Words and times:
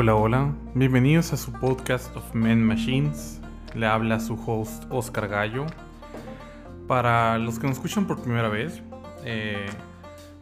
Hola, 0.00 0.14
hola, 0.14 0.54
bienvenidos 0.76 1.32
a 1.32 1.36
su 1.36 1.50
podcast 1.50 2.14
of 2.14 2.32
Men 2.32 2.62
Machines. 2.62 3.40
Le 3.74 3.84
habla 3.84 4.20
su 4.20 4.34
host 4.34 4.84
Oscar 4.90 5.26
Gallo. 5.26 5.66
Para 6.86 7.36
los 7.38 7.58
que 7.58 7.66
nos 7.66 7.78
escuchan 7.78 8.06
por 8.06 8.22
primera 8.22 8.48
vez, 8.48 8.80
eh, 9.24 9.66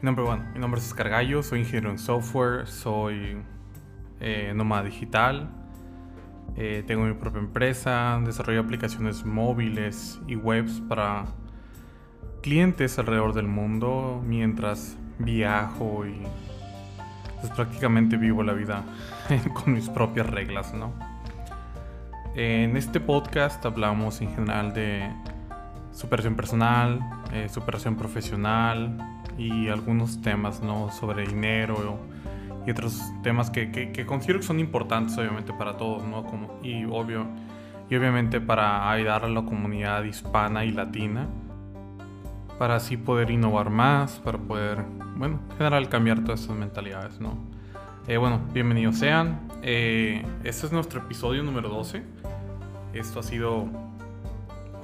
mi, 0.02 0.04
nombre, 0.04 0.26
bueno, 0.26 0.44
mi 0.52 0.60
nombre 0.60 0.78
es 0.78 0.86
Oscar 0.88 1.08
Gallo, 1.08 1.42
soy 1.42 1.60
ingeniero 1.60 1.90
en 1.90 1.98
software, 1.98 2.66
soy 2.66 3.38
eh, 4.20 4.52
nómada 4.54 4.82
digital, 4.82 5.48
eh, 6.54 6.84
tengo 6.86 7.06
mi 7.06 7.14
propia 7.14 7.40
empresa, 7.40 8.20
desarrollo 8.26 8.60
aplicaciones 8.60 9.24
móviles 9.24 10.20
y 10.26 10.36
webs 10.36 10.82
para 10.86 11.24
clientes 12.42 12.98
alrededor 12.98 13.32
del 13.32 13.46
mundo 13.46 14.22
mientras 14.22 14.98
viajo 15.18 16.04
y 16.04 16.20
pues 17.40 17.50
prácticamente 17.52 18.18
vivo 18.18 18.42
la 18.42 18.52
vida 18.52 18.84
con 19.54 19.74
mis 19.74 19.88
propias 19.88 20.26
reglas, 20.26 20.74
¿no? 20.74 20.92
En 22.34 22.76
este 22.76 23.00
podcast 23.00 23.64
hablamos 23.64 24.20
en 24.20 24.34
general 24.34 24.74
de 24.74 25.10
superación 25.92 26.36
personal, 26.36 27.00
eh, 27.32 27.48
superación 27.48 27.96
profesional 27.96 28.98
y 29.38 29.68
algunos 29.68 30.20
temas, 30.20 30.62
¿no? 30.62 30.90
Sobre 30.90 31.26
dinero 31.26 31.98
y 32.66 32.70
otros 32.70 33.00
temas 33.22 33.50
que, 33.50 33.70
que, 33.70 34.06
considero 34.06 34.40
que 34.40 34.46
son 34.46 34.60
importantes 34.60 35.16
obviamente 35.16 35.52
para 35.52 35.76
todos, 35.76 36.04
¿no? 36.04 36.24
Como, 36.24 36.58
y, 36.62 36.84
obvio, 36.84 37.26
y 37.88 37.96
obviamente 37.96 38.40
para 38.40 38.90
ayudar 38.90 39.24
a 39.24 39.28
la 39.28 39.42
comunidad 39.44 40.04
hispana 40.04 40.64
y 40.64 40.72
latina 40.72 41.26
para 42.58 42.76
así 42.76 42.96
poder 42.96 43.30
innovar 43.30 43.70
más, 43.70 44.18
para 44.18 44.38
poder, 44.38 44.84
bueno, 45.16 45.40
en 45.50 45.56
general 45.56 45.88
cambiar 45.88 46.24
todas 46.24 46.42
esas 46.42 46.56
mentalidades, 46.56 47.20
¿no? 47.20 47.55
Eh, 48.08 48.18
bueno, 48.18 48.40
bienvenidos 48.52 48.98
sean. 48.98 49.48
Eh, 49.62 50.24
este 50.44 50.66
es 50.66 50.72
nuestro 50.72 51.00
episodio 51.00 51.42
número 51.42 51.68
12. 51.68 52.04
Esto 52.92 53.18
ha 53.18 53.22
sido 53.24 53.66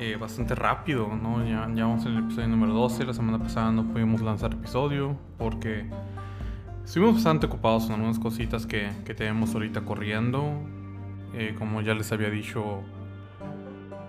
eh, 0.01 0.17
bastante 0.17 0.57
rápido, 0.57 1.07
¿no? 1.07 1.39
Ya, 1.47 1.71
ya 1.73 1.87
vamos 1.87 2.05
en 2.05 2.17
el 2.17 2.25
episodio 2.25 2.49
número 2.49 2.73
12. 2.73 3.05
La 3.05 3.15
semana 3.15 3.39
pasada 3.39 3.71
no 3.71 3.85
pudimos 3.85 4.23
lanzar 4.23 4.55
episodio 4.55 5.17
porque 5.39 5.87
estuvimos 6.85 7.15
bastante 7.15 7.47
ocupados 7.47 7.85
con 7.85 7.95
algunas 7.95 8.19
cositas 8.19 8.67
que, 8.67 8.91
que 9.05 9.15
tenemos 9.15 9.55
ahorita 9.55 9.83
corriendo. 9.83 10.43
como 11.59 11.81
ya 11.81 11.95
les 11.95 12.11
había 12.11 12.29
dicho, 12.29 12.83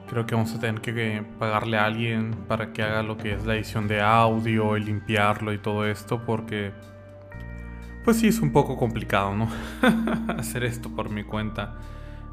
Creo 0.10 0.26
que 0.26 0.36
vamos 0.36 0.54
a 0.54 0.60
tener 0.60 0.82
que 0.82 1.24
pagarle 1.40 1.78
a 1.78 1.86
alguien 1.86 2.36
para 2.48 2.74
que 2.74 2.84
haga 2.84 3.04
lo 3.04 3.18
que 3.18 3.34
es 3.34 3.46
la 3.46 3.56
edición 3.56 3.88
de 3.88 4.02
audio, 4.02 4.76
y 4.76 4.84
limpiarlo 4.84 5.54
y 5.54 5.58
todo 5.58 5.88
esto, 5.88 6.24
porque 6.26 6.72
pues 8.04 8.18
sí 8.18 8.28
es 8.28 8.40
un 8.40 8.52
poco 8.52 8.78
complicado, 8.78 9.36
¿no? 9.36 9.48
Hacer 10.38 10.64
esto 10.64 10.90
por 10.90 11.10
mi 11.10 11.24
cuenta, 11.24 11.76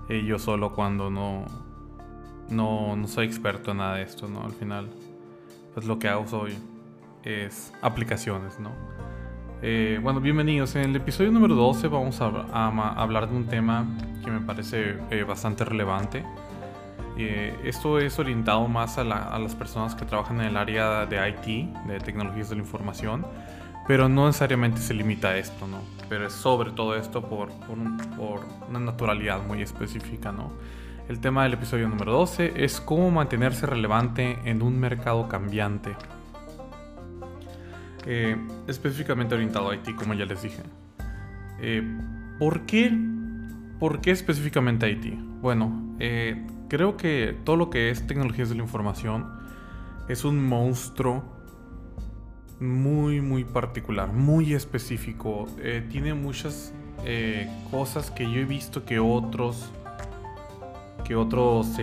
eh, 0.09 0.25
yo 0.25 0.39
solo 0.39 0.73
cuando 0.75 1.11
no, 1.11 1.45
no, 2.49 2.97
no 2.97 3.09
soy 3.09 3.27
experto 3.27 3.71
en 3.71 3.79
nada 3.79 3.97
de 3.97 4.03
esto, 4.03 4.29
¿no? 4.29 4.45
Al 4.45 4.53
final, 4.53 4.91
pues 5.75 5.87
lo 5.87 5.99
que 5.99 6.09
hago 6.09 6.25
hoy 6.39 6.57
es 7.25 7.73
aplicaciones, 7.83 8.59
¿no? 8.59 8.71
Eh, 9.63 10.01
bueno, 10.03 10.21
bienvenidos. 10.21 10.75
En 10.77 10.85
el 10.85 10.97
episodio 10.97 11.31
número 11.31 11.55
12 11.55 11.89
vamos 11.89 12.19
a, 12.23 12.27
hablar 12.97 13.29
de 13.29 13.37
un 13.37 13.47
tema 13.47 13.87
que 14.25 14.31
me 14.31 14.41
parece 14.41 14.97
eh, 15.11 15.23
bastante 15.23 15.67
relevante. 15.67 16.25
Eh, 17.19 17.55
esto 17.65 17.99
es 17.99 18.19
orientado 18.19 18.67
más 18.69 18.97
a, 18.97 19.05
las 19.05 19.55
personas 19.55 19.95
que 19.95 20.07
trabajan 20.07 20.41
en 20.41 20.47
el 20.47 20.57
área 20.57 21.05
de 21.05 21.29
IT, 21.29 21.75
de 21.87 22.01
tecnologías 22.01 22.49
de 22.49 22.57
la 22.57 22.63
información, 22.63 23.27
pero 23.91 24.09
no 24.09 24.27
necesariamente 24.29 24.81
se 24.81 24.95
limita 24.95 25.31
a 25.31 25.37
esto, 25.37 25.67
¿no? 25.67 25.81
Pero 26.09 26.29
es 26.29 26.33
sobre 26.33 26.71
todo 26.71 26.95
esto 26.95 27.29
por, 27.29 27.51
por, 27.67 28.47
una 28.69 28.79
naturalidad 28.79 29.45
muy 29.45 29.63
específica, 29.63 30.31
¿no? 30.31 30.53
El 31.09 31.19
tema 31.19 31.43
del 31.43 31.55
episodio 31.55 31.89
número 31.89 32.13
12 32.13 32.53
es 32.55 32.81
cómo 32.81 33.11
mantenerse 33.11 33.67
relevante 33.67 34.39
en 34.45 34.63
un 34.63 34.79
mercado 34.79 35.27
cambiante. 35.27 35.97
Eh, 38.07 38.37
específicamente 38.69 39.35
orientado 39.35 39.71
a 39.71 39.75
IT, 39.75 39.97
como 39.97 40.15
ya 40.15 40.25
les 40.25 40.41
dije. 40.41 40.63
Eh, 41.59 41.83
¿Por 42.39 42.67
qué? 42.67 42.97
¿Por 43.81 44.01
qué 44.01 44.13
específicamente 44.13 44.89
IT? 44.89 45.19
Bueno, 45.41 45.97
eh, 45.99 46.47
creo 46.69 46.97
que 46.97 47.37
todo 47.43 47.57
lo 47.57 47.71
que 47.71 47.91
es 47.91 48.07
tecnologías 48.07 48.51
de 48.51 48.55
la 48.55 48.63
información 48.63 49.33
es 50.07 50.25
un 50.25 50.47
monstruo 50.47 51.40
muy, 52.61 53.23
muy 53.23 53.45
particular, 53.45 54.13
muy 54.13 54.53
específico. 54.53 55.47
Eh, 55.59 55.83
tiene 55.91 56.15
muchas 56.15 56.73
eh, 57.05 57.49
cosas 57.71 58.11
que 58.11 58.31
yo 58.31 58.41
he 58.41 58.45
visto 58.45 58.85
que 58.85 58.99
otros 58.99 59.71
que 61.05 61.17
otros 61.17 61.77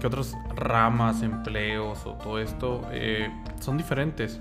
que 0.00 0.06
otras 0.06 0.34
ramas, 0.54 1.22
empleos 1.22 2.06
o 2.06 2.12
todo 2.12 2.38
esto 2.38 2.88
eh, 2.92 3.28
son 3.60 3.76
diferentes. 3.76 4.40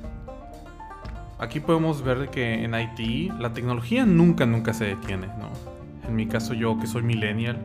Aquí 1.38 1.60
podemos 1.60 2.02
ver 2.02 2.30
que 2.30 2.64
en 2.64 2.76
IT 2.76 3.34
la 3.40 3.52
tecnología 3.52 4.06
nunca, 4.06 4.46
nunca 4.46 4.74
se 4.74 4.86
detiene, 4.86 5.28
¿no? 5.28 5.50
En 6.08 6.16
mi 6.16 6.28
caso 6.28 6.54
yo 6.54 6.80
que 6.80 6.88
soy 6.88 7.02
millennial, 7.02 7.60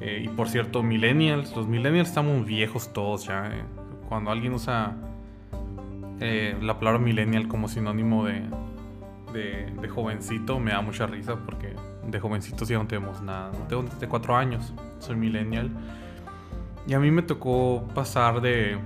y 0.00 0.28
por 0.28 0.50
cierto, 0.50 0.82
millennials, 0.82 1.56
los 1.56 1.66
millennials 1.66 2.10
estamos 2.10 2.44
viejos 2.44 2.92
todos 2.92 3.24
ya. 3.24 3.50
Cuando 4.06 4.30
alguien 4.30 4.52
usa 4.52 4.94
eh, 6.20 6.56
la 6.60 6.78
palabra 6.78 6.98
millennial 7.00 7.48
como 7.48 7.68
sinónimo 7.68 8.24
de, 8.26 8.42
de, 9.32 9.88
jovencito, 9.88 10.60
me 10.60 10.70
da 10.70 10.80
mucha 10.80 11.06
risa 11.06 11.36
porque 11.36 11.74
de 12.06 12.20
jovencitos 12.20 12.68
ya 12.68 12.78
no 12.78 12.86
tenemos 12.86 13.20
nada. 13.20 13.50
Tengo 13.68 13.82
desde 13.82 14.08
cuatro 14.08 14.36
años, 14.36 14.72
soy 14.98 15.16
millennial. 15.16 15.70
Y 16.86 16.94
a 16.94 17.00
mí 17.00 17.10
me 17.10 17.22
tocó 17.22 17.88
pasar 17.94 18.40
de, 18.40 18.78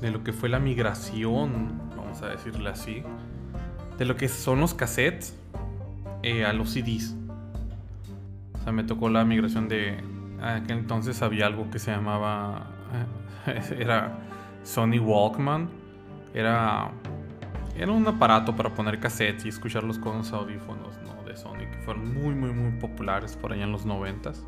de 0.00 0.10
lo 0.10 0.22
que 0.22 0.32
fue 0.32 0.48
la 0.48 0.58
migración, 0.58 1.80
vamos 1.96 2.22
a 2.22 2.28
decirle 2.28 2.70
así, 2.70 3.02
de 3.98 4.04
lo 4.04 4.16
que 4.16 4.28
son 4.28 4.60
los 4.60 4.74
cassettes 4.74 5.36
a 6.44 6.52
los 6.52 6.70
CDs 6.70 7.14
me 8.72 8.84
tocó 8.84 9.08
la 9.08 9.24
migración 9.24 9.68
de... 9.68 9.98
Aquel 10.42 10.78
entonces 10.78 11.22
había 11.22 11.46
algo 11.46 11.70
que 11.70 11.78
se 11.78 11.90
llamaba... 11.90 12.66
Era 13.78 14.18
Sony 14.64 14.98
Walkman. 14.98 15.68
Era... 16.36 16.92
Era 17.76 17.92
un 17.92 18.06
aparato 18.06 18.56
para 18.56 18.70
poner 18.70 19.00
cassettes 19.00 19.44
y 19.44 19.48
escucharlos 19.50 19.98
con 19.98 20.16
los 20.16 20.32
audífonos 20.32 20.96
de 21.26 21.36
Sony 21.36 21.68
que 21.70 21.78
fueron 21.84 22.14
muy, 22.14 22.34
muy, 22.34 22.50
muy 22.50 22.78
populares 22.80 23.36
por 23.36 23.52
allá 23.52 23.64
en 23.64 23.72
los 23.72 23.84
noventas. 23.84 24.46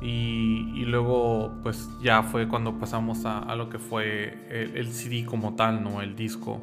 Y, 0.00 0.72
y, 0.74 0.86
luego, 0.86 1.52
pues 1.62 1.86
ya 2.00 2.22
fue 2.22 2.48
cuando 2.48 2.78
pasamos 2.78 3.26
a, 3.26 3.54
lo 3.56 3.68
que 3.68 3.78
fue 3.78 4.38
el, 4.48 4.90
CD 4.92 5.26
como 5.26 5.54
tal, 5.56 5.84
¿no? 5.84 6.00
El 6.00 6.16
disco 6.16 6.62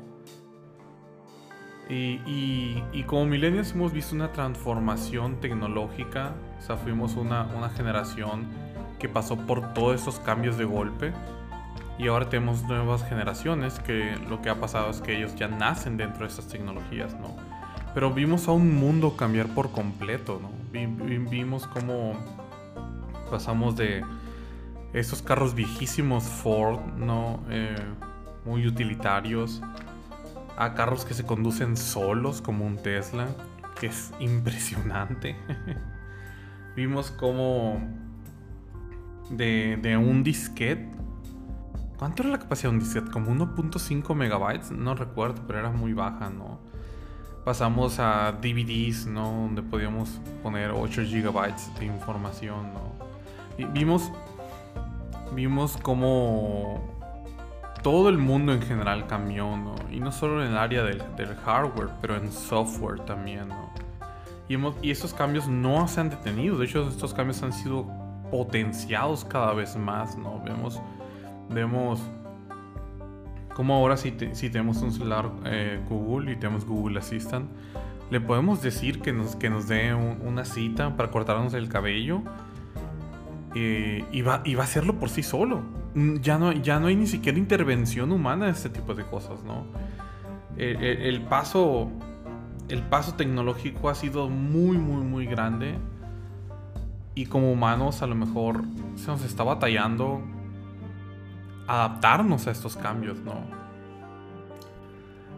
y, 1.89 3.03
como 3.05 3.25
millennials 3.25 3.71
hemos 3.71 3.93
visto 3.93 4.13
una 4.13 4.33
transformación 4.33 5.39
tecnológica, 5.39 6.33
o 6.59 6.61
sea, 6.61 6.75
fuimos 6.75 7.15
una, 7.15 7.43
una 7.55 7.69
generación 7.69 8.47
que 8.99 9.07
pasó 9.07 9.37
por 9.37 9.73
todos 9.73 10.01
esos 10.01 10.19
cambios 10.19 10.57
de 10.57 10.65
golpe 10.65 11.13
y 11.97 12.07
ahora 12.07 12.29
tenemos 12.29 12.63
nuevas 12.63 13.03
generaciones 13.07 13.79
que 13.79 14.15
lo 14.29 14.41
que 14.41 14.49
ha 14.49 14.59
pasado 14.59 14.89
es 14.89 15.01
que 15.01 15.17
ellos 15.17 15.35
ya 15.35 15.47
nacen 15.47 15.97
dentro 15.97 16.21
de 16.21 16.27
estas 16.27 16.47
tecnologías, 16.47 17.13
¿no? 17.19 17.35
Pero 17.93 18.13
vimos 18.13 18.47
a 18.47 18.51
un 18.51 18.75
mundo 18.75 19.17
cambiar 19.17 19.47
por 19.47 19.71
completo, 19.71 20.39
¿no? 20.41 20.51
Vimos 20.71 21.65
cómo 21.67 22.13
pasamos 23.31 23.75
de 23.75 24.03
esos 24.93 25.21
carros 25.21 25.55
viejísimos 25.55 26.23
Ford, 26.23 26.79
¿no? 26.97 27.39
Eh, 27.49 27.75
muy 28.45 28.65
utilitarios 28.65 29.61
a 30.57 30.73
carros 30.73 31.05
que 31.05 31.13
se 31.13 31.25
conducen 31.25 31.77
solos 31.77 32.41
como 32.41 32.65
un 32.65 32.77
Tesla, 32.77 33.27
que 33.79 33.87
es 33.87 34.11
impresionante. 34.19 35.35
Vimos 36.75 37.11
como 37.11 37.79
de, 39.29 39.97
un 39.97 40.23
disquete. 40.23 40.89
¿Cuánto 41.97 42.21
era 42.21 42.31
la 42.31 42.39
capacidad 42.39 42.69
de 42.69 42.77
un 42.77 42.79
disquete? 42.83 43.09
Como 43.09 43.31
1.5 43.31 44.13
megabytes, 44.13 44.71
no 44.71 44.93
recuerdo, 44.93 45.41
pero 45.47 45.59
era 45.59 45.71
muy 45.71 45.93
baja, 45.93 46.29
¿no? 46.29 46.59
Pasamos 47.43 47.97
a 47.97 48.33
DVDs, 48.33 49.07
¿no? 49.07 49.31
Donde 49.31 49.63
podíamos 49.63 50.21
poner 50.43 50.71
8 50.71 51.03
gigabytes 51.03 51.73
de 51.79 51.85
información, 51.85 52.73
¿no? 52.73 53.07
vimos, 53.73 54.11
vimos 55.33 55.77
como 55.77 56.95
todo 57.81 58.09
el 58.09 58.19
mundo 58.19 58.53
en 58.53 58.61
general 58.61 59.07
cambió, 59.07 59.57
¿no? 59.57 59.75
Y 59.91 59.99
no 59.99 60.11
solo 60.11 60.43
en 60.43 60.51
el 60.51 60.57
área 60.57 60.83
del, 60.83 61.01
hardware, 61.45 61.89
pero 61.99 62.15
en 62.15 62.31
software 62.31 62.99
también, 63.05 63.47
¿no? 63.47 63.71
Y, 64.47 64.55
y 64.87 64.91
estos 64.91 65.15
cambios 65.15 65.47
no 65.47 65.87
se 65.87 66.01
han 66.01 66.11
detenido, 66.11 66.59
de 66.59 66.65
hecho 66.65 66.87
estos 66.87 67.13
cambios 67.13 67.41
han 67.41 67.53
sido 67.53 67.87
potenciados 68.29 69.25
cada 69.25 69.53
vez 69.53 69.75
más, 69.75 70.15
¿no? 70.15 70.39
Vemos, 70.43 70.79
vemos 71.49 72.01
como 73.57 73.73
ahora 73.73 73.97
si, 73.97 74.13
si 74.33 74.51
tenemos 74.51 74.83
un 74.83 74.91
celular 74.91 75.31
eh, 75.45 75.81
Google 75.89 76.31
y 76.31 76.35
tenemos 76.35 76.63
Google 76.63 76.99
Assistant, 76.99 77.49
le 78.11 78.21
podemos 78.21 78.61
decir 78.61 79.01
que 79.01 79.11
nos, 79.11 79.35
que 79.35 79.49
nos 79.49 79.67
dé 79.67 79.95
una 79.95 80.45
cita 80.45 80.95
para 80.95 81.09
cortarnos 81.09 81.55
el 81.55 81.67
cabello 81.67 82.21
eh, 83.55 84.05
y, 84.11 84.21
va, 84.21 84.43
y 84.45 84.53
va 84.53 84.61
a 84.61 84.65
hacerlo 84.65 84.99
por 84.99 85.09
sí 85.09 85.23
solo. 85.23 85.63
Mm, 85.95 86.17
ya 86.17 86.37
no, 86.37 86.51
ya 86.51 86.79
no 86.79 86.85
hay 86.85 86.95
ni 86.95 87.07
siquiera 87.07 87.39
intervención 87.39 88.11
humana 88.11 88.45
en 88.45 88.51
este 88.51 88.69
tipo 88.69 88.93
de 88.93 89.03
cosas, 89.05 89.43
¿no? 89.43 89.65
El, 90.55 91.21
paso, 91.23 91.89
el 92.69 92.83
paso 92.83 93.15
tecnológico 93.15 93.89
ha 93.89 93.95
sido 93.95 94.29
muy, 94.29 94.77
muy, 94.77 95.03
muy 95.03 95.25
grande. 95.25 95.79
Y 97.15 97.25
como 97.25 97.51
humanos 97.51 98.03
a 98.03 98.07
lo 98.07 98.13
mejor 98.13 98.61
se 98.95 99.07
nos 99.07 99.23
está 99.25 99.43
batallando 99.43 100.21
adaptarnos 101.67 102.47
a 102.47 102.51
estos 102.51 102.75
cambios, 102.77 103.19
¿no? 103.19 103.45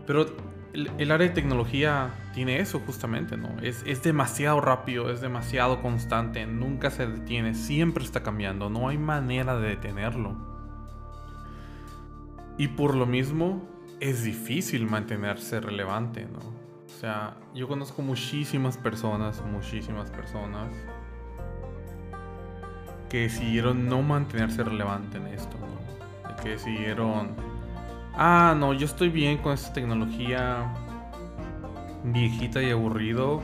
Pero 0.06 0.26
el, 0.74 1.12
área 1.12 1.28
de 1.28 1.34
tecnología 1.34 2.12
tiene 2.34 2.60
eso 2.60 2.80
justamente, 2.80 3.38
¿no? 3.38 3.50
Es, 3.62 3.84
es, 3.86 4.04
demasiado 4.04 4.62
rápido, 4.62 5.12
es 5.12 5.22
demasiado 5.22 5.82
constante, 5.82 6.46
nunca 6.46 6.92
se 6.92 7.08
detiene, 7.08 7.56
siempre 7.56 8.04
está 8.04 8.24
cambiando, 8.24 8.70
no 8.70 8.90
hay 8.90 8.98
manera 8.98 9.58
de 9.60 9.70
detenerlo. 9.70 10.36
Y 12.58 12.70
por 12.70 12.96
lo 12.96 13.06
mismo 13.06 13.68
es 14.00 14.24
difícil 14.24 14.86
mantenerse 14.86 15.60
relevante, 15.60 16.26
¿no? 16.26 16.40
O 16.40 17.00
sea, 17.00 17.38
yo 17.54 17.68
conozco 17.68 18.02
muchísimas 18.02 18.78
personas, 18.78 19.42
muchísimas 19.46 20.10
personas 20.10 20.74
que 23.10 23.22
decidieron 23.22 23.88
no 23.88 24.02
mantenerse 24.02 24.64
relevante 24.64 25.18
en 25.18 25.28
esto, 25.28 25.58
¿no? 25.58 25.79
Que 26.42 26.50
decidieron 26.50 27.36
Ah, 28.22 28.54
no, 28.58 28.74
yo 28.74 28.86
estoy 28.86 29.08
bien 29.08 29.38
con 29.38 29.54
esta 29.54 29.72
tecnología 29.72 30.74
viejita 32.04 32.62
y 32.62 32.70
aburrido 32.70 33.42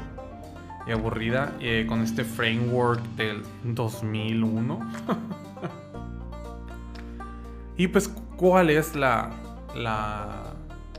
y 0.85 0.91
aburrida 0.91 1.53
eh, 1.61 1.85
con 1.87 2.01
este 2.01 2.25
framework 2.25 3.01
del 3.15 3.43
2001. 3.63 4.79
y 7.77 7.87
pues, 7.87 8.09
¿cuál 8.35 8.69
es 8.69 8.95
la, 8.95 9.31
la, 9.75 10.53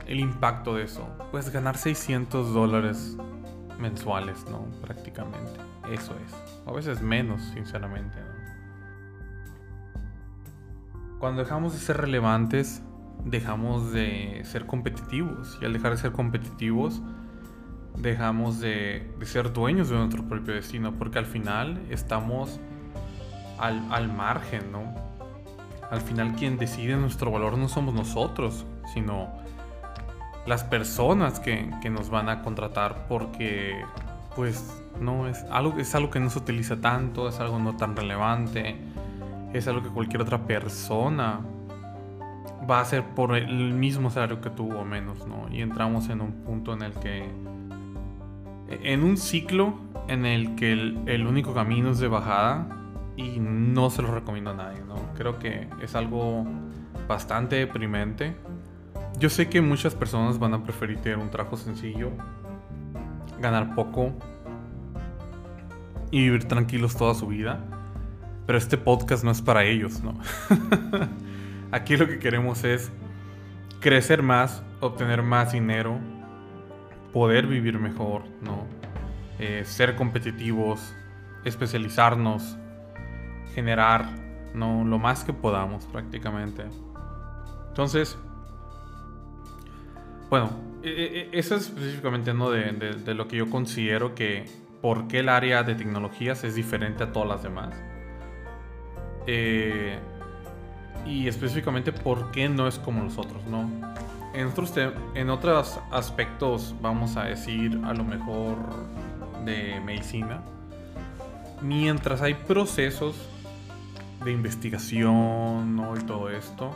el 0.07 0.19
impacto 0.19 0.73
de 0.73 0.83
eso? 0.83 1.07
Pues 1.31 1.51
ganar 1.51 1.77
600 1.77 2.53
dólares 2.53 3.15
mensuales, 3.79 4.45
¿no? 4.49 4.65
Prácticamente. 4.81 5.59
Eso 5.91 6.15
es. 6.25 6.35
A 6.65 6.71
veces 6.71 7.01
menos, 7.01 7.41
sinceramente. 7.53 8.17
Cuando 11.19 11.43
dejamos 11.43 11.73
de 11.73 11.79
ser 11.79 11.97
relevantes, 11.97 12.83
dejamos 13.25 13.91
de 13.91 14.41
ser 14.45 14.65
competitivos. 14.65 15.57
Y 15.61 15.65
al 15.65 15.73
dejar 15.73 15.91
de 15.91 15.97
ser 15.97 16.11
competitivos, 16.11 17.01
dejamos 17.97 18.59
de, 18.59 19.11
ser 19.23 19.51
dueños 19.51 19.89
de 19.89 19.95
nuestro 19.95 20.23
propio 20.23 20.53
destino. 20.53 20.93
Porque 20.93 21.17
al 21.17 21.25
final 21.25 21.81
estamos 21.89 22.59
al, 23.57 24.13
margen, 24.13 24.71
¿no? 24.71 24.93
Al 25.89 26.01
final 26.01 26.33
quien 26.33 26.57
decide 26.57 26.95
nuestro 26.97 27.31
valor 27.31 27.57
no 27.57 27.67
somos 27.67 27.93
nosotros, 27.95 28.65
sino 28.93 29.29
las 30.45 30.63
personas 30.63 31.39
que, 31.39 31.71
que 31.81 31.89
nos 31.89 32.09
van 32.09 32.29
a 32.29 32.41
contratar 32.41 33.07
porque 33.07 33.83
pues 34.35 34.83
no 35.01 35.27
es 35.27 35.43
algo, 35.49 35.79
es 35.79 35.95
algo 35.95 36.11
que 36.11 36.19
no 36.19 36.29
se 36.29 36.37
utiliza 36.39 36.79
tanto, 36.79 37.27
es 37.27 37.39
algo 37.39 37.57
no 37.57 37.75
tan 37.75 37.95
relevante, 37.95 38.75
es 39.53 39.67
algo 39.67 39.83
que 39.83 39.89
cualquier 39.89 40.21
otra 40.21 40.45
persona 40.45 41.41
va 42.69 42.81
a 42.81 42.85
ser 42.85 43.03
por 43.03 43.35
el 43.35 43.73
mismo 43.73 44.09
salario 44.09 44.41
que 44.41 44.49
tuvo 44.49 44.79
o 44.79 44.85
menos, 44.85 45.25
¿no? 45.27 45.47
Y 45.51 45.61
entramos 45.61 46.09
en 46.09 46.21
un 46.21 46.31
punto 46.43 46.73
en 46.73 46.81
el 46.81 46.93
que... 46.93 47.29
En 48.69 49.03
un 49.03 49.15
ciclo 49.15 49.75
en 50.07 50.25
el 50.25 50.55
que 50.55 50.73
el, 50.73 51.27
único 51.27 51.53
camino 51.53 51.91
es 51.91 51.99
de 51.99 52.07
bajada 52.07 52.67
y 53.15 53.39
no 53.39 53.89
se 53.89 54.01
lo 54.01 54.13
recomiendo 54.13 54.51
a 54.51 54.53
nadie, 54.53 54.81
¿no? 54.85 54.95
Creo 55.15 55.39
que 55.39 55.69
es 55.81 55.95
algo 55.95 56.45
bastante 57.07 57.55
deprimente. 57.57 58.35
Yo 59.19 59.29
sé 59.29 59.47
que 59.49 59.61
muchas 59.61 59.95
personas 59.95 60.37
van 60.37 60.53
a 60.53 60.63
preferir 60.63 60.97
tener 60.97 61.17
un 61.17 61.29
trabajo 61.29 61.55
sencillo, 61.55 62.11
ganar 63.39 63.73
poco 63.73 64.11
y 66.11 66.21
vivir 66.23 66.45
tranquilos 66.45 66.95
toda 66.95 67.13
su 67.15 67.27
vida. 67.27 67.76
Pero 68.47 68.57
este 68.57 68.77
podcast 68.77 69.23
no 69.23 69.29
es 69.29 69.43
para 69.43 69.63
ellos, 69.65 70.01
¿no? 70.01 70.19
Aquí 71.71 71.97
lo 71.97 72.07
que 72.07 72.17
queremos 72.17 72.63
es 72.63 72.91
crecer 73.79 74.23
más, 74.23 74.63
obtener 74.79 75.21
más 75.21 75.51
dinero, 75.51 75.99
poder 77.13 77.45
vivir 77.45 77.77
mejor, 77.77 78.23
¿no? 78.41 78.65
Eh, 79.37 79.63
ser 79.65 79.95
competitivos, 79.95 80.95
especializarnos, 81.45 82.57
generar, 83.53 84.09
¿no? 84.55 84.83
Lo 84.83 84.97
más 84.97 85.23
que 85.23 85.33
podamos 85.33 85.85
prácticamente. 85.85 86.63
Entonces, 87.67 88.17
bueno, 90.29 90.49
e, 90.83 90.89
e, 90.89 91.19
e, 91.19 91.39
eso 91.39 91.55
es 91.55 91.67
específicamente 91.67 92.33
¿no? 92.33 92.49
de, 92.49 93.13
lo 93.13 93.27
que 93.27 93.37
yo 93.37 93.49
considero 93.49 94.15
que 94.15 94.45
por 94.81 95.07
qué 95.07 95.19
el 95.19 95.29
área 95.29 95.63
de 95.63 95.75
tecnologías 95.75 96.43
es 96.43 96.55
diferente 96.55 97.03
a 97.03 97.11
todas 97.11 97.29
las 97.29 97.43
demás. 97.43 97.75
Eh, 99.27 99.99
y 101.05 101.27
específicamente 101.27 101.91
por 101.91 102.31
qué 102.31 102.49
no 102.49 102.67
es 102.67 102.79
como 102.79 103.03
los 103.03 103.17
otros, 103.17 103.45
¿no? 103.45 103.69
En 104.33 104.47
otros, 104.47 104.73
en 105.15 105.29
otros 105.29 105.79
aspectos, 105.91 106.75
vamos 106.81 107.15
a 107.17 107.23
decir, 107.23 107.79
a 107.85 107.93
lo 107.93 108.03
mejor 108.03 108.57
de 109.45 109.79
medicina, 109.85 110.41
mientras 111.61 112.21
hay 112.21 112.33
procesos 112.33 113.15
de 114.23 114.31
investigación 114.31 115.75
¿no? 115.75 115.95
y 115.97 116.01
todo 116.01 116.29
esto, 116.29 116.75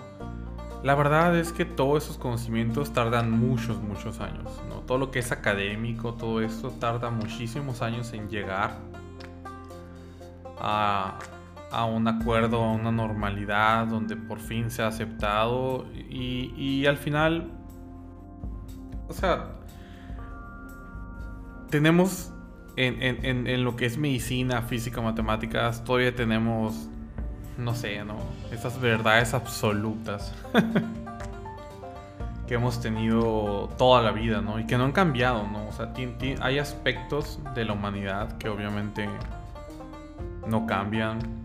la 0.83 0.95
verdad 0.95 1.37
es 1.37 1.51
que 1.51 1.65
todos 1.65 2.05
esos 2.05 2.17
conocimientos 2.17 2.93
tardan 2.93 3.29
muchos, 3.29 3.81
muchos 3.81 4.19
años. 4.19 4.61
¿no? 4.67 4.75
Todo 4.79 4.97
lo 4.97 5.11
que 5.11 5.19
es 5.19 5.31
académico, 5.31 6.13
todo 6.13 6.41
esto 6.41 6.71
tarda 6.71 7.09
muchísimos 7.09 7.81
años 7.81 8.13
en 8.13 8.29
llegar 8.29 8.77
a, 10.59 11.19
a 11.71 11.85
un 11.85 12.07
acuerdo, 12.07 12.63
a 12.63 12.71
una 12.71 12.91
normalidad 12.91 13.87
donde 13.87 14.15
por 14.15 14.39
fin 14.39 14.69
se 14.69 14.83
ha 14.83 14.87
aceptado 14.87 15.85
y, 15.93 16.85
al 16.85 16.97
final, 16.97 17.51
o 19.07 19.13
sea, 19.13 19.51
tenemos 21.69 22.33
en, 22.75 23.63
lo 23.63 23.75
que 23.75 23.85
es 23.85 23.97
medicina, 23.97 24.61
física, 24.63 25.01
matemáticas, 25.01 25.83
todavía 25.83 26.15
tenemos, 26.15 26.89
no 27.57 27.73
sé, 27.73 28.03
¿no? 28.03 28.17
Esas 28.51 28.79
verdades 28.79 29.33
absolutas 29.33 30.33
que 32.47 32.55
hemos 32.55 32.81
tenido 32.81 33.69
toda 33.77 34.01
la 34.01 34.11
vida, 34.11 34.41
¿no? 34.41 34.59
Y 34.59 34.65
que 34.65 34.77
no 34.77 34.83
han 34.83 34.91
cambiado, 34.91 35.47
¿no? 35.47 35.67
O 35.67 35.71
sea, 35.71 35.93
hay 36.41 36.59
aspectos 36.59 37.39
de 37.55 37.63
la 37.63 37.73
humanidad 37.73 38.37
que 38.37 38.49
obviamente 38.49 39.07
no 40.47 40.65
cambian 40.65 41.41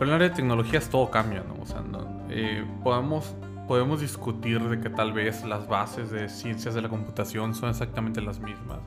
pero 0.00 0.12
en 0.12 0.14
el 0.14 0.22
área 0.22 0.28
de 0.30 0.34
tecnologías 0.34 0.88
todo 0.88 1.10
cambia, 1.10 1.44
¿no? 1.46 1.62
O 1.62 1.66
sea, 1.66 1.82
eh, 2.30 2.64
podemos, 2.82 3.36
podemos 3.68 4.00
discutir 4.00 4.58
de 4.62 4.80
que 4.80 4.88
tal 4.88 5.12
vez 5.12 5.44
las 5.44 5.68
bases 5.68 6.10
de 6.10 6.30
ciencias 6.30 6.74
de 6.74 6.80
la 6.80 6.88
computación 6.88 7.54
son 7.54 7.68
exactamente 7.68 8.22
las 8.22 8.40
mismas. 8.40 8.78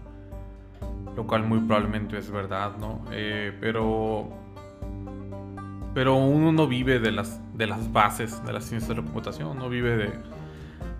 Lo 1.15 1.27
cual 1.27 1.43
muy 1.43 1.59
probablemente 1.59 2.17
es 2.17 2.31
verdad, 2.31 2.77
¿no? 2.79 3.05
Eh, 3.11 3.55
pero... 3.61 4.27
Pero 5.93 6.15
uno 6.15 6.51
no 6.51 6.65
vive 6.65 6.97
de 6.97 7.11
las, 7.11 7.39
de 7.55 7.67
las 7.67 7.93
bases 7.93 8.43
de 8.43 8.51
las 8.51 8.63
ciencias 8.63 8.89
de 8.89 8.95
la 8.95 9.03
computación, 9.03 9.59
no 9.59 9.69
vive 9.69 9.95
de, 9.95 10.13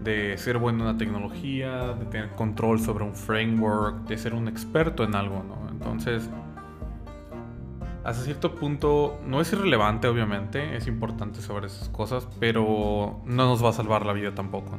de 0.03 0.37
ser 0.37 0.59
bueno 0.59 0.83
en 0.83 0.89
una 0.89 0.97
tecnología, 0.99 1.95
de 1.95 2.05
tener 2.05 2.29
control 2.35 2.79
sobre 2.79 3.03
un 3.03 3.15
framework, 3.15 4.05
de 4.07 4.19
ser 4.19 4.35
un 4.35 4.47
experto 4.47 5.03
en 5.03 5.15
algo, 5.15 5.41
¿no? 5.41 5.71
Entonces, 5.71 6.29
hasta 8.03 8.23
cierto 8.23 8.55
punto 8.55 9.21
no 9.25 9.39
es 9.39 9.53
irrelevante, 9.53 10.07
obviamente, 10.07 10.75
es 10.75 10.87
importante 10.87 11.41
saber 11.41 11.65
esas 11.65 11.87
cosas, 11.89 12.27
pero 12.39 13.21
no 13.25 13.47
nos 13.47 13.63
va 13.63 13.69
a 13.69 13.73
salvar 13.73 14.05
la 14.05 14.11
vida 14.11 14.35
tampoco. 14.35 14.77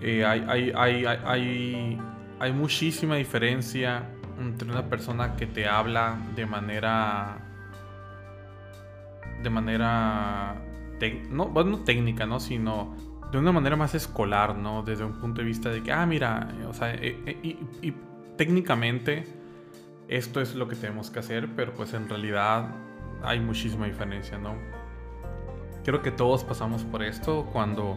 Eh, 0.00 0.24
hay, 0.24 0.72
hay, 0.74 1.98
hay, 2.38 2.52
muchísima 2.52 3.16
diferencia 3.16 4.10
entre 4.38 4.70
una 4.70 4.88
persona 4.88 5.36
que 5.36 5.46
te 5.46 5.68
habla 5.68 6.16
de 6.34 6.46
manera. 6.46 7.38
de 9.42 9.50
manera. 9.50 10.56
no, 11.30 11.48
bueno, 11.48 11.80
técnica, 11.84 12.24
¿no? 12.26 12.40
Sino 12.40 12.96
de 13.30 13.38
una 13.38 13.52
manera 13.52 13.76
más 13.76 13.94
escolar, 13.94 14.56
¿no? 14.56 14.82
Desde 14.82 15.04
un 15.04 15.20
punto 15.20 15.42
de 15.42 15.46
vista 15.46 15.68
de 15.68 15.82
que, 15.82 15.92
ah, 15.92 16.06
mira, 16.06 16.48
o 16.68 16.72
sea, 16.72 16.94
eh, 16.94 17.20
eh, 17.26 17.58
y 17.82 17.94
técnicamente 18.36 19.43
esto 20.16 20.40
es 20.40 20.54
lo 20.54 20.68
que 20.68 20.76
tenemos 20.76 21.10
que 21.10 21.18
hacer, 21.18 21.48
pero 21.56 21.74
pues 21.74 21.92
en 21.92 22.08
realidad 22.08 22.68
hay 23.24 23.40
muchísima 23.40 23.86
diferencia, 23.86 24.38
¿no? 24.38 24.54
Creo 25.84 26.02
que 26.02 26.12
todos 26.12 26.44
pasamos 26.44 26.84
por 26.84 27.02
esto 27.02 27.48
cuando 27.52 27.96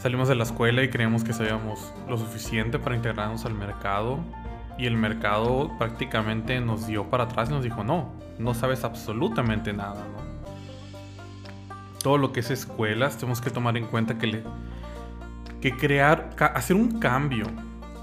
salimos 0.00 0.28
de 0.28 0.34
la 0.34 0.44
escuela 0.44 0.82
y 0.82 0.88
creíamos 0.88 1.24
que 1.24 1.34
sabíamos 1.34 1.92
lo 2.08 2.16
suficiente 2.16 2.78
para 2.78 2.96
integrarnos 2.96 3.44
al 3.44 3.52
mercado 3.52 4.18
y 4.78 4.86
el 4.86 4.96
mercado 4.96 5.70
prácticamente 5.78 6.58
nos 6.60 6.86
dio 6.86 7.04
para 7.10 7.24
atrás 7.24 7.50
y 7.50 7.52
nos 7.52 7.62
dijo, 7.62 7.84
no, 7.84 8.12
no 8.38 8.54
sabes 8.54 8.82
absolutamente 8.82 9.74
nada, 9.74 10.06
¿no? 10.06 10.24
Todo 12.02 12.16
lo 12.16 12.32
que 12.32 12.40
es 12.40 12.50
escuelas, 12.50 13.18
tenemos 13.18 13.42
que 13.42 13.50
tomar 13.50 13.76
en 13.76 13.86
cuenta 13.86 14.16
que, 14.16 14.42
que 15.60 15.76
crear, 15.76 16.30
hacer 16.54 16.76
un 16.76 16.98
cambio 16.98 17.46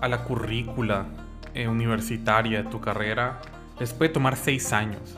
a 0.01 0.07
la 0.07 0.23
currícula 0.23 1.07
eh, 1.53 1.67
universitaria 1.67 2.63
de 2.63 2.69
tu 2.69 2.79
carrera 2.79 3.41
les 3.79 3.93
puede 3.93 4.10
tomar 4.12 4.36
seis 4.36 4.72
años. 4.74 5.17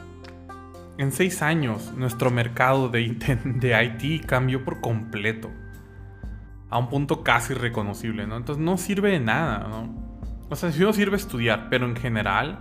En 0.98 1.12
seis 1.12 1.42
años, 1.42 1.94
nuestro 1.96 2.32
mercado 2.32 2.90
de, 2.90 3.18
de 3.46 3.84
IT 3.84 4.26
cambió 4.26 4.64
por 4.64 4.82
completo. 4.82 5.52
A 6.70 6.78
un 6.78 6.90
punto 6.90 7.24
casi 7.24 7.54
reconocible, 7.54 8.26
¿no? 8.28 8.38
Entonces 8.38 8.64
no 8.64 8.78
sirve 8.78 9.12
de 9.12 9.20
nada, 9.20 9.68
¿no? 9.68 10.06
O 10.50 10.56
sea, 10.56 10.72
si 10.72 10.80
no 10.80 10.94
sirve 10.94 11.18
estudiar, 11.18 11.68
pero 11.70 11.86
en 11.86 11.96
general, 11.96 12.60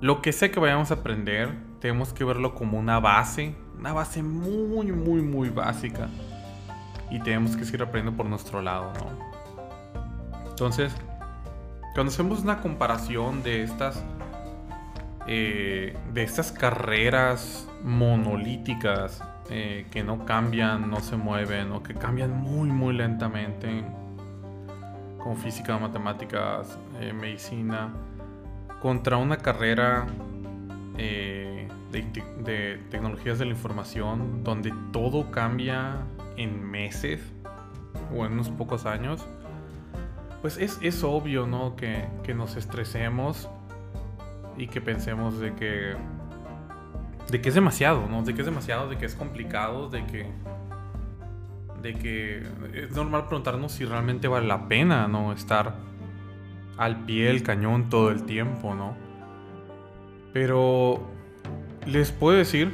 lo 0.00 0.20
que 0.22 0.32
sé 0.32 0.50
que 0.50 0.60
vayamos 0.60 0.90
a 0.90 0.94
aprender, 0.94 1.50
tenemos 1.80 2.12
que 2.12 2.24
verlo 2.24 2.54
como 2.54 2.78
una 2.78 3.00
base, 3.00 3.54
una 3.78 3.92
base 3.92 4.22
muy, 4.22 4.92
muy, 4.92 5.22
muy 5.22 5.48
básica. 5.48 6.08
Y 7.10 7.20
tenemos 7.20 7.56
que 7.56 7.64
seguir 7.64 7.82
aprendiendo 7.82 8.16
por 8.16 8.26
nuestro 8.26 8.62
lado, 8.62 8.92
¿no? 8.94 10.48
Entonces, 10.48 10.94
cuando 11.96 12.12
hacemos 12.12 12.42
una 12.42 12.60
comparación 12.60 13.42
de 13.42 13.62
estas, 13.62 14.04
eh, 15.26 15.96
de 16.12 16.22
estas 16.22 16.52
carreras 16.52 17.68
monolíticas 17.82 19.24
eh, 19.48 19.86
que 19.90 20.04
no 20.04 20.26
cambian, 20.26 20.90
no 20.90 21.00
se 21.00 21.16
mueven 21.16 21.72
o 21.72 21.82
que 21.82 21.94
cambian 21.94 22.32
muy, 22.32 22.68
muy 22.68 22.94
lentamente 22.94 23.82
como 25.16 25.36
física, 25.36 25.78
matemáticas, 25.78 26.78
eh, 27.00 27.14
medicina, 27.14 27.94
contra 28.82 29.16
una 29.16 29.38
carrera 29.38 30.06
eh, 30.98 31.66
de, 31.90 32.78
tecnologías 32.90 33.38
de 33.38 33.46
la 33.46 33.52
información 33.52 34.44
donde 34.44 34.74
todo 34.92 35.30
cambia 35.30 35.96
en 36.36 36.62
meses 36.62 37.20
o 38.14 38.26
en 38.26 38.34
unos 38.34 38.50
pocos 38.50 38.84
años, 38.84 39.26
pues 40.46 40.78
es, 40.80 41.02
obvio, 41.02 41.44
¿no? 41.44 41.74
Que, 41.74 42.04
que, 42.22 42.32
nos 42.32 42.54
estresemos 42.54 43.48
y 44.56 44.68
que 44.68 44.80
pensemos 44.80 45.40
de 45.40 45.56
que... 45.56 45.96
De 47.32 47.40
que 47.40 47.48
es 47.48 47.56
demasiado, 47.56 48.06
¿no? 48.08 48.22
De 48.22 48.32
que 48.32 48.42
es 48.42 48.46
demasiado, 48.46 48.88
de 48.88 48.96
que 48.96 49.06
es 49.06 49.16
complicado, 49.16 49.88
de 49.88 50.06
que 50.06 50.30
de 51.82 51.94
que 51.94 52.46
es 52.74 52.92
normal 52.92 53.26
preguntarnos 53.26 53.72
si 53.72 53.84
realmente 53.84 54.28
vale 54.28 54.46
la 54.46 54.68
pena, 54.68 55.08
¿no? 55.08 55.32
Estar 55.32 55.74
al 56.76 57.04
pie 57.06 57.26
del 57.26 57.42
cañón 57.42 57.88
todo 57.88 58.12
el 58.12 58.22
tiempo, 58.22 58.76
¿no? 58.76 58.96
Pero 60.32 61.10
les 61.86 62.12
puedo 62.12 62.38
decir, 62.38 62.72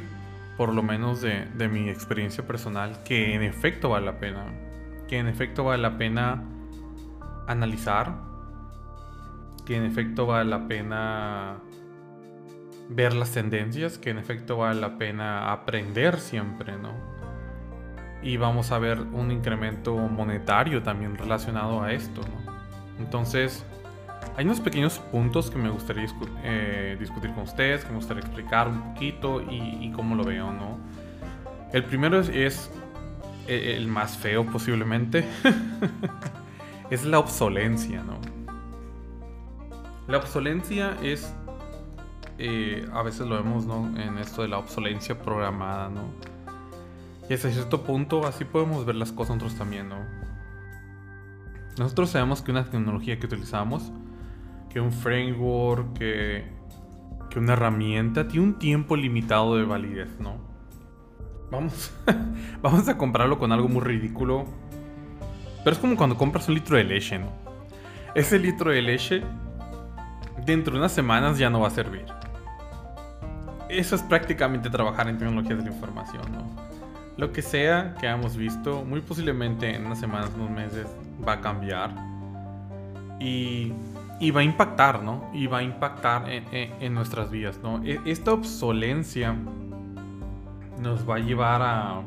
por 0.57 0.71
lo 0.71 0.83
menos 0.83 1.21
de, 1.21 1.47
de 1.55 1.67
mi 1.69 1.89
experiencia 1.89 2.45
personal, 2.45 3.01
que 3.03 3.33
en 3.33 3.41
efecto 3.41 3.89
vale 3.89 4.05
la 4.05 4.19
pena. 4.19 4.45
Que 5.07 5.17
en 5.17 5.27
efecto 5.27 5.63
vale 5.63 5.81
la 5.81 5.97
pena 5.97 6.52
analizar. 7.47 8.13
Que 9.65 9.77
en 9.77 9.83
efecto 9.83 10.25
vale 10.25 10.49
la 10.49 10.67
pena 10.67 11.57
ver 12.89 13.13
las 13.13 13.31
tendencias. 13.31 13.97
Que 13.97 14.09
en 14.09 14.17
efecto 14.17 14.57
vale 14.57 14.79
la 14.81 14.97
pena 14.97 15.51
aprender 15.51 16.19
siempre, 16.19 16.77
¿no? 16.77 17.13
y 18.23 18.37
vamos 18.37 18.71
a 18.71 18.79
ver 18.79 18.99
un 18.99 19.31
incremento 19.31 19.95
monetario 19.95 20.81
también 20.81 21.17
relacionado 21.17 21.83
a 21.83 21.91
esto. 21.91 22.21
Entonces, 22.99 23.65
hay 24.37 24.45
unos 24.45 24.61
pequeños 24.61 24.99
puntos 24.99 25.51
que 25.51 25.57
me 25.57 25.69
gustaría 25.69 26.07
eh, 26.43 26.95
discutir 26.99 27.31
con 27.33 27.43
ustedes, 27.43 27.83
que 27.83 27.89
me 27.89 27.97
gustaría 27.97 28.21
explicar 28.21 28.67
un 28.67 28.93
poquito 28.93 29.41
y, 29.41 29.91
cómo 29.91 30.15
lo 30.15 30.23
veo. 30.23 30.51
¿no? 30.51 30.77
El 31.73 31.83
primero 31.83 32.19
es, 32.19 32.71
e, 33.47 33.75
el 33.75 33.87
más 33.87 34.17
feo 34.17 34.45
posiblemente, 34.45 35.25
es 36.89 37.05
la 37.05 37.19
obsolencia. 37.19 38.03
¿no? 38.03 38.19
La 40.07 40.17
obsolencia 40.17 40.97
es, 41.01 41.33
eh, 42.37 42.87
a 42.93 43.03
veces 43.03 43.27
lo 43.27 43.35
vemos 43.35 43.65
¿no? 43.65 43.87
en 43.99 44.17
esto 44.17 44.41
de 44.41 44.47
la 44.47 44.57
obsolencia 44.57 45.21
programada. 45.21 45.89
¿no? 45.89 46.03
Y 47.29 47.33
hasta 47.33 47.49
cierto 47.49 47.83
punto 47.83 48.25
así 48.27 48.43
podemos 48.45 48.85
ver 48.85 48.95
las 48.95 49.11
cosas 49.11 49.37
nosotros 49.37 49.57
también, 49.57 49.89
¿no? 49.89 49.95
Nosotros 51.77 52.11
sabemos 52.11 52.41
que 52.41 52.51
una 52.51 52.65
tecnología 52.65 53.17
que 53.17 53.25
utilizamos, 53.25 53.91
que 54.69 54.79
un 54.79 54.91
framework, 54.91 55.97
que, 55.97 56.45
que 57.29 57.39
una 57.39 57.53
herramienta, 57.53 58.27
tiene 58.27 58.47
un 58.47 58.59
tiempo 58.59 58.95
limitado 58.95 59.55
de 59.55 59.63
validez, 59.63 60.19
¿no? 60.19 60.37
Vamos, 61.49 61.93
vamos 62.61 62.87
a 62.87 62.97
comprarlo 62.97 63.39
con 63.39 63.51
algo 63.51 63.69
muy 63.69 63.81
ridículo. 63.81 64.45
Pero 65.63 65.75
es 65.75 65.79
como 65.79 65.95
cuando 65.95 66.17
compras 66.17 66.47
un 66.47 66.55
litro 66.55 66.77
de 66.77 66.83
leche, 66.83 67.17
¿no? 67.17 67.27
Ese 68.15 68.37
litro 68.37 68.71
de 68.71 68.81
leche, 68.81 69.23
dentro 70.45 70.73
de 70.73 70.79
unas 70.79 70.91
semanas 70.91 71.37
ya 71.37 71.49
no 71.49 71.61
va 71.61 71.67
a 71.67 71.71
servir. 71.71 72.05
Eso 73.69 73.95
es 73.95 74.01
prácticamente 74.03 74.69
trabajar 74.69 75.07
en 75.07 75.17
tecnologías 75.17 75.57
de 75.57 75.65
la 75.65 75.71
información, 75.71 76.23
¿no? 76.31 76.63
Lo 77.17 77.31
que 77.31 77.41
sea 77.41 77.95
que 77.99 78.07
hayamos 78.07 78.35
visto, 78.35 78.83
muy 78.83 79.01
posiblemente 79.01 79.75
en 79.75 79.85
unas 79.85 79.99
semanas, 79.99 80.31
unos 80.35 80.49
meses, 80.49 80.87
va 81.25 81.33
a 81.33 81.41
cambiar. 81.41 81.91
Y, 83.19 83.71
y 84.19 84.31
va 84.31 84.41
a 84.41 84.43
impactar, 84.43 85.03
¿no? 85.03 85.29
Y 85.33 85.47
va 85.47 85.59
a 85.59 85.63
impactar 85.63 86.29
en, 86.29 86.45
en, 86.51 86.93
nuestras 86.93 87.29
vidas, 87.29 87.59
¿no? 87.63 87.83
E, 87.83 87.99
esta 88.05 88.33
obsolencia 88.33 89.35
nos 90.79 91.07
va 91.07 91.15
a 91.15 91.19
llevar 91.19 91.61
a... 91.61 92.01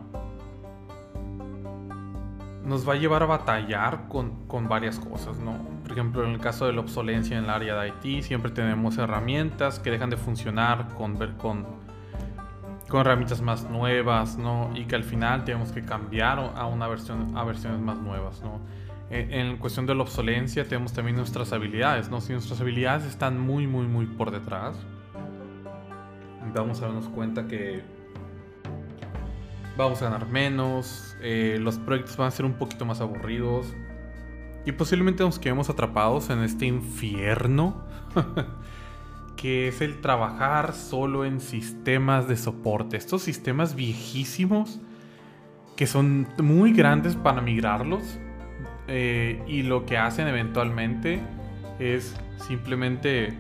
Nos 2.67 2.87
va 2.87 2.93
a 2.93 2.97
llevar 2.97 3.23
a 3.23 3.27
batallar 3.27 4.09
con, 4.09 4.47
con 4.47 4.69
varias 4.69 4.99
cosas, 4.99 5.39
¿no? 5.39 5.57
Por 5.83 5.93
ejemplo, 5.93 6.25
en 6.25 6.33
el 6.33 6.41
caso 6.41 6.67
de 6.67 6.75
la 6.75 6.81
obsolencia 6.81 7.39
en 7.39 7.45
el 7.45 7.51
área 7.51 7.77
de 7.77 7.95
IT, 8.03 8.25
siempre 8.25 8.51
tenemos 8.51 8.99
herramientas 8.99 9.79
que 9.79 9.91
dejan 9.91 10.11
de 10.11 10.19
funcionar 10.19 10.89
con, 10.97 11.17
con 11.39 11.65
con 12.89 13.01
herramientas 13.01 13.41
más 13.41 13.69
nuevas, 13.69 14.37
¿no? 14.37 14.71
Y 14.75 14.85
que 14.85 14.95
al 14.95 15.05
final 15.05 15.45
tenemos 15.45 15.73
que 15.73 15.85
cambiar 15.85 16.39
a 16.39 16.67
una 16.67 16.87
versión 16.87 17.37
a 17.37 17.45
versiones 17.45 17.81
más 17.81 17.99
nuevas, 17.99 18.43
¿no? 18.43 18.61
En, 19.09 19.57
cuestión 19.59 19.87
de 19.87 19.95
la 19.95 20.03
obsolencia 20.03 20.65
tenemos 20.65 20.93
también 20.93 21.17
nuestras 21.17 21.53
habilidades, 21.53 22.11
¿no? 22.11 22.21
Si 22.21 22.33
nuestras 22.33 22.61
habilidades 22.61 23.05
están 23.05 23.39
muy, 23.39 23.67
muy, 23.67 23.87
muy 23.87 24.07
por 24.07 24.31
detrás, 24.33 24.77
vamos 26.55 26.83
a 26.83 26.87
darnos 26.87 27.09
cuenta 27.09 27.47
que 27.47 27.83
vamos 29.77 30.01
a 30.03 30.07
ganar 30.07 30.27
menos, 30.29 31.17
eh, 31.21 31.59
los 31.61 31.79
proyectos 31.79 32.17
van 32.17 32.29
a 32.29 32.31
ser 32.31 32.45
un 32.47 32.55
poquito 32.55 32.85
más 32.85 33.01
aburridos 33.01 33.75
y 34.65 34.73
posiblemente 34.73 35.23
nos 35.23 35.39
quedemos 35.39 35.71
atrapados 35.71 36.31
en 36.31 36.43
este 36.43 36.67
infierno 36.67 37.85
que 39.37 39.69
es 39.69 39.81
el 39.81 40.01
trabajar 40.01 40.75
solo 40.75 41.25
en 41.25 41.41
sistemas 41.41 42.27
de 42.27 42.37
soporte. 42.37 42.97
Estos 42.97 43.23
sistemas 43.23 43.75
viejísimos 43.75 44.81
que 45.77 45.87
son 45.87 46.27
muy 46.39 46.73
grandes 46.73 47.17
para 47.17 47.43
migrarlos 47.43 48.03
eh, 48.89 49.43
y 49.47 49.63
lo 49.63 49.85
que 49.85 49.99
hacen 49.99 50.27
eventualmente 50.27 51.21
es 51.79 52.17
simplemente 52.49 53.37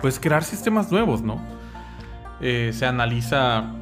pues 0.00 0.18
crear 0.18 0.42
sistemas 0.42 0.90
nuevos, 0.90 1.20
¿no? 1.20 1.38
Eh, 2.40 2.70
se 2.72 2.86
analiza 2.86 3.74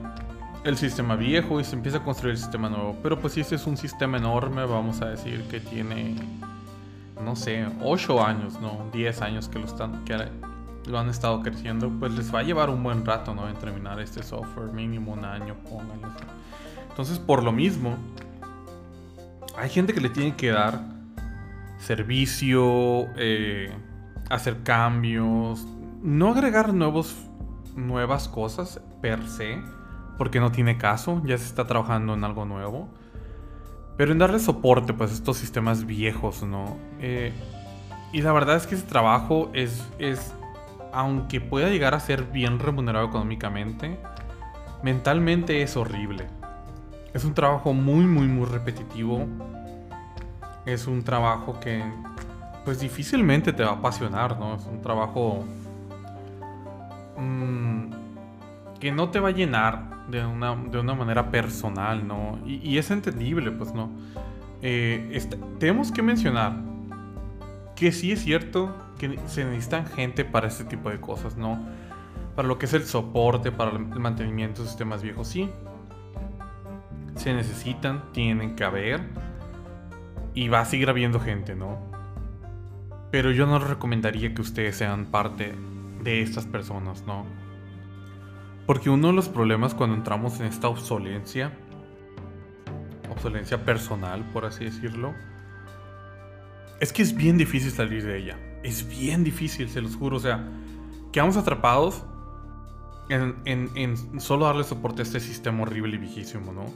el 0.65 0.77
sistema 0.77 1.17
viejo 1.17 1.61
y 1.61 1.65
se 1.65 1.77
empieza 1.77 1.99
a 1.99 2.05
construir 2.05 2.33
el 2.33 2.39
sistema 2.39 2.69
nuevo. 2.69 2.97
Pero 3.03 3.19
pues 3.19 3.35
si 3.35 3.41
este 3.41 3.55
es 3.55 3.67
un 3.67 3.77
sistema 3.77 4.19
enorme, 4.19 4.65
vamos 4.65 5.01
a 5.03 5.07
decir 5.07 5.43
que 5.51 5.61
tiene, 5.61 6.17
no 7.23 7.37
sé, 7.37 7.67
8 7.83 8.25
años, 8.25 8.61
¿no? 8.61 8.87
10 8.93 9.23
años 9.23 9.49
que 9.49 9.59
lo 9.59 9.67
están, 9.67 10.05
que 10.05 10.17
lo 10.87 10.99
han 10.99 11.09
estado 11.09 11.43
creciendo, 11.43 11.91
pues 11.99 12.13
les 12.13 12.35
va 12.35 12.41
a 12.41 12.43
llevar 12.43 12.71
un 12.71 12.83
buen 12.83 13.05
rato, 13.05 13.35
¿no? 13.35 13.49
En 13.49 13.57
terminar 13.57 14.01
este 14.01 14.23
software, 14.23 14.73
mínimo 14.73 15.13
un 15.13 15.25
año, 15.25 15.55
pónganlo. 15.69 16.09
Entonces, 16.89 17.19
por 17.19 17.43
lo 17.43 17.53
mismo, 17.53 17.97
hay 19.57 19.71
gente 19.71 19.93
que 19.93 20.01
le 20.01 20.11
tiene 20.11 20.35
que 20.35 20.51
dar 20.51 20.81
servicio, 21.79 23.07
eh, 23.17 23.73
hacer 24.31 24.63
cambios, 24.63 25.67
no 26.03 26.31
agregar 26.31 26.75
nuevos, 26.75 27.15
nuevas 27.77 28.29
cosas 28.29 28.81
per 29.01 29.27
se, 29.29 29.63
porque 30.19 30.41
no 30.41 30.53
tiene 30.53 30.77
caso, 30.77 31.23
ya 31.25 31.39
se 31.39 31.45
está 31.45 31.67
trabajando 31.67 32.15
en 32.15 32.25
algo 32.25 32.45
nuevo. 32.45 32.89
Pero 33.97 34.13
en 34.13 34.19
darle 34.19 34.41
soporte, 34.41 34.93
pues, 34.93 35.13
a 35.13 35.15
estos 35.15 35.39
sistemas 35.39 35.87
viejos, 35.87 36.43
¿no? 36.43 36.77
Eh, 37.01 37.33
y 38.13 38.23
la 38.23 38.33
verdad 38.33 38.57
es 38.57 38.67
que 38.67 38.75
ese 38.75 38.87
trabajo 38.87 39.51
es, 39.55 39.89
es 39.99 40.35
aunque 40.93 41.41
pueda 41.41 41.69
llegar 41.69 41.95
a 41.95 42.01
ser 42.01 42.25
bien 42.25 42.59
remunerado 42.59 43.07
económicamente, 43.07 43.99
mentalmente 44.83 45.63
es 45.63 45.77
horrible. 45.77 46.27
Es 47.15 47.25
un 47.25 47.35
trabajo 47.35 47.73
muy, 47.73 48.05
muy, 48.05 48.27
muy 48.27 48.47
repetitivo. 48.47 49.27
es 50.67 50.87
un 50.87 51.03
trabajo 51.03 51.59
que 51.61 51.83
pues 52.65 52.81
difícilmente 52.81 53.53
te 53.53 53.63
va 53.63 53.71
a 53.71 53.75
apasionar, 53.75 54.39
¿no? 54.39 54.57
Es 54.57 54.67
un 54.67 54.83
trabajo 54.83 55.45
mmm, 57.17 57.91
que 58.81 58.93
no 58.93 59.11
te 59.11 59.21
va 59.21 59.29
a 59.29 59.33
llenar 59.33 60.07
de 60.09 60.25
una, 60.25 60.55
de 60.55 60.79
una 60.79 60.95
manera 60.95 61.31
personal, 61.31 62.07
¿no? 62.07 62.39
Y, 62.47 62.79
es 62.79 62.91
entendible, 62.91 63.51
pues, 63.51 63.75
¿no? 63.75 63.91
Eh, 64.63 65.21
tenemos 65.59 65.93
que 65.93 66.03
mencionar 66.03 66.53
que 67.77 67.93
sí 67.93 68.13
es 68.13 68.23
cierto 68.23 68.75
que 68.99 69.19
se 69.27 69.45
necesitan 69.45 69.87
gente 69.87 70.25
para 70.25 70.49
este 70.49 70.65
tipo 70.65 70.91
de 70.91 71.01
cosas, 71.01 71.37
¿no? 71.37 71.59
Para 72.35 72.49
lo 72.49 72.59
que 72.59 72.67
es 72.67 72.73
el 72.73 72.85
soporte, 72.85 73.53
para 73.53 73.73
el 73.73 73.79
mantenimiento 73.79 74.63
de 74.63 74.69
sistemas 74.69 75.03
viejos, 75.03 75.29
sí. 75.29 75.49
Se 77.15 77.33
necesitan, 77.35 78.13
tienen 78.13 78.57
que 78.57 78.65
haber. 78.65 79.01
Y 80.35 80.49
va 80.49 80.61
a 80.61 80.65
seguir 80.65 80.89
habiendo 80.89 81.21
gente, 81.21 81.55
¿no? 81.55 81.79
Pero 83.11 83.31
yo 83.33 83.47
no 83.47 83.59
recomendaría 83.59 84.35
que 84.35 84.43
ustedes 84.43 84.77
sean 84.77 85.07
parte 85.07 85.55
de 86.03 86.23
estas 86.23 86.47
personas, 86.47 87.03
¿no? 87.07 87.25
Porque 88.69 88.91
uno 88.91 89.07
de 89.07 89.15
los 89.15 89.31
problemas 89.31 89.73
cuando 89.73 89.97
entramos 89.97 90.41
en 90.41 90.47
esta 90.47 90.69
obsolencia, 90.69 91.53
obsolencia 93.11 93.65
personal, 93.65 94.29
por 94.31 94.45
así 94.45 94.67
decirlo, 94.67 95.15
es 96.79 96.93
que 96.93 97.01
es 97.01 97.17
bien 97.17 97.39
difícil 97.39 97.71
salir 97.71 98.05
de 98.05 98.19
ella. 98.19 98.39
Es 98.63 98.87
bien 98.87 99.25
difícil, 99.25 99.71
se 99.71 99.81
los 99.81 99.97
juro. 99.97 100.19
O 100.19 100.21
sea, 100.21 100.47
quedamos 101.13 101.39
atrapados 101.39 102.05
en, 103.09 103.37
en 103.47 104.21
solo 104.21 104.45
darle 104.45 104.65
soporte 104.65 105.01
a 105.01 105.05
este 105.05 105.21
sistema 105.21 105.63
horrible 105.63 105.97
y 105.97 106.01
viejísimo, 106.01 106.53
¿no? 106.53 106.67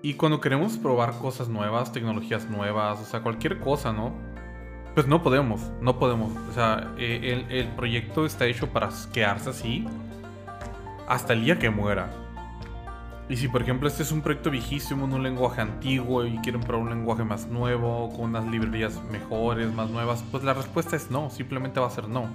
Y 0.00 0.14
cuando 0.14 0.40
queremos 0.40 0.78
probar 0.78 1.18
cosas 1.18 1.50
nuevas, 1.50 1.92
tecnologías 1.92 2.48
nuevas, 2.48 2.98
o 3.00 3.04
sea, 3.04 3.20
cualquier 3.20 3.60
cosa, 3.60 3.92
¿no? 3.92 4.14
Pues 4.94 5.06
no 5.06 5.22
podemos, 5.22 5.60
no 5.82 5.98
podemos. 5.98 6.32
O 6.48 6.54
sea, 6.54 6.94
e, 6.96 7.32
el, 7.34 7.52
el 7.52 7.68
proyecto 7.68 8.24
está 8.24 8.46
hecho 8.46 8.70
para 8.72 8.88
quedarse 9.12 9.50
así 9.50 9.86
hasta 11.12 11.34
el 11.34 11.44
día 11.44 11.58
que 11.58 11.68
muera. 11.68 12.10
Y 13.28 13.36
si 13.36 13.46
por 13.46 13.60
ejemplo 13.60 13.86
este 13.86 14.02
es 14.02 14.12
un 14.12 14.22
proyecto 14.22 14.50
viejísimo, 14.50 15.04
en 15.04 15.12
un 15.12 15.22
lenguaje 15.22 15.60
antiguo 15.60 16.24
y 16.24 16.38
quieren 16.38 16.62
probar 16.62 16.84
un 16.84 16.88
lenguaje 16.88 17.22
más 17.22 17.46
nuevo, 17.48 18.10
con 18.16 18.30
unas 18.30 18.46
librerías 18.46 18.98
mejores, 19.10 19.70
más 19.74 19.90
nuevas, 19.90 20.24
pues 20.30 20.42
la 20.42 20.54
respuesta 20.54 20.96
es 20.96 21.10
no, 21.10 21.28
simplemente 21.28 21.80
va 21.80 21.88
a 21.88 21.90
ser 21.90 22.08
no. 22.08 22.30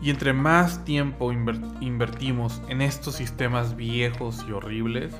Y 0.00 0.08
entre 0.08 0.32
más 0.32 0.82
tiempo 0.86 1.32
invertimos 1.32 2.62
en 2.68 2.80
estos 2.80 3.16
sistemas 3.16 3.76
viejos 3.76 4.42
y 4.48 4.52
horribles, 4.52 5.14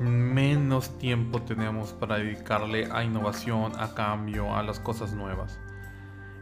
menos 0.00 0.96
tiempo 0.96 1.42
tenemos 1.42 1.92
para 1.92 2.16
dedicarle 2.16 2.88
a 2.90 3.04
innovación, 3.04 3.72
a 3.78 3.92
cambio, 3.92 4.56
a 4.56 4.62
las 4.62 4.80
cosas 4.80 5.12
nuevas. 5.12 5.60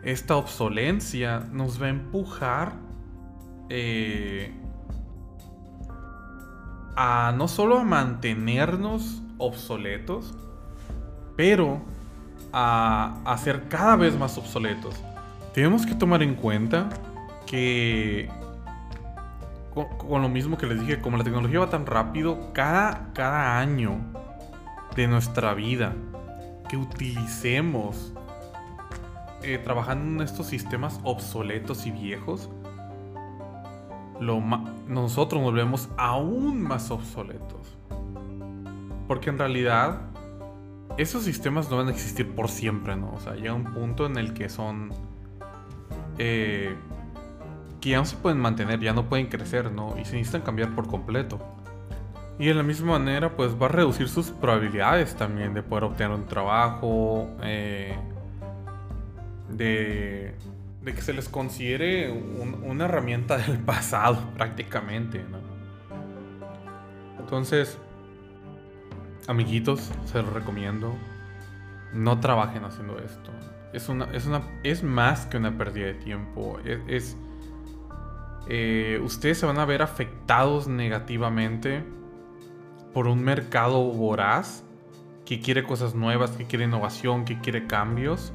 Esta 0.04 0.36
obsolencia 0.36 1.40
nos 1.50 1.82
va 1.82 1.86
a 1.86 1.90
empujar 1.90 2.91
eh, 3.74 4.52
a 6.94 7.32
no 7.34 7.48
solo 7.48 7.78
a 7.78 7.84
mantenernos 7.84 9.22
obsoletos, 9.38 10.34
pero 11.38 11.80
a, 12.52 13.34
ser 13.42 13.68
cada 13.68 13.96
vez 13.96 14.14
más 14.18 14.36
obsoletos. 14.36 14.94
Tenemos 15.54 15.86
que 15.86 15.94
tomar 15.94 16.22
en 16.22 16.34
cuenta 16.34 16.90
que 17.46 18.28
con, 19.72 20.20
lo 20.20 20.28
mismo 20.28 20.58
que 20.58 20.66
les 20.66 20.78
dije, 20.78 21.00
como 21.00 21.16
la 21.16 21.24
tecnología 21.24 21.60
va 21.60 21.70
tan 21.70 21.86
rápido, 21.86 22.52
cada, 22.52 23.10
cada 23.14 23.58
año 23.58 24.00
de 24.94 25.06
nuestra 25.06 25.54
vida 25.54 25.94
que 26.68 26.76
utilicemos 26.76 28.12
eh, 29.42 29.56
trabajando 29.56 30.22
en 30.22 30.28
estos 30.28 30.46
sistemas 30.48 31.00
obsoletos 31.04 31.86
y 31.86 31.90
viejos, 31.90 32.50
nosotros 34.88 35.40
nos 35.40 35.50
volvemos 35.50 35.88
aún 35.96 36.62
más 36.62 36.90
obsoletos. 36.90 37.76
Porque 39.08 39.30
en 39.30 39.38
realidad 39.38 40.00
esos 40.96 41.24
sistemas 41.24 41.70
no 41.70 41.78
van 41.78 41.88
a 41.88 41.90
existir 41.90 42.34
por 42.34 42.48
siempre, 42.48 42.96
¿no? 42.96 43.12
O 43.14 43.20
sea, 43.20 43.34
llega 43.34 43.54
un 43.54 43.64
punto 43.64 44.06
en 44.06 44.16
el 44.16 44.34
que 44.34 44.48
son... 44.48 44.90
Eh, 46.18 46.74
que 47.80 47.90
ya 47.90 47.98
no 47.98 48.04
se 48.04 48.16
pueden 48.16 48.38
mantener, 48.38 48.78
ya 48.80 48.92
no 48.92 49.08
pueden 49.08 49.26
crecer, 49.26 49.72
¿no? 49.72 49.96
Y 49.98 50.04
se 50.04 50.12
necesitan 50.12 50.42
cambiar 50.42 50.74
por 50.74 50.86
completo. 50.86 51.38
Y 52.38 52.46
de 52.46 52.54
la 52.54 52.62
misma 52.62 52.98
manera, 52.98 53.36
pues 53.36 53.60
va 53.60 53.66
a 53.66 53.68
reducir 53.68 54.08
sus 54.08 54.30
probabilidades 54.30 55.16
también 55.16 55.52
de 55.52 55.62
poder 55.62 55.84
obtener 55.84 56.12
un 56.12 56.26
trabajo, 56.26 57.28
eh, 57.42 57.96
de, 59.50 60.34
de 60.84 60.94
que 60.94 61.02
se 61.02 61.12
les 61.12 61.28
considere 61.28 62.10
una 62.10 62.86
herramienta 62.86 63.38
del 63.38 63.58
pasado 63.64 64.32
prácticamente. 64.34 65.24
Entonces, 67.18 67.78
amiguitos, 69.28 69.90
se 70.04 70.22
los 70.22 70.32
recomiendo. 70.32 70.94
No 71.92 72.20
trabajen 72.20 72.64
haciendo 72.64 72.98
esto. 72.98 73.30
Es, 73.72 73.88
una, 73.88 74.06
es, 74.12 74.26
una, 74.26 74.42
es 74.62 74.82
más 74.82 75.26
que 75.26 75.36
una 75.36 75.56
pérdida 75.56 75.86
de 75.86 75.94
tiempo. 75.94 76.58
Es, 76.88 77.16
eh, 78.48 79.00
ustedes 79.04 79.38
se 79.38 79.46
van 79.46 79.58
a 79.58 79.64
ver 79.64 79.82
afectados 79.82 80.66
negativamente 80.68 81.84
por 82.92 83.06
un 83.06 83.22
mercado 83.22 83.84
voraz 83.84 84.64
que 85.24 85.40
quiere 85.40 85.62
cosas 85.62 85.94
nuevas, 85.94 86.32
que 86.32 86.46
quiere 86.46 86.64
innovación, 86.64 87.24
que 87.24 87.38
quiere 87.40 87.66
cambios 87.66 88.32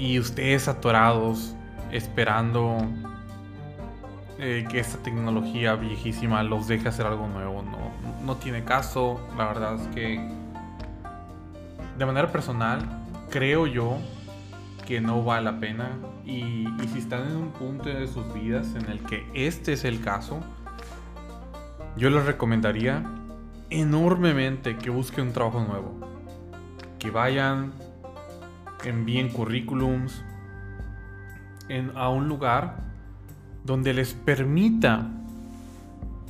y 0.00 0.18
ustedes 0.18 0.66
atorados 0.66 1.54
esperando 1.92 2.78
eh, 4.38 4.66
que 4.70 4.80
esta 4.80 4.96
tecnología 5.02 5.74
viejísima 5.74 6.42
los 6.42 6.66
deje 6.68 6.88
hacer 6.88 7.04
algo 7.04 7.28
nuevo. 7.28 7.62
No, 7.62 8.24
no 8.24 8.36
tiene 8.36 8.64
caso. 8.64 9.20
La 9.36 9.44
verdad 9.44 9.74
es 9.74 9.86
que 9.88 10.18
de 11.98 12.06
manera 12.06 12.32
personal 12.32 12.80
creo 13.28 13.66
yo 13.66 13.98
que 14.86 15.02
no 15.02 15.22
vale 15.22 15.44
la 15.44 15.60
pena. 15.60 15.90
Y, 16.24 16.66
y, 16.82 16.88
si 16.90 16.98
están 16.98 17.28
en 17.28 17.36
un 17.36 17.50
punto 17.50 17.90
de 17.90 18.06
sus 18.08 18.32
vidas 18.32 18.74
en 18.74 18.86
el 18.90 19.00
que 19.00 19.26
este 19.34 19.74
es 19.74 19.84
el 19.84 20.00
caso, 20.00 20.40
yo 21.98 22.08
les 22.08 22.24
recomendaría 22.24 23.04
enormemente 23.68 24.78
que 24.78 24.88
busquen 24.88 25.26
un 25.26 25.32
trabajo 25.34 25.60
nuevo. 25.60 25.94
Que 26.98 27.10
vayan 27.10 27.89
envíen 28.84 29.28
currículums 29.30 30.24
a 31.94 32.08
un 32.08 32.28
lugar 32.28 32.78
donde 33.64 33.94
les 33.94 34.14
permita 34.14 35.06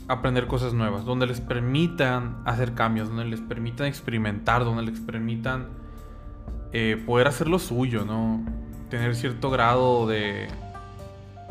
aprender 0.09 0.47
cosas 0.47 0.75
nuevas, 0.75 1.05
donde 1.05 1.27
les 1.27 1.41
permitan 1.41 2.43
hacer 2.45 2.75
cambios, 2.75 3.09
donde 3.09 3.25
les 3.25 3.41
permitan 3.41 3.87
experimentar, 3.87 4.65
donde 4.65 4.83
les 4.83 5.01
permitan 5.01 5.69
eh, 6.73 7.03
poder 7.07 7.29
hacer 7.29 7.49
lo 7.49 7.59
suyo, 7.59 8.05
¿no? 8.05 8.45
Tener 8.91 9.15
cierto 9.15 9.51
grado 9.51 10.09
de, 10.09 10.49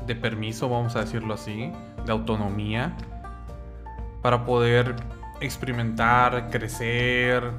de 0.05 0.15
permiso, 0.15 0.67
vamos 0.67 0.95
a 0.97 1.01
decirlo 1.01 1.33
así, 1.33 1.71
de 2.05 2.11
autonomía, 2.11 2.97
para 4.21 4.45
poder 4.45 4.95
experimentar, 5.39 6.49
crecer 6.49 7.51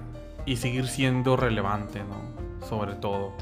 y 0.44 0.56
seguir 0.56 0.86
siendo 0.86 1.36
relevante, 1.36 2.00
¿no? 2.00 2.39
Sobre 2.60 2.94
todo. 2.94 3.32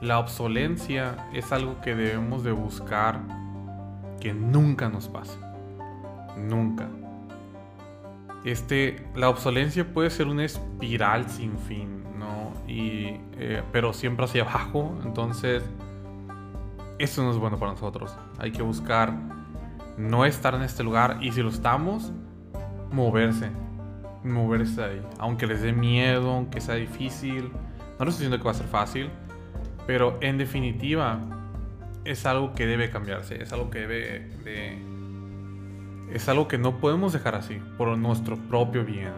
La 0.00 0.18
obsolencia 0.18 1.28
es 1.32 1.52
algo 1.52 1.80
que 1.80 1.94
debemos 1.94 2.44
de 2.44 2.52
buscar 2.52 3.20
que 4.20 4.34
nunca 4.34 4.88
nos 4.88 5.08
pase. 5.08 5.38
Nunca. 6.36 6.86
Este, 8.44 9.04
la 9.14 9.30
obsolencia 9.30 9.92
puede 9.92 10.10
ser 10.10 10.28
una 10.28 10.44
espiral 10.44 11.28
sin 11.28 11.58
fin, 11.58 12.04
¿no? 12.18 12.52
Y, 12.68 13.20
eh, 13.38 13.62
pero 13.72 13.92
siempre 13.92 14.26
hacia 14.26 14.42
abajo. 14.42 14.98
Entonces, 15.04 15.64
eso 16.98 17.22
no 17.22 17.30
es 17.30 17.38
bueno 17.38 17.58
para 17.58 17.72
nosotros. 17.72 18.16
Hay 18.38 18.52
que 18.52 18.62
buscar 18.62 19.14
no 19.96 20.26
estar 20.26 20.54
en 20.54 20.62
este 20.62 20.82
lugar 20.82 21.18
y 21.22 21.32
si 21.32 21.42
lo 21.42 21.48
estamos, 21.48 22.12
moverse. 22.92 23.50
Moverse 24.22 24.82
ahí. 24.82 25.02
Aunque 25.18 25.46
les 25.46 25.62
dé 25.62 25.72
miedo, 25.72 26.32
aunque 26.32 26.60
sea 26.60 26.74
difícil 26.74 27.50
no 27.98 28.04
lo 28.04 28.10
estoy 28.10 28.26
diciendo 28.26 28.38
que 28.38 28.44
va 28.44 28.50
a 28.50 28.54
ser 28.54 28.66
fácil, 28.66 29.10
pero 29.86 30.18
en 30.20 30.38
definitiva 30.38 31.20
es 32.04 32.26
algo 32.26 32.52
que 32.52 32.66
debe 32.66 32.90
cambiarse, 32.90 33.42
es 33.42 33.52
algo 33.52 33.70
que 33.70 33.80
debe 33.80 34.20
de... 34.44 34.96
Es 36.12 36.28
algo 36.28 36.46
que 36.46 36.56
no 36.56 36.78
podemos 36.78 37.12
dejar 37.12 37.34
así, 37.34 37.60
por 37.76 37.96
nuestro 37.98 38.36
propio 38.36 38.84
bien, 38.84 39.12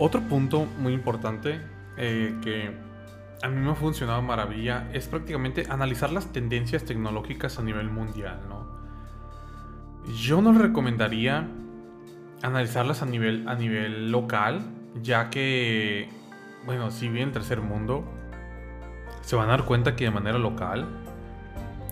Otro 0.00 0.20
punto 0.20 0.64
muy 0.78 0.92
importante 0.92 1.60
eh, 1.96 2.32
que 2.42 2.70
a 3.42 3.48
mí 3.48 3.56
me 3.56 3.72
ha 3.72 3.74
funcionado 3.74 4.22
maravilla 4.22 4.88
es 4.92 5.08
prácticamente 5.08 5.66
analizar 5.68 6.12
las 6.12 6.32
tendencias 6.32 6.84
tecnológicas 6.84 7.58
a 7.58 7.62
nivel 7.62 7.90
mundial. 7.90 8.38
Yo 10.22 10.40
no 10.40 10.52
recomendaría 10.52 11.48
analizarlas 12.42 13.02
a 13.02 13.06
nivel, 13.06 13.48
a 13.48 13.56
nivel 13.56 14.12
local, 14.12 14.62
ya 15.02 15.30
que, 15.30 16.08
bueno, 16.64 16.90
si 16.90 17.08
bien 17.08 17.32
tercer 17.32 17.60
mundo, 17.60 18.04
se 19.22 19.36
van 19.36 19.48
a 19.48 19.52
dar 19.52 19.64
cuenta 19.64 19.94
que 19.96 20.04
de 20.04 20.10
manera 20.10 20.38
local 20.38 20.86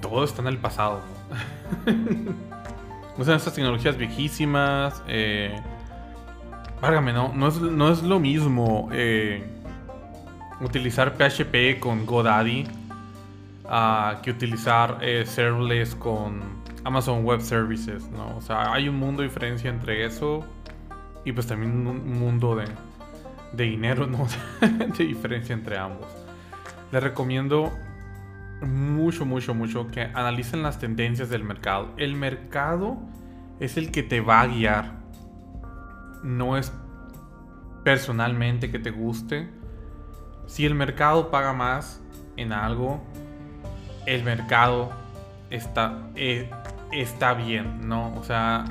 todo 0.01 0.25
está 0.25 0.43
en 0.43 0.49
el 0.49 0.59
pasado. 0.59 1.01
Usan 3.19 3.35
estas 3.37 3.55
tecnologías 3.55 3.97
viejísimas. 3.97 5.03
Eh, 5.09 5.59
no, 6.83 7.33
no 7.35 7.49
es, 7.49 7.61
no 7.61 7.91
es 7.91 8.03
lo 8.03 8.21
mismo 8.21 8.89
eh, 8.93 9.45
utilizar 10.61 11.15
PHP 11.17 11.81
con 11.81 12.07
GoDaddy 12.07 12.67
que 14.23 14.31
utilizar 14.31 14.99
eh, 15.01 15.25
serverless 15.27 15.95
con 15.95 16.41
Amazon 16.85 17.25
Web 17.25 17.41
Services, 17.41 18.09
¿no? 18.11 18.37
O 18.37 18.41
sea, 18.41 18.73
hay 18.73 18.89
un 18.89 18.97
mundo 18.97 19.23
de 19.23 19.29
diferencia 19.29 19.69
entre 19.71 20.05
eso 20.05 20.45
y 21.25 21.33
pues 21.33 21.49
también 21.49 21.87
un 21.87 22.19
mundo 22.19 22.55
de, 22.55 22.67
de 23.53 23.65
dinero, 23.65 24.07
¿no? 24.07 24.27
de 24.99 25.05
diferencia 25.05 25.55
entre 25.55 25.79
ambos. 25.79 26.07
Les 26.93 27.03
recomiendo 27.03 27.73
mucho, 28.63 29.27
mucho, 29.27 29.55
mucho 29.55 29.89
que 29.89 30.03
analicen 30.03 30.63
las 30.63 30.79
tendencias 30.79 31.29
del 31.29 31.45
mercado. 31.45 31.93
El 31.97 32.15
mercado 32.15 32.99
es 33.61 33.77
el 33.77 33.91
que 33.91 34.03
te 34.03 34.21
va 34.21 34.41
a 34.41 34.47
guiar. 34.47 34.93
No 36.23 36.57
es 36.57 36.73
personalmente 37.85 38.71
que 38.71 38.79
te 38.79 38.91
guste. 38.91 39.51
Si 40.47 40.65
el 40.65 40.75
mercado 40.75 41.31
paga 41.31 41.53
más 41.53 42.01
en 42.37 42.53
algo, 42.53 43.03
el 44.07 44.23
mercado 44.25 44.93
está, 45.51 46.09
eh, 46.15 46.51
está 46.93 47.35
bien, 47.35 47.89
¿no? 47.89 48.15
O 48.15 48.25
sea, 48.25 48.65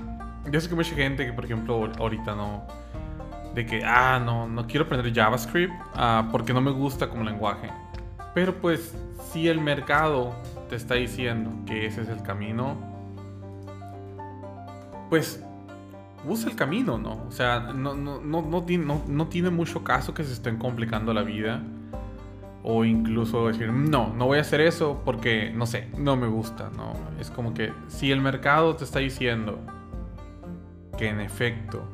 yo 0.52 0.60
sé 0.62 0.70
que 0.70 0.76
mucha 0.76 0.96
gente 0.96 1.26
que, 1.26 1.34
por 1.34 1.46
ejemplo, 1.46 1.92
ahorita 1.98 2.36
no. 2.36 2.66
De 3.56 3.66
que, 3.66 3.84
ah, 3.84 4.22
no, 4.24 4.48
no 4.48 4.68
quiero 4.68 4.86
aprender 4.86 5.12
JavaScript 5.14 5.74
ah, 5.96 6.28
porque 6.32 6.54
no 6.54 6.62
me 6.62 6.72
gusta 6.72 7.10
como 7.10 7.24
lenguaje. 7.24 7.70
Pero 8.34 8.54
pues, 8.56 8.94
si 9.32 9.48
el 9.48 9.60
mercado 9.62 10.36
te 10.70 10.76
está 10.76 10.96
diciendo 10.96 11.52
que 11.66 11.86
ese 11.86 12.02
es 12.02 12.10
el 12.10 12.22
camino, 12.22 12.76
pues 15.10 15.42
usa 16.28 16.50
el 16.50 16.56
camino, 16.56 16.98
¿no? 16.98 17.24
O 17.28 17.32
sea, 17.32 17.60
no, 17.60 17.96
no, 17.96 18.20
no, 18.20 18.42
no, 18.42 19.02
no 19.08 19.28
tiene 19.28 19.50
mucho 19.50 19.84
caso 19.84 20.14
que 20.14 20.24
se 20.24 20.34
estén 20.34 20.58
complicando 20.58 21.14
la 21.14 21.22
vida 21.22 21.62
o 22.68 22.84
incluso 22.84 23.48
decir, 23.48 23.72
no, 23.72 24.12
no 24.16 24.26
voy 24.26 24.40
a 24.40 24.42
hacer 24.42 24.60
eso 24.60 25.02
porque, 25.06 25.52
no 25.54 25.68
sé, 25.68 25.88
no 26.00 26.16
me 26.16 26.28
gusta, 26.28 26.72
¿no? 26.76 26.94
Es 27.20 27.30
como 27.30 27.54
que 27.54 27.72
si 27.88 28.12
el 28.12 28.22
mercado 28.22 28.76
te 28.76 28.84
está 28.84 29.00
diciendo 29.00 29.60
que 30.98 31.10
en 31.10 31.20
efecto 31.20 31.88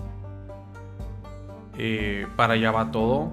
eh, 1.84 2.28
para 2.36 2.54
allá 2.54 2.70
va 2.70 2.92
todo, 2.92 3.32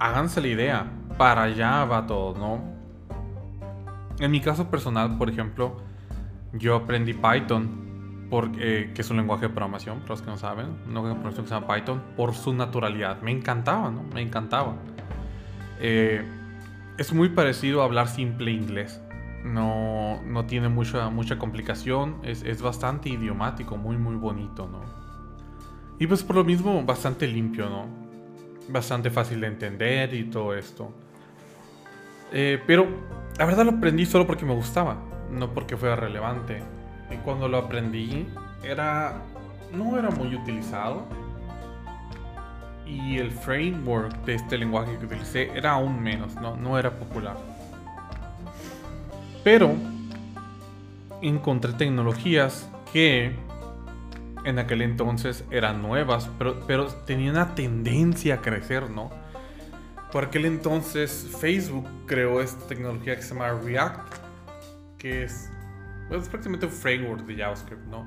háganse 0.00 0.40
la 0.40 0.48
idea, 0.48 0.86
para 1.18 1.42
allá 1.42 1.84
va 1.84 2.06
todo, 2.06 2.34
¿no? 2.38 2.62
En 4.18 4.30
mi 4.30 4.40
caso 4.40 4.70
personal, 4.70 5.18
por 5.18 5.28
ejemplo, 5.28 5.76
yo 6.54 6.74
aprendí 6.74 7.12
Python, 7.12 8.26
porque, 8.30 8.92
que 8.94 9.02
es 9.02 9.10
un 9.10 9.18
lenguaje 9.18 9.48
de 9.48 9.48
programación, 9.50 10.00
para 10.00 10.12
los 10.12 10.22
que 10.22 10.30
no 10.30 10.38
saben, 10.38 10.68
un 10.86 10.94
lenguaje 10.94 11.08
de 11.08 11.20
programación 11.20 11.44
que 11.44 11.48
se 11.50 11.54
llama 11.54 11.74
Python, 11.74 12.02
por 12.16 12.32
su 12.32 12.54
naturalidad. 12.54 13.20
Me 13.20 13.30
encantaba, 13.30 13.90
¿no? 13.90 14.04
Me 14.14 14.22
encantaba. 14.22 14.74
Eh, 15.78 16.24
es 16.96 17.12
muy 17.12 17.28
parecido 17.28 17.82
a 17.82 17.84
hablar 17.84 18.08
simple 18.08 18.52
inglés. 18.52 19.02
No, 19.44 20.22
no 20.22 20.46
tiene 20.46 20.70
mucha, 20.70 21.10
mucha 21.10 21.38
complicación. 21.38 22.16
Es, 22.22 22.62
bastante 22.62 23.10
idiomático, 23.10 23.76
muy, 23.76 23.98
muy 23.98 24.16
bonito, 24.16 24.66
¿no? 24.66 25.01
Y 25.98 26.06
pues 26.06 26.22
por 26.22 26.36
lo 26.36 26.44
mismo, 26.44 26.82
bastante 26.84 27.26
limpio, 27.26 27.68
¿no? 27.68 27.86
Bastante 28.68 29.10
fácil 29.10 29.40
de 29.40 29.46
entender 29.46 30.14
y 30.14 30.24
todo 30.24 30.54
esto. 30.54 30.92
Eh, 32.32 32.60
pero 32.66 32.86
la 33.38 33.44
verdad 33.44 33.64
lo 33.64 33.72
aprendí 33.72 34.06
solo 34.06 34.26
porque 34.26 34.44
me 34.44 34.54
gustaba, 34.54 34.96
no 35.30 35.52
porque 35.52 35.76
fuera 35.76 35.96
relevante. 35.96 36.62
Y 37.10 37.16
cuando 37.16 37.48
lo 37.48 37.58
aprendí, 37.58 38.26
era. 38.62 39.22
no 39.72 39.98
era 39.98 40.10
muy 40.10 40.34
utilizado 40.34 41.06
y 42.86 43.18
el 43.18 43.30
framework 43.30 44.24
de 44.24 44.34
este 44.34 44.58
lenguaje 44.58 44.96
que 44.98 45.06
utilicé 45.06 45.50
era 45.54 45.72
aún 45.72 46.02
menos, 46.02 46.34
no, 46.36 46.56
no 46.56 46.78
era 46.78 46.90
popular. 46.90 47.36
Pero 49.44 49.74
encontré 51.20 51.72
tecnologías 51.72 52.68
que 52.92 53.34
en 54.44 54.58
aquel 54.58 54.82
entonces 54.82 55.44
eran 55.50 55.82
nuevas, 55.82 56.30
pero, 56.38 56.60
pero 56.66 56.86
tenían 56.86 57.36
una 57.36 57.54
tendencia 57.54 58.36
a 58.36 58.40
crecer, 58.40 58.90
¿no? 58.90 59.10
Por 60.10 60.24
aquel 60.24 60.44
entonces 60.44 61.28
Facebook 61.40 61.88
creó 62.06 62.40
esta 62.40 62.66
tecnología 62.66 63.16
que 63.16 63.22
se 63.22 63.34
llama 63.34 63.52
React, 63.52 64.14
que 64.98 65.24
es, 65.24 65.50
es 66.10 66.28
prácticamente 66.28 66.66
un 66.66 66.72
framework 66.72 67.24
de 67.26 67.36
JavaScript, 67.36 67.86
¿no? 67.86 68.06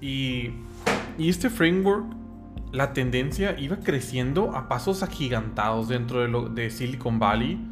Y, 0.00 0.50
y 1.18 1.28
este 1.28 1.50
framework 1.50 2.04
la 2.74 2.92
tendencia 2.92 3.58
iba 3.58 3.76
creciendo 3.76 4.56
a 4.56 4.68
pasos 4.68 5.04
agigantados 5.04 5.88
dentro 5.88 6.48
de, 6.48 6.70
Silicon 6.70 7.20
Valley. 7.20 7.64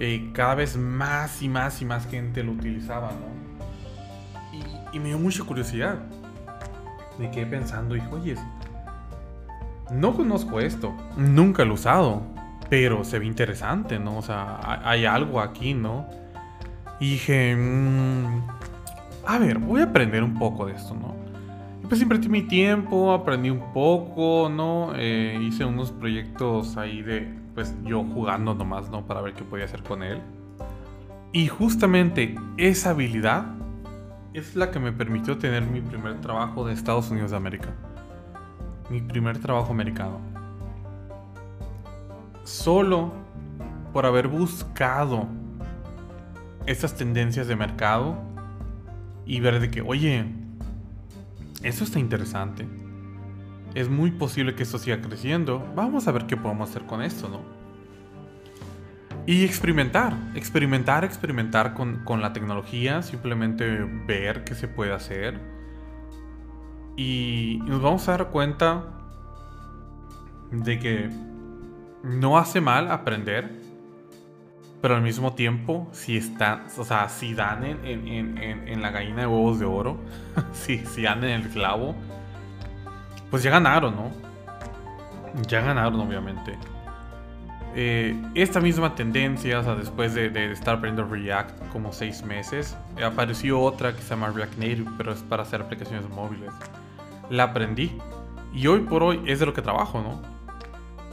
Eh, 0.00 0.30
cada 0.34 0.56
vez 0.56 0.76
más 0.76 1.40
y 1.40 1.48
más 1.48 1.80
y 1.80 1.84
más 1.84 2.08
gente 2.08 2.42
lo 2.42 2.52
utilizaba, 2.52 3.12
¿no? 3.12 4.92
Y, 4.92 4.98
me 4.98 5.08
dio 5.08 5.18
mucha 5.18 5.44
curiosidad. 5.44 6.00
Me 7.18 7.30
quedé 7.30 7.46
pensando, 7.46 7.96
y 7.96 8.02
oye, 8.10 8.36
no 9.90 10.14
conozco 10.14 10.60
esto, 10.60 10.94
nunca 11.16 11.64
lo 11.64 11.72
he 11.72 11.74
usado, 11.74 12.22
pero 12.70 13.04
se 13.04 13.18
ve 13.18 13.26
interesante, 13.26 13.98
¿no? 13.98 14.18
O 14.18 14.22
sea, 14.22 14.58
hay 14.84 15.04
algo 15.04 15.40
aquí, 15.40 15.74
¿no? 15.74 16.06
Y 17.00 17.12
dije, 17.12 17.54
mm, 17.56 18.42
a 19.26 19.38
ver, 19.38 19.58
voy 19.58 19.80
a 19.80 19.84
aprender 19.84 20.22
un 20.22 20.38
poco 20.38 20.66
de 20.66 20.74
esto, 20.74 20.94
¿no? 20.94 21.22
pues 21.92 22.00
invertí 22.00 22.30
mi 22.30 22.40
tiempo, 22.40 23.12
aprendí 23.12 23.50
un 23.50 23.70
poco, 23.74 24.48
¿no? 24.48 24.94
Eh, 24.96 25.38
hice 25.42 25.66
unos 25.66 25.90
proyectos 25.90 26.78
ahí 26.78 27.02
de, 27.02 27.28
pues 27.54 27.74
yo 27.84 28.02
jugando 28.02 28.54
nomás, 28.54 28.88
¿no? 28.88 29.06
Para 29.06 29.20
ver 29.20 29.34
qué 29.34 29.44
podía 29.44 29.66
hacer 29.66 29.82
con 29.82 30.02
él. 30.02 30.18
Y 31.32 31.48
justamente 31.48 32.34
esa 32.56 32.90
habilidad 32.92 33.44
es 34.34 34.56
la 34.56 34.70
que 34.70 34.78
me 34.78 34.92
permitió 34.92 35.36
tener 35.38 35.62
mi 35.62 35.80
primer 35.80 36.20
trabajo 36.20 36.66
de 36.66 36.72
Estados 36.72 37.10
Unidos 37.10 37.32
de 37.32 37.36
América. 37.36 37.68
Mi 38.88 39.00
primer 39.00 39.38
trabajo 39.38 39.72
americano. 39.72 40.20
Solo 42.44 43.12
por 43.92 44.06
haber 44.06 44.28
buscado 44.28 45.28
esas 46.66 46.94
tendencias 46.94 47.46
de 47.46 47.56
mercado 47.56 48.16
y 49.26 49.40
ver 49.40 49.60
de 49.60 49.70
que, 49.70 49.82
oye, 49.82 50.24
eso 51.62 51.84
está 51.84 51.98
interesante. 51.98 52.66
Es 53.74 53.88
muy 53.88 54.10
posible 54.10 54.54
que 54.54 54.62
esto 54.62 54.78
siga 54.78 55.00
creciendo. 55.00 55.64
Vamos 55.76 56.08
a 56.08 56.12
ver 56.12 56.26
qué 56.26 56.36
podemos 56.36 56.70
hacer 56.70 56.82
con 56.86 57.02
esto, 57.02 57.28
¿no? 57.28 57.61
Y 59.24 59.44
experimentar, 59.44 60.14
experimentar, 60.34 61.04
experimentar 61.04 61.74
con, 61.74 62.20
la 62.20 62.32
tecnología, 62.32 63.02
simplemente 63.02 63.84
ver 64.06 64.42
qué 64.42 64.56
se 64.56 64.66
puede 64.66 64.92
hacer. 64.92 65.38
Y 66.96 67.60
nos 67.64 67.80
vamos 67.80 68.08
a 68.08 68.12
dar 68.12 68.30
cuenta 68.30 68.84
de 70.50 70.78
que 70.78 71.08
no 72.02 72.36
hace 72.36 72.60
mal 72.60 72.90
aprender, 72.90 73.60
pero 74.80 74.96
al 74.96 75.02
mismo 75.02 75.34
tiempo, 75.34 75.88
si 75.92 76.16
están, 76.16 76.64
o 76.76 76.84
sea, 76.84 77.08
si 77.08 77.32
dan 77.32 77.64
en, 77.64 78.82
la 78.82 78.90
gallina 78.90 79.20
de 79.20 79.26
huevos 79.28 79.60
de 79.60 79.66
oro, 79.66 80.00
si, 80.52 80.78
si 80.78 81.02
dan 81.02 81.22
en 81.22 81.42
el 81.42 81.48
clavo, 81.48 81.94
pues 83.30 83.44
ya 83.44 83.52
ganaron, 83.52 83.94
¿no? 83.94 84.10
Ya 85.46 85.60
ganaron, 85.60 86.00
obviamente. 86.00 86.58
Eh, 87.74 88.14
esta 88.34 88.60
misma 88.60 88.94
tendencia, 88.94 89.60
o 89.60 89.64
sea, 89.64 89.74
después 89.74 90.14
de, 90.14 90.26
estar 90.52 90.76
aprendiendo 90.76 91.10
React 91.10 91.68
como 91.72 91.92
seis 91.92 92.22
meses, 92.22 92.76
apareció 93.02 93.60
otra 93.60 93.94
que 93.96 94.02
se 94.02 94.10
llama 94.10 94.30
React 94.30 94.58
Native, 94.58 94.90
pero 94.98 95.12
es 95.12 95.20
para 95.22 95.42
hacer 95.42 95.62
aplicaciones 95.62 96.08
móviles. 96.10 96.52
La 97.30 97.44
aprendí 97.44 97.92
y 98.52 98.66
hoy 98.66 98.80
por 98.80 99.02
hoy 99.02 99.22
es 99.26 99.40
de 99.40 99.46
lo 99.46 99.54
que 99.54 99.62
trabajo, 99.62 100.02
¿no? 100.02 100.20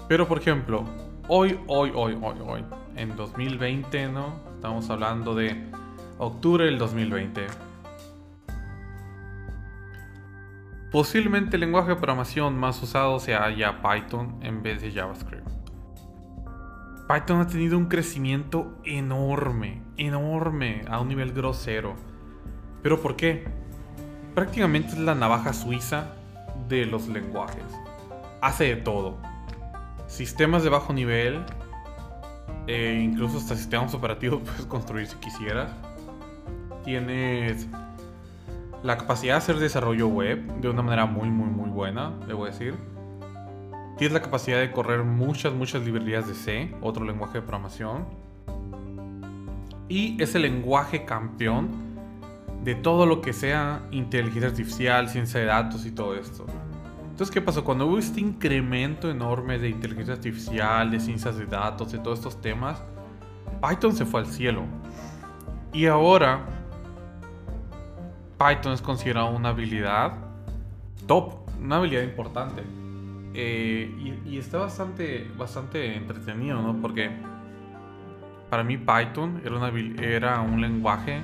Pero 0.09 0.27
por 0.27 0.39
ejemplo, 0.39 0.83
hoy, 1.29 1.57
hoy, 1.67 1.93
hoy, 1.95 2.17
hoy, 2.21 2.35
hoy, 2.45 2.65
en 2.97 3.15
2020, 3.15 4.09
¿no? 4.09 4.41
Estamos 4.55 4.89
hablando 4.89 5.35
de 5.35 5.65
octubre 6.17 6.65
del 6.65 6.77
2020. 6.77 7.47
Posiblemente 10.91 11.55
el 11.55 11.61
lenguaje 11.61 11.89
de 11.89 11.95
programación 11.95 12.57
más 12.57 12.81
usado 12.83 13.19
sea 13.19 13.49
ya 13.51 13.81
Python 13.81 14.39
en 14.41 14.61
vez 14.61 14.81
de 14.81 14.91
JavaScript. 14.91 15.58
Python 17.09 17.41
ha 17.41 17.47
tenido 17.47 17.75
un 17.75 17.87
crecimiento 17.87 18.77
enorme, 18.83 19.81
enorme, 19.97 20.83
a 20.87 20.99
un 20.99 21.07
nivel 21.07 21.33
grosero. 21.33 21.95
¿Pero 22.83 23.01
por 23.01 23.15
qué? 23.15 23.47
Prácticamente 24.35 24.89
es 24.89 24.99
la 24.99 25.15
navaja 25.15 25.53
suiza 25.53 26.13
de 26.67 26.85
los 26.85 27.07
lenguajes. 27.07 27.63
Hace 28.41 28.65
de 28.65 28.75
todo. 28.75 29.17
Sistemas 30.05 30.61
de 30.61 30.69
bajo 30.69 30.93
nivel, 30.93 31.43
e 32.67 32.99
incluso 33.01 33.39
hasta 33.39 33.55
sistemas 33.55 33.91
operativos 33.95 34.41
puedes 34.45 34.67
construir 34.67 35.07
si 35.07 35.15
quisieras. 35.15 35.71
Tienes 36.85 37.65
la 38.83 38.99
capacidad 38.99 39.33
de 39.33 39.37
hacer 39.39 39.55
desarrollo 39.57 40.09
web 40.09 40.45
de 40.61 40.69
una 40.69 40.83
manera 40.83 41.07
muy, 41.07 41.31
muy, 41.31 41.49
muy 41.49 41.71
buena, 41.71 42.11
debo 42.27 42.45
decir. 42.45 42.75
Tienes 43.99 44.13
la 44.13 44.21
capacidad 44.21 44.61
de 44.61 44.71
correr 44.71 45.03
muchas, 45.03 45.51
muchas 45.51 45.83
librerías 45.83 46.25
de 46.25 46.33
C, 46.33 46.73
otro 46.79 47.03
lenguaje 47.03 47.33
de 47.33 47.41
programación. 47.41 48.05
Y 49.89 50.15
es 50.23 50.33
el 50.35 50.43
lenguaje 50.43 51.03
campeón 51.03 51.67
de 52.63 52.75
todo 52.75 53.05
lo 53.05 53.19
que 53.19 53.33
sea 53.33 53.81
inteligencia 53.91 54.51
artificial, 54.51 55.09
ciencia 55.09 55.41
de 55.41 55.47
datos 55.47 55.85
y 55.85 55.91
todo 55.91 56.15
esto. 56.15 56.45
Entonces, 57.09 57.29
¿qué 57.29 57.41
pasó? 57.41 57.65
Cuando 57.65 57.87
hubo 57.87 57.97
este 57.97 58.21
incremento 58.21 59.11
enorme 59.11 59.59
de 59.59 59.67
inteligencia 59.67 60.13
artificial, 60.13 60.89
de 60.89 61.01
ciencias 61.01 61.37
de 61.37 61.45
datos, 61.45 61.91
de 61.91 61.99
todos 61.99 62.19
estos 62.19 62.39
temas, 62.39 62.81
Python 63.61 63.93
se 63.93 64.05
fue 64.05 64.21
al 64.21 64.27
cielo. 64.27 64.63
Y 65.73 65.87
ahora, 65.87 66.45
Python 68.37 68.71
es 68.71 68.81
considerado 68.81 69.31
una 69.31 69.49
habilidad 69.49 70.13
top, 71.05 71.33
una 71.61 71.75
habilidad 71.75 72.03
importante. 72.03 72.78
Eh, 73.33 74.21
y, 74.25 74.37
está 74.37 74.57
bastante, 74.57 75.29
bastante 75.37 75.95
entretenido, 75.95 76.61
¿no? 76.61 76.81
Porque 76.81 77.11
para 78.49 78.63
mí 78.63 78.77
Python 78.77 79.41
era, 79.45 79.55
una, 79.55 79.71
era 80.01 80.41
un 80.41 80.61
lenguaje 80.61 81.21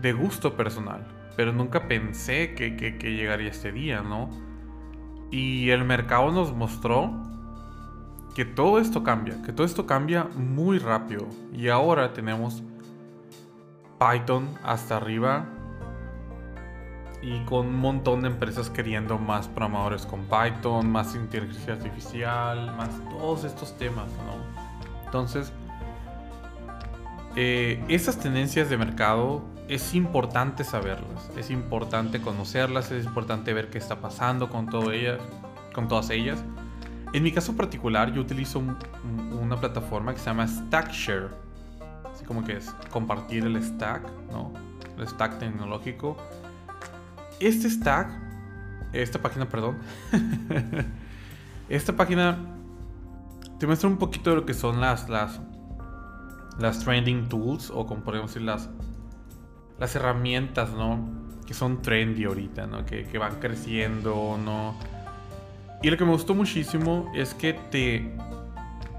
de 0.00 0.12
gusto 0.12 0.54
personal 0.56 1.04
pero 1.36 1.52
nunca 1.52 1.88
pensé 1.88 2.54
que, 2.54 2.70
llegaría 3.00 3.50
este 3.50 3.72
día, 3.72 4.02
¿no? 4.02 4.30
Y 5.30 5.70
el 5.70 5.84
mercado 5.84 6.30
nos 6.30 6.54
mostró 6.54 7.10
que 8.34 8.44
todo 8.44 8.78
esto 8.78 9.02
cambia, 9.02 9.40
que 9.42 9.52
todo 9.52 9.66
esto 9.66 9.86
cambia 9.86 10.24
muy 10.24 10.78
rápido. 10.78 11.26
Y 11.52 11.68
ahora 11.68 12.12
tenemos 12.12 12.62
Python 13.98 14.48
hasta 14.62 14.96
arriba 14.98 15.46
y 17.22 17.38
con 17.44 17.68
un 17.68 17.78
montón 17.78 18.22
de 18.22 18.28
empresas 18.28 18.68
queriendo 18.68 19.16
más 19.16 19.46
programadores 19.46 20.04
con 20.04 20.26
Python, 20.26 20.90
más 20.90 21.14
inteligencia 21.14 21.74
artificial, 21.74 22.74
más 22.76 22.90
todos 23.08 23.44
estos 23.44 23.78
temas, 23.78 24.08
¿no? 24.26 25.04
Entonces, 25.04 25.52
eh, 27.36 27.82
esas 27.88 28.18
tendencias 28.18 28.68
de 28.68 28.76
mercado 28.76 29.42
es 29.68 29.94
importante 29.94 30.64
saberlas, 30.64 31.30
es 31.36 31.50
importante 31.50 32.20
conocerlas, 32.20 32.90
es 32.90 33.06
importante 33.06 33.54
ver 33.54 33.70
qué 33.70 33.78
está 33.78 34.00
pasando 34.00 34.50
con, 34.50 34.66
todo 34.66 34.90
con 35.72 35.86
todas 35.88 36.10
ellas. 36.10 36.42
En 37.12 37.22
mi 37.22 37.30
caso 37.30 37.56
particular, 37.56 38.12
yo 38.12 38.20
utilizo 38.20 38.62
una 39.40 39.60
plataforma 39.60 40.12
que 40.12 40.18
se 40.18 40.26
llama 40.26 40.48
Stackshare, 40.48 41.28
así 42.12 42.24
como 42.24 42.42
que 42.42 42.56
es 42.56 42.70
compartir 42.90 43.44
el 43.44 43.62
stack, 43.62 44.02
¿no? 44.30 44.52
El 44.98 45.06
stack 45.06 45.38
tecnológico. 45.38 46.16
Este 47.42 47.68
stack, 47.68 48.08
esta 48.92 49.20
página, 49.20 49.48
perdón, 49.48 49.78
esta 51.68 51.96
página 51.96 52.38
te 53.58 53.66
muestra 53.66 53.88
un 53.88 53.96
poquito 53.96 54.30
de 54.30 54.36
lo 54.36 54.46
que 54.46 54.54
son 54.54 54.80
las, 54.80 55.08
las, 55.08 55.40
trending 56.84 57.28
tools, 57.28 57.70
o 57.70 57.84
como 57.86 58.02
podemos 58.02 58.30
decir, 58.30 58.42
las 58.42 58.68
las 59.82 59.96
herramientas, 59.96 60.70
¿no? 60.70 61.00
Que 61.44 61.54
son 61.54 61.82
trendy 61.82 62.22
ahorita, 62.22 62.68
¿no? 62.68 62.86
Que, 62.86 63.18
van 63.18 63.40
creciendo, 63.40 64.38
¿no? 64.42 64.76
Y 65.82 65.90
lo 65.90 65.96
que 65.96 66.04
me 66.04 66.12
gustó 66.12 66.36
muchísimo 66.36 67.10
es 67.12 67.34
que 67.34 67.54
te, 67.54 68.14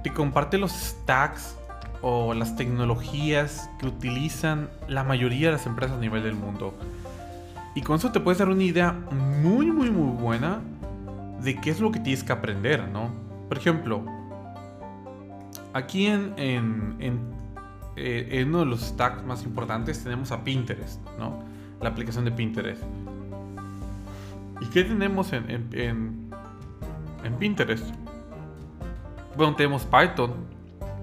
te 0.04 0.14
comparte 0.14 0.58
los 0.58 0.74
stacks 0.74 1.56
o 2.02 2.34
las 2.34 2.58
tecnologías 2.58 3.70
que 3.80 3.88
utilizan 3.88 4.70
la 4.90 5.06
mayoría 5.06 5.48
de 5.48 5.54
las 5.54 5.66
empresas 5.66 5.96
a 5.96 6.02
nivel 6.02 6.24
del 6.24 6.36
mundo. 6.36 6.78
Y 7.76 7.82
con 7.82 7.96
eso 7.96 8.12
te 8.12 8.20
puedes 8.20 8.38
dar 8.38 8.50
una 8.50 8.64
idea 8.64 8.92
muy, 9.42 9.72
muy, 9.72 9.90
muy 9.90 10.16
buena 10.22 10.62
de 11.42 11.56
qué 11.56 11.72
es 11.72 11.80
lo 11.80 11.92
que 11.92 12.00
tienes 12.00 12.24
que 12.24 12.32
aprender, 12.32 12.88
¿no? 12.88 13.12
Por 13.48 13.58
ejemplo, 13.58 14.04
aquí 15.74 16.06
en, 16.06 16.34
eh, 17.96 18.44
uno 18.48 18.60
de 18.60 18.66
los 18.66 18.82
stacks 18.82 19.24
más 19.24 19.44
importantes 19.44 20.04
tenemos 20.04 20.32
a 20.32 20.44
Pinterest, 20.44 21.02
¿no? 21.18 21.44
La 21.82 21.90
aplicación 21.90 22.26
de 22.26 22.32
Pinterest. 22.32 22.84
¿Y 24.62 24.66
qué 24.68 24.84
tenemos 24.84 25.34
en, 25.34 25.50
en, 25.50 26.30
en, 27.24 27.34
Pinterest? 27.38 27.94
Bueno, 29.36 29.56
tenemos 29.56 29.84
Python, 29.84 30.34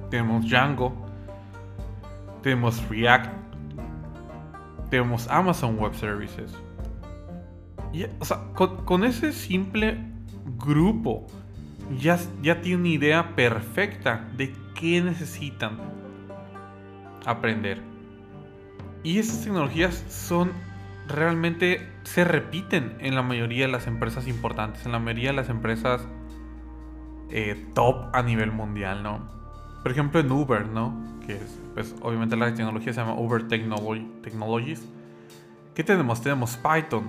tenemos 0.09 0.49
Django, 0.49 0.95
tenemos 2.43 2.89
React, 2.89 3.29
tenemos 4.91 5.29
Amazon 5.29 5.79
Web 5.79 5.95
Services. 5.95 6.53
O 8.21 8.25
sea, 8.25 8.39
con, 8.55 8.85
con, 8.85 9.05
ese 9.05 9.33
simple 9.33 9.99
grupo 10.59 11.27
ya, 11.99 12.19
ya 12.43 12.61
tiene 12.61 12.79
una 12.79 12.89
idea 12.89 13.35
perfecta 13.35 14.29
de 14.37 14.55
qué 14.75 15.01
necesitan 15.01 15.79
aprender. 17.27 17.83
Y 19.03 19.19
esas 19.19 19.43
tecnologías 19.43 20.05
son 20.09 20.53
realmente 21.09 21.89
se 22.05 22.25
repiten 22.25 22.97
en 23.01 23.15
la 23.15 23.23
mayoría 23.23 23.67
de 23.67 23.73
las 23.73 23.87
empresas 23.87 24.29
importantes, 24.29 24.87
en 24.87 24.93
la 24.93 24.99
mayoría 24.99 25.31
de 25.31 25.37
las 25.37 25.49
empresas 25.49 26.07
eh, 27.31 27.67
top 27.75 28.15
a 28.15 28.23
nivel 28.23 28.53
mundial, 28.53 29.03
¿no? 29.03 29.40
Por 29.83 29.93
ejemplo 29.93 30.21
en 30.21 30.31
Uber, 30.31 30.67
¿no? 30.67 30.95
Que 31.27 31.37
es, 31.37 31.59
pues 31.75 31.95
obviamente 32.03 32.37
la 32.37 32.55
tecnología 32.55 32.93
se 32.93 33.01
llama 33.01 33.15
Uber 33.15 33.47
Technologies. 33.49 34.83
¿Qué 35.75 35.85
tenemos? 35.85 36.21
Tenemos 36.21 36.57
Python, 36.57 37.05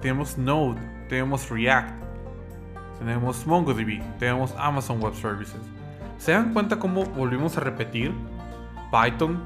tenemos 0.00 0.36
Node, 0.38 0.80
tenemos 1.08 1.48
React, 1.50 1.92
tenemos 2.98 3.46
MongoDB, 3.46 4.00
tenemos 4.18 4.54
Amazon 4.58 5.00
Web 5.00 5.14
Services. 5.14 5.60
¿Se 6.18 6.32
dan 6.32 6.52
cuenta 6.52 6.78
cómo 6.78 7.04
volvimos 7.04 7.56
a 7.56 7.60
repetir 7.60 8.12
Python, 8.92 9.40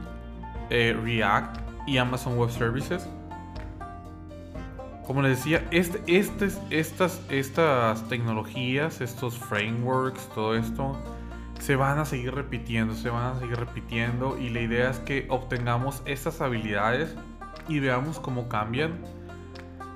eh, 0.70 0.98
React 1.00 1.60
y 1.86 1.98
Amazon 1.98 2.36
Web 2.36 2.50
Services. 2.50 3.08
Como 5.06 5.22
les 5.22 5.38
decía, 5.38 5.64
este, 5.70 6.02
este, 6.08 6.48
estas, 6.70 7.22
estas 7.30 8.08
tecnologías, 8.08 9.00
estos 9.00 9.38
frameworks, 9.38 10.28
todo 10.34 10.56
esto, 10.56 10.98
se 11.58 11.76
van 11.76 11.98
a 11.98 12.04
seguir 12.04 12.34
repitiendo, 12.34 12.94
se 12.94 13.10
van 13.10 13.36
a 13.36 13.40
seguir 13.40 13.56
repitiendo 13.56 14.38
y 14.38 14.50
la 14.50 14.60
idea 14.60 14.90
es 14.90 14.98
que 15.00 15.26
obtengamos 15.28 16.02
estas 16.04 16.40
habilidades 16.40 17.14
y 17.68 17.80
veamos 17.80 18.20
cómo 18.20 18.48
cambian 18.48 19.00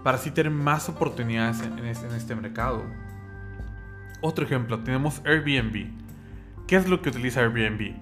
para 0.03 0.17
así 0.17 0.31
tener 0.31 0.53
más 0.53 0.89
oportunidades 0.89 1.61
en, 1.63 1.85
este, 1.85 2.35
mercado. 2.35 2.83
Otro 4.23 4.45
ejemplo, 4.45 4.81
tenemos 4.81 5.23
Airbnb. 5.25 5.91
¿Qué 6.67 6.77
es 6.77 6.89
lo 6.89 7.03
que 7.03 7.11
utiliza 7.11 7.41
Airbnb? 7.41 7.95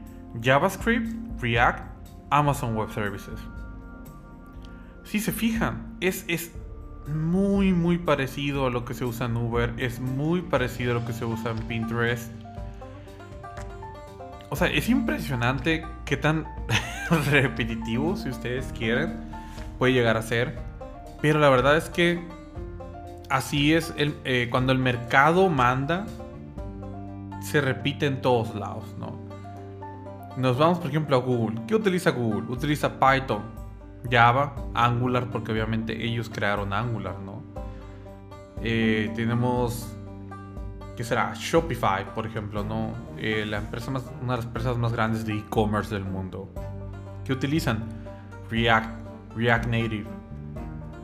JavaScript, 0.43 1.41
React, 1.41 2.09
Amazon 2.31 2.77
Web 2.77 2.91
Services. 2.91 3.41
Si 5.05 5.21
se 5.21 5.33
fijan, 5.33 5.97
es, 6.01 6.25
es 6.29 6.53
muy 7.09 7.73
muy 7.73 7.99
parecido 7.99 8.67
a 8.67 8.71
lo 8.71 8.85
que 8.85 8.95
se 8.95 9.05
usa 9.05 9.27
en 9.27 9.37
Uber, 9.37 9.73
es 9.79 10.01
muy 10.01 10.43
parecido 10.43 10.93
a 10.93 10.95
lo 10.95 11.07
que 11.07 11.13
se 11.13 11.25
usa 11.25 11.53
en 11.53 11.59
Pinterest. 11.59 12.31
O 14.51 14.57
sea, 14.57 14.69
es 14.69 14.89
impresionante 14.89 15.85
qué 16.05 16.17
tan 16.17 16.47
repetitivo, 17.31 18.17
si 18.17 18.31
ustedes 18.31 18.73
quieren, 18.73 19.21
puede 19.79 19.93
llegar 19.93 20.17
a 20.17 20.23
ser. 20.23 20.59
Pero 21.21 21.39
la 21.39 21.49
verdad 21.51 21.77
es 21.77 21.91
que 21.91 22.21
así 23.29 23.75
es 23.75 23.93
el, 23.97 24.15
eh, 24.25 24.49
cuando 24.51 24.73
el 24.73 24.79
mercado 24.79 25.49
manda, 25.49 26.07
se 27.41 27.61
repite 27.61 28.07
en 28.07 28.21
todos 28.21 28.55
lados, 28.55 28.85
¿no? 28.99 29.19
Nos 30.37 30.57
vamos, 30.57 30.79
por 30.79 30.89
ejemplo, 30.89 31.17
a 31.17 31.21
Google. 31.21 31.61
¿Qué 31.67 31.75
utiliza 31.75 32.11
Google? 32.11 32.43
Utiliza 32.49 32.99
Python, 33.01 33.43
Java, 34.11 34.55
Angular, 34.75 35.31
porque 35.31 35.53
obviamente 35.53 36.05
ellos 36.05 36.31
crearon 36.31 36.73
Angular, 36.73 37.19
¿no? 37.19 37.43
Eh, 38.63 39.11
tenemos, 39.15 39.97
¿qué 40.99 41.05
será? 41.05 41.33
Shopify, 41.33 42.13
por 42.13 42.27
ejemplo, 42.27 42.65
¿no? 42.65 42.93
Eh, 43.19 43.47
la 43.47 43.59
empresa 43.59 43.89
más, 43.93 44.05
una 44.21 44.33
de 44.33 44.39
las 44.39 44.47
empresas 44.47 44.77
más 44.79 44.93
grandes 44.93 45.25
de 45.25 45.35
e-commerce 45.35 45.95
del 45.95 46.05
mundo. 46.05 46.53
¿Qué 47.25 47.33
utilizan? 47.33 47.85
React, 48.51 48.91
React 49.37 49.67
Native, 49.67 50.07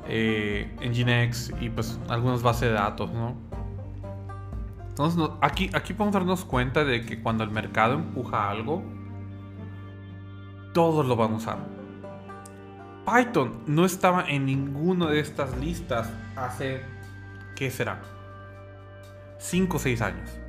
eh, 0.09 0.77
Nginx 0.81 1.53
y 1.61 1.71
pues 1.71 2.01
algunas 2.09 2.43
bases 2.43 2.71
de 2.71 2.73
datos, 2.73 3.13
¿no? 3.13 3.37
Entonces, 4.89 5.31
aquí, 5.41 5.71
aquí 5.73 5.95
podemos 5.95 6.15
darnos 6.15 6.45
cuenta 6.45 6.85
de 6.85 7.07
que 7.07 7.23
cuando 7.23 7.45
el 7.45 7.53
mercado 7.53 7.95
empuja 7.95 8.51
algo, 8.51 8.83
todos 10.73 11.07
lo 11.07 11.15
van 11.15 11.35
a 11.35 11.37
usar. 11.37 11.59
Python 13.07 13.63
no 13.69 13.85
estaba 13.85 14.29
en 14.29 14.47
ninguna 14.47 15.07
de 15.07 15.21
estas 15.21 15.57
listas 15.59 16.11
hace 16.35 16.83
¿qué 17.55 17.71
será? 17.71 18.01
5 19.45 19.77
o 19.77 19.81
6 19.81 20.01
años. 20.01 20.41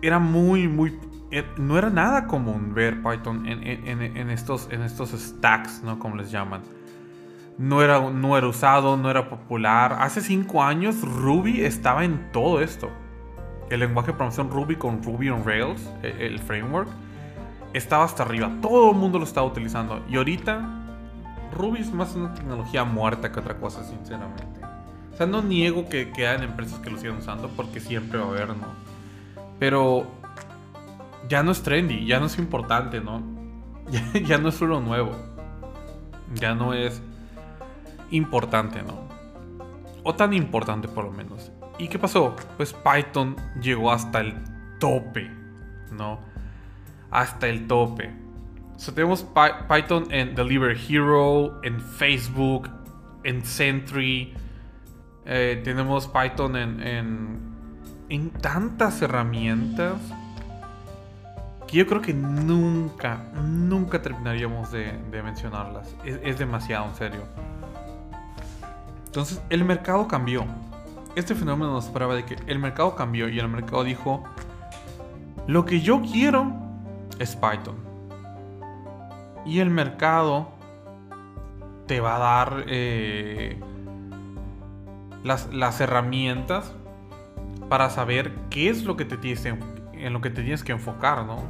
Era 0.00 0.18
muy, 0.18 0.66
muy... 0.66 0.98
Eh, 1.30 1.44
no 1.58 1.76
era 1.76 1.90
nada 1.90 2.26
común 2.26 2.72
ver 2.72 3.02
Python 3.02 3.46
en, 3.46 4.30
estos, 4.30 4.68
en 4.70 4.82
estos 4.82 5.10
stacks, 5.10 5.82
¿no? 5.82 5.98
Como 5.98 6.16
les 6.16 6.30
llaman. 6.30 6.62
No 7.58 7.82
era, 7.82 8.00
no 8.10 8.38
era 8.38 8.46
usado, 8.46 8.96
no 8.96 9.10
era 9.10 9.28
popular. 9.28 9.98
Hace 10.00 10.22
5 10.22 10.62
años 10.62 11.02
Ruby 11.02 11.60
estaba 11.60 12.04
en 12.04 12.32
todo 12.32 12.62
esto. 12.62 12.90
El 13.68 13.80
lenguaje 13.80 14.08
de 14.08 14.12
programación 14.14 14.50
Ruby 14.50 14.76
con 14.76 15.02
Ruby 15.02 15.28
on 15.28 15.44
Rails, 15.44 15.86
el, 16.02 16.20
el 16.20 16.38
framework, 16.38 16.88
estaba 17.74 18.04
hasta 18.04 18.22
arriba. 18.22 18.50
Todo 18.62 18.92
el 18.92 18.96
mundo 18.96 19.18
lo 19.18 19.24
estaba 19.24 19.46
utilizando. 19.46 20.02
Y 20.08 20.16
ahorita 20.16 20.78
Ruby 21.54 21.80
es 21.80 21.92
más 21.92 22.14
una 22.14 22.32
tecnología 22.32 22.84
muerta 22.84 23.30
que 23.30 23.38
otra 23.40 23.58
cosa, 23.58 23.84
sinceramente. 23.84 24.57
Sea, 25.18 25.26
no 25.26 25.42
niego 25.42 25.88
que, 25.88 26.12
que 26.12 26.28
hayan 26.28 26.44
empresas 26.44 26.78
que 26.78 26.90
lo 26.90 26.96
sigan 26.96 27.16
usando 27.16 27.48
porque 27.48 27.80
siempre 27.80 28.20
va 28.20 28.26
a 28.26 28.28
haber, 28.28 28.50
¿no? 28.50 28.68
Pero 29.58 30.06
ya 31.28 31.42
no 31.42 31.50
es 31.50 31.60
trendy, 31.60 32.06
ya 32.06 32.20
no 32.20 32.26
es 32.26 32.38
importante, 32.38 33.00
¿no? 33.00 33.20
Ya, 34.28 34.38
no 34.38 34.50
es 34.50 34.60
lo 34.60 34.80
nuevo. 34.80 35.16
Ya 36.34 36.54
no 36.54 36.72
es 36.72 37.02
importante, 38.12 38.80
¿no? 38.84 39.08
O 40.04 40.14
tan 40.14 40.32
importante 40.34 40.86
por 40.86 41.06
lo 41.06 41.10
menos. 41.10 41.50
¿Y 41.80 41.88
qué 41.88 41.98
pasó? 41.98 42.36
Pues 42.56 42.72
Python 42.72 43.34
llegó 43.60 43.90
hasta 43.90 44.20
el 44.20 44.36
tope, 44.78 45.28
¿no? 45.90 46.20
Hasta 47.10 47.48
el 47.48 47.66
tope. 47.66 48.08
O 48.76 48.78
sea, 48.78 48.94
tenemos 48.94 49.26
Python 49.68 50.12
en 50.12 50.36
Deliver 50.36 50.78
Hero, 50.88 51.60
en 51.64 51.80
Facebook, 51.80 52.70
en 53.24 53.44
Sentry, 53.44 54.32
eh, 55.30 55.60
tenemos 55.62 56.08
Python 56.08 56.56
en, 56.56 56.80
en, 58.08 58.30
tantas 58.30 59.02
herramientas 59.02 59.96
que 61.66 61.76
yo 61.76 61.86
creo 61.86 62.00
que 62.00 62.14
nunca, 62.14 63.26
nunca 63.34 64.00
terminaríamos 64.00 64.72
de, 64.72 64.90
mencionarlas. 65.22 65.94
Es, 66.02 66.38
demasiado 66.38 66.86
en 66.86 66.94
serio. 66.94 67.20
Entonces, 69.04 69.42
el 69.50 69.66
mercado 69.66 70.08
cambió. 70.08 70.46
Este 71.14 71.34
fenómeno 71.34 71.72
nos 71.72 71.88
prueba 71.88 72.14
de 72.14 72.24
que 72.24 72.38
el 72.46 72.58
mercado 72.58 72.96
cambió 72.96 73.28
y 73.28 73.38
el 73.38 73.48
mercado 73.48 73.84
dijo, 73.84 74.24
lo 75.46 75.66
que 75.66 75.82
yo 75.82 76.00
quiero 76.00 76.50
es 77.18 77.36
Python. 77.36 77.76
Y 79.44 79.58
el 79.58 79.68
mercado 79.68 80.52
te 81.86 82.00
va 82.00 82.16
a 82.16 82.18
dar 82.18 82.64
eh, 82.66 83.60
las, 85.24 85.80
herramientas 85.80 86.72
para 87.68 87.90
saber 87.90 88.32
qué 88.50 88.68
es 88.68 88.84
lo 88.84 88.96
que 88.96 89.04
te 89.04 89.16
tienes 89.16 89.44
en 89.46 90.12
lo 90.12 90.20
que 90.20 90.30
te 90.30 90.42
tienes 90.42 90.62
que 90.62 90.72
enfocar, 90.72 91.24
¿no? 91.24 91.42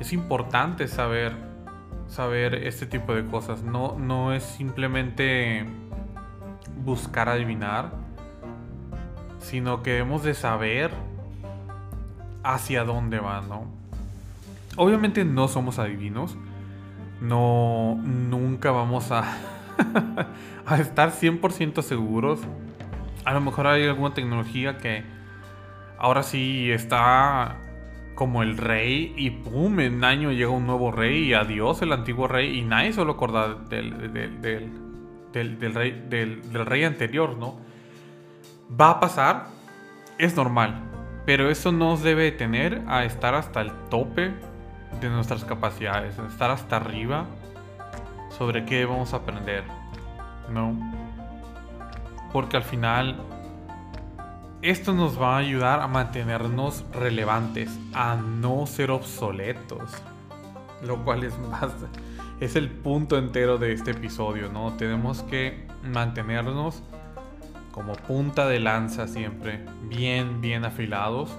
Es 0.00 0.12
importante 0.12 0.88
saber 0.88 1.54
saber 2.08 2.54
este 2.54 2.86
tipo 2.86 3.14
de 3.14 3.24
cosas. 3.24 3.62
No, 3.62 3.96
no 3.98 4.32
es 4.32 4.42
simplemente 4.42 5.66
buscar 6.84 7.28
adivinar, 7.28 7.92
sino 9.40 9.82
que 9.82 9.92
debemos 9.92 10.22
de 10.22 10.34
saber 10.34 10.90
hacia 12.42 12.84
dónde 12.84 13.18
va, 13.18 13.40
¿no? 13.42 13.64
Obviamente 14.76 15.24
no 15.24 15.48
somos 15.48 15.78
adivinos. 15.78 16.36
No, 17.20 17.96
nunca 18.02 18.70
vamos 18.70 19.10
a, 19.10 19.24
a 20.66 20.76
estar 20.78 21.10
100% 21.12 21.82
seguros 21.82 22.40
a 23.24 23.32
lo 23.32 23.40
mejor 23.40 23.66
hay 23.66 23.86
alguna 23.86 24.14
tecnología 24.14 24.78
que 24.78 25.02
ahora 25.98 26.22
sí 26.22 26.70
está 26.70 27.56
como 28.14 28.42
el 28.42 28.56
rey 28.56 29.12
y 29.16 29.30
pum, 29.30 29.80
en 29.80 30.04
año 30.04 30.30
llega 30.30 30.50
un 30.50 30.66
nuevo 30.66 30.92
rey 30.92 31.24
y 31.24 31.34
adiós 31.34 31.82
el 31.82 31.92
antiguo 31.92 32.28
rey 32.28 32.58
y 32.58 32.62
nadie 32.62 32.92
se 32.92 33.04
lo 33.04 33.12
acorda 33.12 33.54
del, 33.54 34.12
del, 34.12 35.74
rey, 35.74 36.04
del, 36.08 36.66
rey 36.66 36.84
anterior, 36.84 37.36
¿no? 37.36 37.56
Va 38.80 38.90
a 38.90 39.00
pasar, 39.00 39.46
es 40.18 40.36
normal, 40.36 40.80
pero 41.26 41.50
eso 41.50 41.72
nos 41.72 42.02
debe 42.02 42.30
tener 42.30 42.82
a 42.86 43.04
estar 43.04 43.34
hasta 43.34 43.60
el 43.62 43.72
tope 43.90 44.32
de 45.00 45.08
nuestras 45.08 45.44
capacidades, 45.44 46.16
estar 46.18 46.50
hasta 46.50 46.76
arriba 46.76 47.26
sobre 48.36 48.64
qué 48.64 48.84
vamos 48.84 49.12
a 49.12 49.18
aprender, 49.18 49.64
¿no? 50.50 50.74
porque 52.34 52.56
al 52.56 52.64
final 52.64 53.14
esto 54.60 54.92
nos 54.92 55.22
va 55.22 55.36
a 55.36 55.38
ayudar 55.38 55.80
a 55.80 55.86
mantenernos 55.86 56.84
relevantes, 56.92 57.70
a 57.92 58.16
no 58.16 58.66
ser 58.66 58.90
obsoletos. 58.90 59.88
Lo 60.84 61.04
cual 61.04 61.22
es 61.22 61.38
más 61.38 61.70
es 62.40 62.56
el 62.56 62.70
punto 62.70 63.18
entero 63.18 63.56
de 63.58 63.72
este 63.72 63.92
episodio, 63.92 64.50
¿no? 64.52 64.72
Tenemos 64.72 65.22
que 65.22 65.68
mantenernos 65.84 66.82
como 67.70 67.92
punta 67.92 68.48
de 68.48 68.58
lanza 68.58 69.06
siempre, 69.06 69.64
bien 69.82 70.40
bien 70.40 70.64
afilados. 70.64 71.30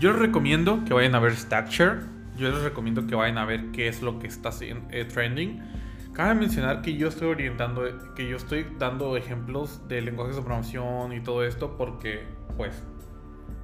Yo 0.00 0.12
les 0.12 0.20
recomiendo 0.20 0.84
que 0.84 0.92
vayan 0.92 1.14
a 1.14 1.18
ver 1.18 1.34
Stackshare. 1.34 2.00
Yo 2.36 2.50
les 2.50 2.62
recomiendo 2.62 3.06
que 3.06 3.14
vayan 3.14 3.38
a 3.38 3.44
ver 3.44 3.70
qué 3.72 3.88
es 3.88 4.02
lo 4.02 4.18
que 4.18 4.26
está 4.26 4.50
eh, 4.60 5.04
trending 5.04 5.62
Cabe 6.12 6.34
mencionar 6.34 6.82
que 6.82 6.94
yo 6.94 7.08
estoy 7.08 7.28
orientando, 7.28 7.84
que 8.14 8.28
yo 8.28 8.36
estoy 8.36 8.66
dando 8.78 9.16
ejemplos 9.16 9.88
de 9.88 10.02
lenguajes 10.02 10.36
de 10.36 10.42
programación 10.42 11.14
y 11.14 11.20
todo 11.20 11.42
esto 11.42 11.74
porque, 11.78 12.22
pues, 12.58 12.82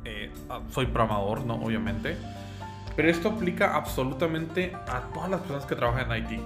eh, 0.06 0.32
ah, 0.48 0.60
soy 0.70 0.86
programador, 0.86 1.44
¿no? 1.44 1.56
Obviamente. 1.56 2.16
Pero 2.96 3.10
esto 3.10 3.28
aplica 3.28 3.76
absolutamente 3.76 4.74
a 4.86 5.02
todas 5.12 5.30
las 5.30 5.40
personas 5.40 5.66
que 5.66 5.76
trabajan 5.76 6.10
en 6.10 6.24
IT. 6.24 6.40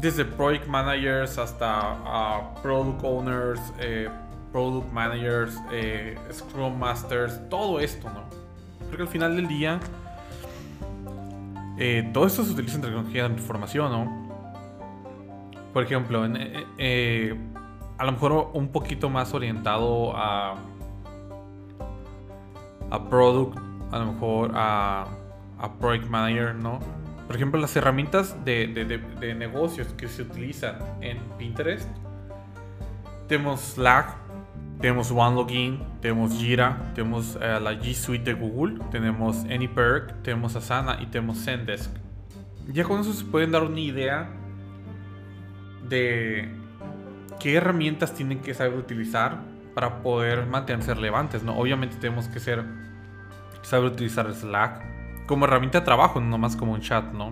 Desde 0.00 0.24
project 0.24 0.68
managers 0.68 1.36
hasta 1.36 1.92
uh, 1.92 2.62
product 2.62 3.02
owners, 3.02 3.60
eh, 3.80 4.08
product 4.52 4.92
managers, 4.92 5.58
eh, 5.72 6.16
scrum 6.32 6.78
masters, 6.78 7.48
todo 7.48 7.80
esto, 7.80 8.08
¿no? 8.10 8.22
Porque 8.86 9.02
al 9.02 9.08
final 9.08 9.34
del 9.34 9.48
día, 9.48 9.80
todo 12.12 12.26
esto 12.26 12.44
se 12.44 12.52
utiliza 12.52 12.76
en 12.76 12.82
tecnología 12.82 13.28
de 13.28 13.34
información, 13.34 13.90
¿no? 13.90 14.22
por 15.72 15.84
ejemplo, 15.84 16.24
eh, 16.26 16.66
eh, 16.78 17.34
a 17.98 18.04
lo 18.04 18.12
mejor 18.12 18.50
un 18.52 18.68
poquito 18.68 19.08
más 19.08 19.32
orientado 19.32 20.14
a, 20.16 20.54
a 22.90 23.08
product, 23.08 23.58
a 23.90 23.98
lo 23.98 24.12
mejor 24.12 24.52
a, 24.54 25.06
a 25.58 25.72
project 25.78 26.08
manager, 26.08 26.54
¿no? 26.54 26.78
Por 27.26 27.36
ejemplo, 27.36 27.60
las 27.60 27.74
herramientas 27.76 28.44
de, 28.44 28.66
de, 28.66 29.34
negocios 29.34 29.88
que 29.94 30.08
se 30.08 30.22
utilizan 30.22 30.76
en 31.00 31.18
Pinterest. 31.38 31.88
Tenemos 33.28 33.60
Slack, 33.60 34.14
tenemos 34.82 35.12
OneLogin, 35.12 35.80
tenemos 36.00 36.32
Jira, 36.32 36.90
tenemos 36.96 37.38
eh, 37.40 37.60
la 37.62 37.72
G 37.74 37.94
Suite 37.94 38.24
de 38.24 38.32
Google, 38.34 38.80
tenemos 38.90 39.44
AnyPerk, 39.44 40.22
tenemos 40.22 40.56
Asana 40.56 40.98
y 41.00 41.06
tenemos 41.06 41.44
Zendesk. 41.44 41.88
Ya 42.66 42.82
con 42.82 43.00
eso 43.00 43.12
se 43.12 43.24
pueden 43.24 43.52
dar 43.52 43.62
una 43.62 43.78
idea 43.78 44.28
de 45.88 46.52
qué 47.38 47.54
herramientas 47.54 48.12
tienen 48.12 48.40
que 48.40 48.54
saber 48.54 48.76
utilizar 48.76 49.38
para 49.72 50.02
poder 50.02 50.46
mantenerse 50.46 50.94
relevantes, 50.94 51.44
¿no? 51.44 51.56
Obviamente 51.56 51.96
tenemos 52.00 52.26
que 52.26 52.40
saber 52.40 53.86
utilizar 53.86 54.34
Slack 54.34 55.26
como 55.26 55.44
herramienta 55.44 55.78
de 55.78 55.84
trabajo, 55.84 56.20
no 56.20 56.38
más 56.38 56.56
como 56.56 56.72
un 56.72 56.80
chat, 56.80 57.12
¿no? 57.12 57.30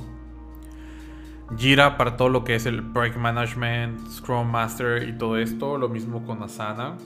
Jira 1.59 1.96
para 1.96 2.16
todo 2.16 2.28
lo 2.28 2.44
que 2.44 2.55
es 2.55 2.64
el 2.66 2.80
project 2.92 3.16
management, 3.16 4.07
Scrum 4.09 4.48
Master 4.48 5.09
y 5.09 5.18
todo 5.18 5.36
esto, 5.36 5.78
lo 5.78 5.88
mismo 5.88 6.24
con 6.24 6.44
Asana. 6.44 6.96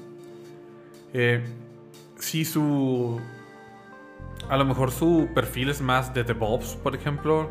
Eh, 1.14 1.42
si 2.18 2.44
su 2.44 3.18
a 4.50 4.56
lo 4.58 4.66
mejor 4.66 4.90
su 4.90 5.28
perfil 5.34 5.70
es 5.70 5.80
más 5.80 6.12
de 6.12 6.22
DevOps, 6.22 6.74
por 6.76 6.94
ejemplo, 6.94 7.48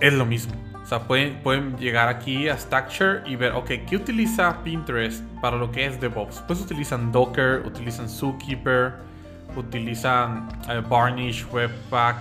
es 0.00 0.12
lo 0.12 0.24
mismo 0.24 0.54
sea, 0.90 1.06
pueden, 1.06 1.40
pueden 1.42 1.76
llegar 1.78 2.08
aquí 2.08 2.48
a 2.48 2.58
Stackshare 2.58 3.22
y 3.26 3.36
ver, 3.36 3.52
ok, 3.52 3.70
¿qué 3.88 3.96
utiliza 3.96 4.62
Pinterest 4.64 5.22
para 5.40 5.56
lo 5.56 5.70
que 5.70 5.86
es 5.86 6.00
DevOps? 6.00 6.42
Pues 6.46 6.60
utilizan 6.60 7.12
Docker, 7.12 7.62
utilizan 7.64 8.08
Zookeeper, 8.08 8.94
utilizan 9.56 10.48
eh, 10.68 10.82
Varnish, 10.88 11.46
Webpack 11.52 12.16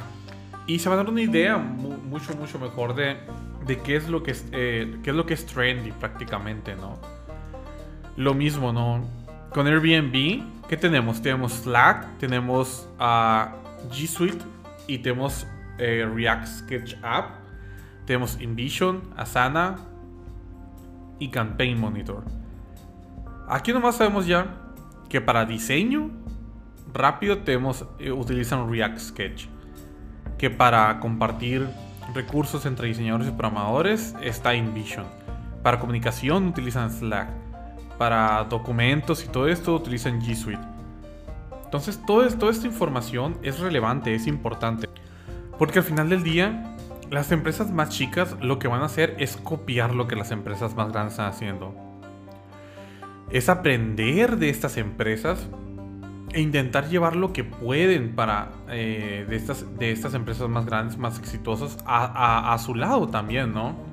y 0.67 0.77
se 0.77 0.87
van 0.87 0.99
a 0.99 1.03
dar 1.03 1.11
una 1.11 1.21
idea 1.21 1.57
mucho, 1.57 2.35
mucho 2.35 2.59
mejor 2.59 2.93
de, 2.93 3.17
de 3.65 3.79
qué, 3.79 3.95
es 3.95 4.07
lo 4.07 4.21
que 4.21 4.31
es, 4.31 4.45
eh, 4.51 4.99
qué 5.03 5.09
es 5.09 5.15
lo 5.15 5.25
que 5.25 5.33
es 5.33 5.45
trendy 5.47 5.91
prácticamente, 5.91 6.75
¿no? 6.75 6.99
Lo 8.17 8.35
mismo, 8.35 8.71
¿no? 8.71 9.03
Con 9.53 9.67
Airbnb, 9.67 10.67
¿qué 10.67 10.77
tenemos? 10.77 11.21
Tenemos 11.21 11.53
Slack, 11.53 12.17
tenemos 12.17 12.87
uh, 12.99 13.49
G 13.91 14.07
Suite 14.07 14.43
y 14.87 14.99
tenemos 14.99 15.47
eh, 15.77 16.07
React 16.13 16.47
Sketch 16.47 16.95
App 17.01 17.39
tenemos 18.09 18.41
InVision, 18.41 19.03
Asana 19.15 19.75
y 21.19 21.27
Campaign 21.27 21.79
Monitor. 21.79 22.23
Aquí 23.47 23.71
nomás 23.71 23.97
sabemos 23.97 24.25
ya 24.25 24.47
que 25.09 25.21
para 25.21 25.45
diseño 25.45 26.09
rápido 26.91 27.37
tenemos, 27.43 27.85
eh, 27.99 28.11
utilizan 28.11 28.67
React 28.67 28.97
Sketch. 28.97 29.45
Que 30.39 30.49
para 30.49 30.99
compartir 30.99 31.69
recursos 32.15 32.65
entre 32.65 32.87
diseñadores 32.87 33.27
y 33.27 33.31
programadores 33.31 34.15
está 34.23 34.55
InVision. 34.55 35.05
Para 35.61 35.77
comunicación 35.77 36.47
utilizan 36.47 36.89
Slack. 36.89 37.29
Para 37.99 38.45
documentos 38.45 39.23
y 39.23 39.27
todo 39.27 39.47
esto 39.47 39.75
utilizan 39.75 40.19
G 40.19 40.35
Suite. 40.35 40.61
Entonces 41.65 42.01
todo, 42.07 42.27
toda 42.29 42.51
esta 42.51 42.65
información 42.65 43.37
es 43.43 43.59
relevante, 43.59 44.15
es 44.15 44.25
importante. 44.25 44.89
Porque 45.59 45.77
al 45.77 45.85
final 45.85 46.09
del 46.09 46.23
día, 46.23 46.75
las 47.11 47.31
empresas 47.31 47.71
más 47.71 47.89
chicas 47.89 48.35
lo 48.41 48.57
que 48.57 48.67
van 48.67 48.81
a 48.81 48.85
hacer 48.85 49.15
es 49.19 49.37
copiar 49.37 49.93
lo 49.93 50.07
que 50.07 50.15
las 50.15 50.31
empresas 50.31 50.75
más 50.75 50.91
grandes 50.91 51.13
están 51.13 51.27
haciendo. 51.27 51.75
Es 53.29 53.49
aprender 53.49 54.37
de 54.37 54.49
estas 54.49 54.77
empresas 54.77 55.47
e 56.31 56.41
intentar 56.41 56.87
llevar 56.89 57.15
lo 57.15 57.33
que 57.33 57.43
pueden 57.43 58.15
para 58.15 58.49
eh, 58.69 59.25
de, 59.27 59.35
estas, 59.35 59.77
de 59.77 59.91
estas 59.91 60.13
empresas 60.13 60.47
más 60.49 60.65
grandes, 60.65 60.97
más 60.97 61.19
exitosas, 61.19 61.77
a, 61.85 62.57
su 62.63 62.75
lado 62.75 63.07
también, 63.07 63.53
¿no? 63.53 63.88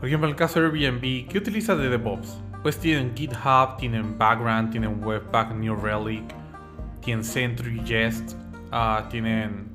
Por 0.00 0.08
ejemplo, 0.08 0.26
en 0.26 0.32
el 0.32 0.36
caso 0.36 0.60
de 0.60 0.66
Airbnb, 0.66 1.28
¿qué 1.28 1.38
utiliza 1.38 1.76
de 1.76 1.90
DevOps? 1.90 2.38
Pues 2.62 2.78
tienen 2.78 3.14
GitHub, 3.14 3.76
tienen 3.78 4.16
Background, 4.16 4.70
tienen 4.70 5.04
Webpack, 5.04 5.54
New 5.54 5.76
Relic, 5.76 6.24
tienen 7.02 7.22
Sentry, 7.22 7.82
Jest, 7.84 8.34
ah, 8.72 9.06
tienen 9.10 9.68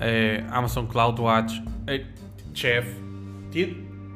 eh, 0.00 0.42
Amazon 0.50 0.86
CloudWatch, 0.86 1.52
eh, 1.86 2.06
Chef. 2.54 2.86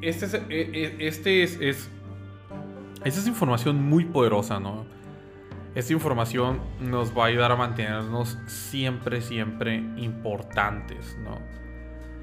Este, 0.00 0.24
es, 0.26 0.94
este 0.98 1.42
es, 1.42 1.58
es, 1.60 1.90
esta 3.04 3.20
es 3.20 3.26
información 3.26 3.82
muy 3.82 4.06
poderosa, 4.06 4.58
¿no? 4.58 4.86
Esta 5.74 5.92
información 5.92 6.60
nos 6.80 7.16
va 7.16 7.24
a 7.24 7.26
ayudar 7.26 7.52
a 7.52 7.56
mantenernos 7.56 8.38
siempre, 8.46 9.20
siempre 9.20 9.76
importantes, 9.96 11.16
¿no? 11.24 11.38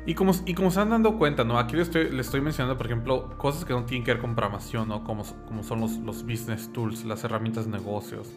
Y 0.05 0.15
como, 0.15 0.31
y 0.45 0.53
como 0.53 0.71
se 0.71 0.79
han 0.79 0.89
dado 0.89 1.17
cuenta, 1.17 1.43
¿no? 1.43 1.59
Aquí 1.59 1.75
les 1.75 1.87
estoy, 1.87 2.19
estoy 2.19 2.41
mencionando, 2.41 2.77
por 2.77 2.87
ejemplo, 2.87 3.37
cosas 3.37 3.65
que 3.65 3.73
no 3.73 3.83
tienen 3.85 4.03
que 4.03 4.13
ver 4.13 4.21
con 4.21 4.35
programación, 4.35 4.87
¿no? 4.87 5.03
Como, 5.03 5.23
como 5.47 5.63
son 5.63 5.81
los, 5.81 5.97
los 5.97 6.23
business 6.23 6.71
tools, 6.73 7.05
las 7.05 7.23
herramientas 7.23 7.65
de 7.65 7.71
negocios. 7.71 8.29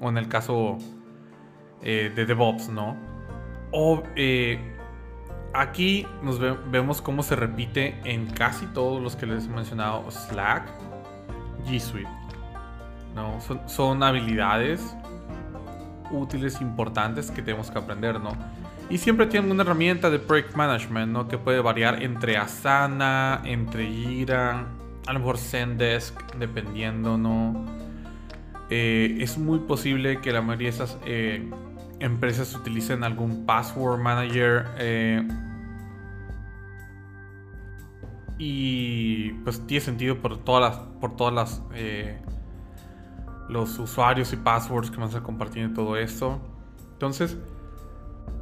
O 0.00 0.08
en 0.08 0.18
el 0.18 0.28
caso 0.28 0.78
eh, 1.82 2.12
de 2.14 2.26
DevOps, 2.26 2.68
¿no? 2.68 2.96
O 3.72 4.02
eh, 4.14 4.76
aquí 5.54 6.06
nos 6.22 6.38
vemos 6.38 7.00
cómo 7.00 7.22
se 7.22 7.36
repite 7.36 8.00
en 8.04 8.26
casi 8.26 8.66
todos 8.66 9.02
los 9.02 9.16
que 9.16 9.26
les 9.26 9.46
he 9.46 9.48
mencionado. 9.48 10.10
Slack, 10.10 10.68
G 11.66 11.80
Suite. 11.80 12.08
¿no? 13.14 13.38
Son, 13.66 14.02
habilidades 14.02 14.96
útiles, 16.10 16.60
importantes 16.60 17.30
que 17.30 17.42
tenemos 17.42 17.70
que 17.70 17.78
aprender, 17.78 18.20
¿no? 18.20 18.30
Y 18.90 18.98
siempre 18.98 19.26
tienen 19.26 19.52
una 19.52 19.62
herramienta 19.62 20.10
de 20.10 20.18
project 20.18 20.56
management, 20.56 21.12
¿no? 21.12 21.28
Que 21.28 21.38
puede 21.38 21.60
variar 21.60 22.02
entre 22.02 22.36
Asana, 22.36 23.40
entre 23.44 23.86
Jira, 23.86 24.66
a 25.06 25.12
lo 25.12 25.20
mejor 25.20 25.38
Zendesk, 25.38 26.20
dependiendo, 26.34 27.16
¿no? 27.16 27.66
Eh, 28.68 29.18
es 29.20 29.38
muy 29.38 29.60
posible 29.60 30.20
que 30.20 30.32
la 30.32 30.42
mayoría 30.42 30.70
de 30.70 30.74
esas 30.74 30.98
eh, 31.06 31.48
empresas 32.00 32.52
utilicen 32.56 33.04
algún 33.04 33.46
password 33.46 34.00
manager. 34.00 34.66
Eh, 34.78 35.26
y 38.38 39.32
pues 39.44 39.64
tiene 39.68 39.84
sentido 39.84 40.18
por 40.18 40.42
todas 40.42 40.62
las, 40.62 40.86
por 41.00 41.14
todas 41.14 41.34
las 41.34 41.62
los 43.48 43.78
usuarios 43.80 44.32
y 44.32 44.36
passwords 44.36 44.90
que 44.90 44.96
vamos 44.96 45.14
a 45.14 45.22
compartir 45.22 45.74
todo 45.74 45.96
esto. 45.96 46.40
Entonces, 46.92 47.36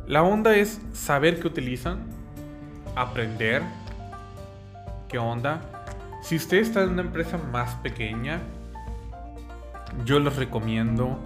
la 0.08 0.22
onda 0.22 0.56
es 0.56 0.80
saber 0.94 1.38
qué 1.38 1.46
utilizan, 1.46 1.98
aprender 2.96 3.62
qué 5.06 5.18
onda. 5.18 5.60
Si 6.22 6.36
usted 6.36 6.58
está 6.58 6.82
en 6.82 6.90
una 6.90 7.02
empresa 7.02 7.36
más 7.36 7.74
pequeña, 7.76 8.40
yo 10.06 10.18
les 10.18 10.34
recomiendo 10.36 11.22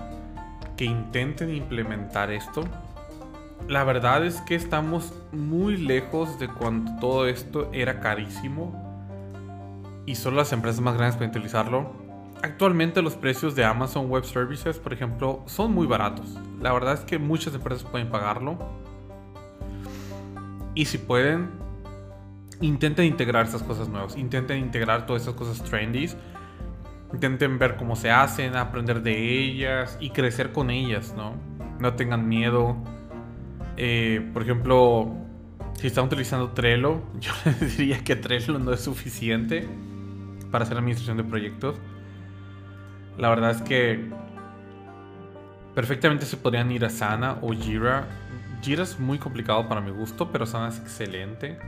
que 0.76 0.84
intenten 0.84 1.54
implementar 1.54 2.32
esto. 2.32 2.64
La 3.68 3.84
verdad 3.84 4.26
es 4.26 4.40
que 4.40 4.56
estamos 4.56 5.14
muy 5.30 5.76
lejos 5.76 6.40
de 6.40 6.48
cuando 6.48 6.98
todo 6.98 7.28
esto 7.28 7.70
era 7.72 8.00
carísimo 8.00 8.74
y 10.06 10.16
solo 10.16 10.38
las 10.38 10.52
empresas 10.52 10.80
más 10.80 10.96
grandes 10.96 11.16
pueden 11.16 11.30
utilizarlo 11.30 12.01
actualmente 12.42 13.00
los 13.02 13.14
precios 13.14 13.54
de 13.54 13.64
Amazon 13.64 14.10
Web 14.10 14.24
Services, 14.24 14.78
por 14.78 14.92
ejemplo, 14.92 15.42
son 15.46 15.72
muy 15.72 15.86
baratos. 15.86 16.38
La 16.60 16.72
verdad 16.72 16.94
es 16.94 17.00
que 17.00 17.18
muchas 17.18 17.54
empresas 17.54 17.84
pueden 17.84 18.10
pagarlo. 18.10 18.58
Y 20.74 20.86
si 20.86 20.98
pueden, 20.98 21.50
intenten 22.60 23.06
integrar 23.06 23.46
estas 23.46 23.62
cosas 23.62 23.88
nuevas. 23.88 24.16
Intenten 24.16 24.58
integrar 24.58 25.06
todas 25.06 25.22
estas 25.22 25.34
cosas 25.34 25.62
trendy. 25.62 26.10
Intenten 27.12 27.58
ver 27.58 27.76
cómo 27.76 27.94
se 27.94 28.10
hacen, 28.10 28.56
aprender 28.56 29.02
de 29.02 29.40
ellas 29.40 29.96
y 30.00 30.10
crecer 30.10 30.52
con 30.52 30.70
ellas, 30.70 31.14
¿no? 31.16 31.34
No 31.78 31.94
tengan 31.94 32.28
miedo. 32.28 32.76
Eh, 33.76 34.30
por 34.32 34.42
ejemplo, 34.42 35.12
si 35.74 35.86
están 35.86 36.06
utilizando 36.06 36.50
Trello, 36.50 37.02
yo 37.20 37.32
les 37.44 37.76
diría 37.76 38.02
que 38.02 38.16
Trello 38.16 38.58
no 38.58 38.72
es 38.72 38.80
suficiente 38.80 39.68
para 40.50 40.64
hacer 40.64 40.76
administración 40.76 41.18
de 41.18 41.24
proyectos. 41.24 41.76
La 43.18 43.28
verdad 43.28 43.50
es 43.50 43.62
que 43.62 44.10
perfectamente 45.74 46.26
se 46.26 46.36
podrían 46.36 46.70
ir 46.70 46.84
a 46.84 46.90
Sana 46.90 47.38
o 47.40 47.52
Jira. 47.52 48.06
Jira 48.62 48.82
es 48.82 48.98
muy 48.98 49.18
complicado 49.18 49.68
para 49.68 49.80
mi 49.80 49.90
gusto, 49.90 50.30
pero 50.30 50.46
Sana 50.46 50.68
es 50.68 50.78
excelente. 50.78 51.58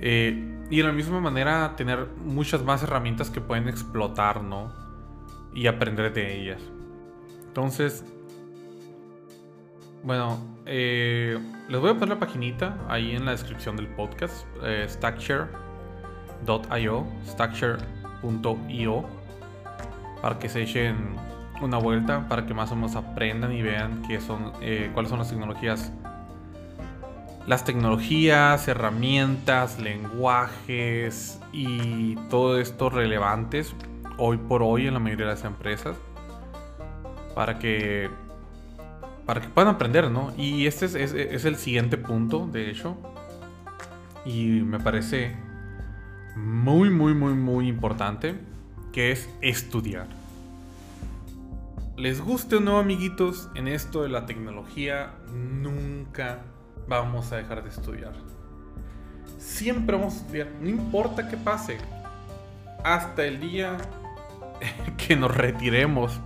Eh, 0.00 0.56
y 0.70 0.78
de 0.78 0.84
la 0.84 0.92
misma 0.92 1.20
manera 1.20 1.74
tener 1.76 2.06
muchas 2.24 2.62
más 2.62 2.82
herramientas 2.82 3.30
que 3.30 3.40
pueden 3.40 3.68
explotar, 3.68 4.42
¿no? 4.42 4.72
Y 5.52 5.66
aprender 5.66 6.12
de 6.12 6.40
ellas. 6.40 6.62
Entonces, 7.48 8.04
bueno, 10.02 10.38
eh, 10.64 11.38
les 11.68 11.80
voy 11.80 11.90
a 11.90 11.94
poner 11.94 12.10
la 12.10 12.20
paginita 12.20 12.78
ahí 12.88 13.16
en 13.16 13.24
la 13.24 13.32
descripción 13.32 13.74
del 13.76 13.88
podcast, 13.88 14.46
eh, 14.62 14.86
stackshare.io, 14.88 17.06
stackshare.io 17.26 19.19
para 20.22 20.38
que 20.38 20.48
se 20.48 20.62
echen 20.62 21.16
una 21.60 21.78
vuelta, 21.78 22.26
para 22.28 22.46
que 22.46 22.54
más 22.54 22.72
o 22.72 22.76
menos 22.76 22.96
aprendan 22.96 23.52
y 23.52 23.62
vean 23.62 24.02
qué 24.06 24.20
son, 24.20 24.52
eh, 24.60 24.90
cuáles 24.92 25.10
son 25.10 25.18
las 25.18 25.28
tecnologías. 25.28 25.92
Las 27.46 27.64
tecnologías, 27.64 28.68
herramientas, 28.68 29.78
lenguajes 29.78 31.40
y 31.52 32.16
todo 32.28 32.58
esto 32.60 32.90
relevantes 32.90 33.74
hoy 34.18 34.36
por 34.36 34.62
hoy 34.62 34.86
en 34.86 34.94
la 34.94 35.00
mayoría 35.00 35.26
de 35.26 35.32
las 35.32 35.44
empresas 35.44 35.96
para 37.34 37.58
que 37.58 38.10
para 39.24 39.40
que 39.40 39.48
puedan 39.48 39.74
aprender, 39.74 40.10
¿no? 40.10 40.32
Y 40.36 40.66
este 40.66 40.86
es, 40.86 40.94
es 40.94 41.44
el 41.44 41.54
siguiente 41.56 41.96
punto, 41.96 42.48
de 42.50 42.68
hecho. 42.68 42.96
Y 44.24 44.44
me 44.62 44.80
parece 44.80 45.36
muy, 46.36 46.90
muy, 46.90 47.14
muy, 47.14 47.34
muy 47.34 47.68
importante 47.68 48.34
que 48.92 49.12
es 49.12 49.28
estudiar. 49.40 50.06
Les 51.96 52.20
guste 52.20 52.56
o 52.56 52.60
no, 52.60 52.78
amiguitos, 52.78 53.48
en 53.54 53.68
esto 53.68 54.02
de 54.02 54.08
la 54.08 54.24
tecnología 54.24 55.12
nunca 55.34 56.38
vamos 56.88 57.30
a 57.32 57.36
dejar 57.36 57.62
de 57.62 57.68
estudiar. 57.68 58.12
Siempre 59.38 59.96
vamos 59.96 60.14
a 60.14 60.16
estudiar, 60.18 60.48
no 60.60 60.68
importa 60.68 61.28
qué 61.28 61.36
pase. 61.36 61.78
Hasta 62.82 63.24
el 63.24 63.40
día 63.40 63.76
que 64.96 65.14
nos 65.14 65.36
retiremos 65.36 66.18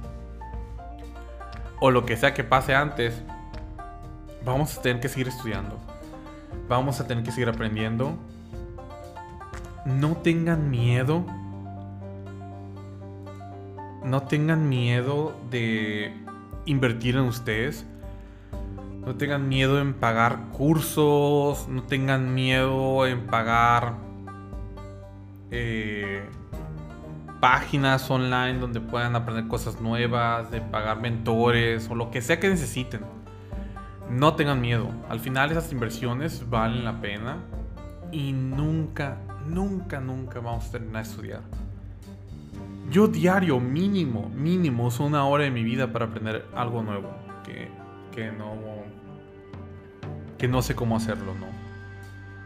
o 1.80 1.90
lo 1.90 2.06
que 2.06 2.16
sea 2.16 2.34
que 2.34 2.44
pase 2.44 2.74
antes, 2.74 3.20
vamos 4.44 4.78
a 4.78 4.82
tener 4.82 5.00
que 5.00 5.08
seguir 5.08 5.28
estudiando. 5.28 5.78
Vamos 6.68 7.00
a 7.00 7.06
tener 7.06 7.24
que 7.24 7.32
seguir 7.32 7.48
aprendiendo. 7.48 8.16
No 9.84 10.16
tengan 10.18 10.70
miedo 10.70 11.26
no 14.04 14.22
tengan 14.24 14.68
miedo 14.68 15.34
de 15.50 16.14
invertir 16.66 17.16
en 17.16 17.22
ustedes. 17.22 17.86
No 19.04 19.16
tengan 19.16 19.48
miedo 19.48 19.80
en 19.80 19.94
pagar 19.94 20.50
cursos. 20.52 21.66
No 21.68 21.82
tengan 21.84 22.34
miedo 22.34 23.06
en 23.06 23.26
pagar 23.26 23.94
eh, 25.50 26.22
páginas 27.40 28.10
online 28.10 28.58
donde 28.58 28.80
puedan 28.80 29.16
aprender 29.16 29.48
cosas 29.48 29.80
nuevas, 29.80 30.50
de 30.50 30.60
pagar 30.60 31.00
mentores 31.00 31.88
o 31.90 31.94
lo 31.94 32.10
que 32.10 32.20
sea 32.20 32.38
que 32.38 32.48
necesiten. 32.48 33.00
No 34.10 34.34
tengan 34.34 34.60
miedo. 34.60 34.90
Al 35.08 35.18
final 35.18 35.50
esas 35.50 35.72
inversiones 35.72 36.48
valen 36.50 36.84
la 36.84 37.00
pena 37.00 37.38
y 38.12 38.32
nunca, 38.32 39.16
nunca, 39.46 39.98
nunca 40.00 40.40
vamos 40.40 40.66
a 40.68 40.72
terminar 40.72 41.04
de 41.04 41.10
estudiar. 41.10 41.40
Yo 42.90 43.08
diario, 43.08 43.60
mínimo, 43.60 44.30
mínimo, 44.34 44.86
uso 44.86 45.04
una 45.04 45.26
hora 45.26 45.44
de 45.44 45.50
mi 45.50 45.62
vida 45.62 45.92
para 45.92 46.06
aprender 46.06 46.46
algo 46.54 46.82
nuevo. 46.82 47.10
Que, 47.44 47.70
que 48.12 48.30
no. 48.30 48.54
Que 50.38 50.48
no 50.48 50.62
sé 50.62 50.74
cómo 50.74 50.96
hacerlo, 50.96 51.34
¿no? 51.34 51.46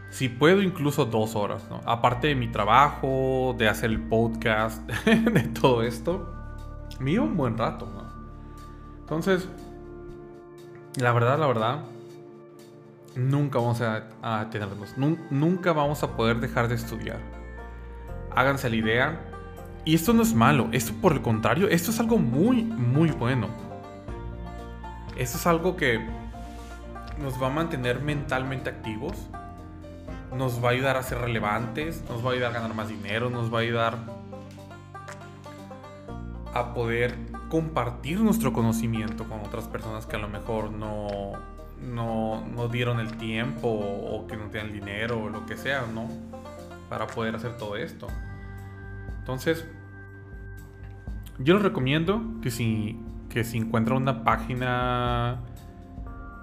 Si 0.09 0.27
puedo, 0.27 0.61
incluso 0.61 1.05
dos 1.05 1.35
horas, 1.35 1.67
¿no? 1.69 1.81
Aparte 1.85 2.27
de 2.27 2.35
mi 2.35 2.47
trabajo, 2.47 3.55
de 3.57 3.67
hacer 3.67 3.91
el 3.91 3.99
podcast, 3.99 4.87
de 5.05 5.41
todo 5.49 5.83
esto, 5.83 6.33
me 6.99 7.11
lleva 7.11 7.25
un 7.25 7.37
buen 7.37 7.57
rato, 7.57 7.85
¿no? 7.85 8.09
Entonces, 9.01 9.47
la 10.97 11.11
verdad, 11.11 11.37
la 11.37 11.47
verdad, 11.47 11.79
nunca 13.15 13.59
vamos 13.59 13.81
a, 13.81 14.49
tenerlos. 14.49 14.95
nunca 14.97 15.73
vamos 15.73 16.03
a 16.03 16.15
poder 16.15 16.39
dejar 16.39 16.67
de 16.67 16.75
estudiar. 16.75 17.19
Háganse 18.35 18.69
la 18.69 18.75
idea. 18.75 19.28
Y 19.85 19.95
esto 19.95 20.13
no 20.13 20.21
es 20.21 20.33
malo, 20.33 20.67
esto 20.71 20.93
por 21.01 21.13
el 21.13 21.21
contrario, 21.21 21.67
esto 21.69 21.91
es 21.91 21.99
algo 21.99 22.17
muy, 22.17 22.63
muy 22.63 23.11
bueno. 23.11 23.47
Esto 25.17 25.37
es 25.37 25.47
algo 25.47 25.75
que 25.75 25.99
nos 27.21 27.41
va 27.41 27.47
a 27.47 27.49
mantener 27.49 28.01
mentalmente 28.01 28.69
activos 28.69 29.29
nos 30.35 30.63
va 30.63 30.69
a 30.69 30.71
ayudar 30.71 30.97
a 30.97 31.03
ser 31.03 31.19
relevantes, 31.19 32.03
nos 32.09 32.23
va 32.23 32.29
a 32.29 32.33
ayudar 32.33 32.51
a 32.51 32.53
ganar 32.53 32.73
más 32.75 32.89
dinero, 32.89 33.29
nos 33.29 33.53
va 33.53 33.59
a 33.59 33.61
ayudar 33.61 33.97
a 36.53 36.73
poder 36.73 37.15
compartir 37.49 38.19
nuestro 38.19 38.53
conocimiento 38.53 39.23
con 39.27 39.39
otras 39.41 39.67
personas 39.67 40.05
que 40.05 40.15
a 40.15 40.19
lo 40.19 40.27
mejor 40.27 40.71
no, 40.71 41.33
no, 41.81 42.67
dieron 42.71 42.99
el 42.99 43.17
tiempo 43.17 43.67
o 43.67 44.27
que 44.27 44.37
no 44.37 44.49
tienen 44.49 44.71
dinero 44.71 45.23
o 45.23 45.29
lo 45.29 45.45
que 45.45 45.57
sea, 45.57 45.85
¿no? 45.93 46.07
Para 46.89 47.07
poder 47.07 47.35
hacer 47.35 47.57
todo 47.57 47.75
esto. 47.75 48.07
Entonces, 49.29 49.63
yo 51.37 51.53
les 51.53 51.61
recomiendo 51.61 52.19
que 52.41 52.49
si, 52.49 52.99
que 53.29 53.43
si 53.43 53.59
encuentran 53.59 53.97
una 53.97 54.23
página 54.23 55.41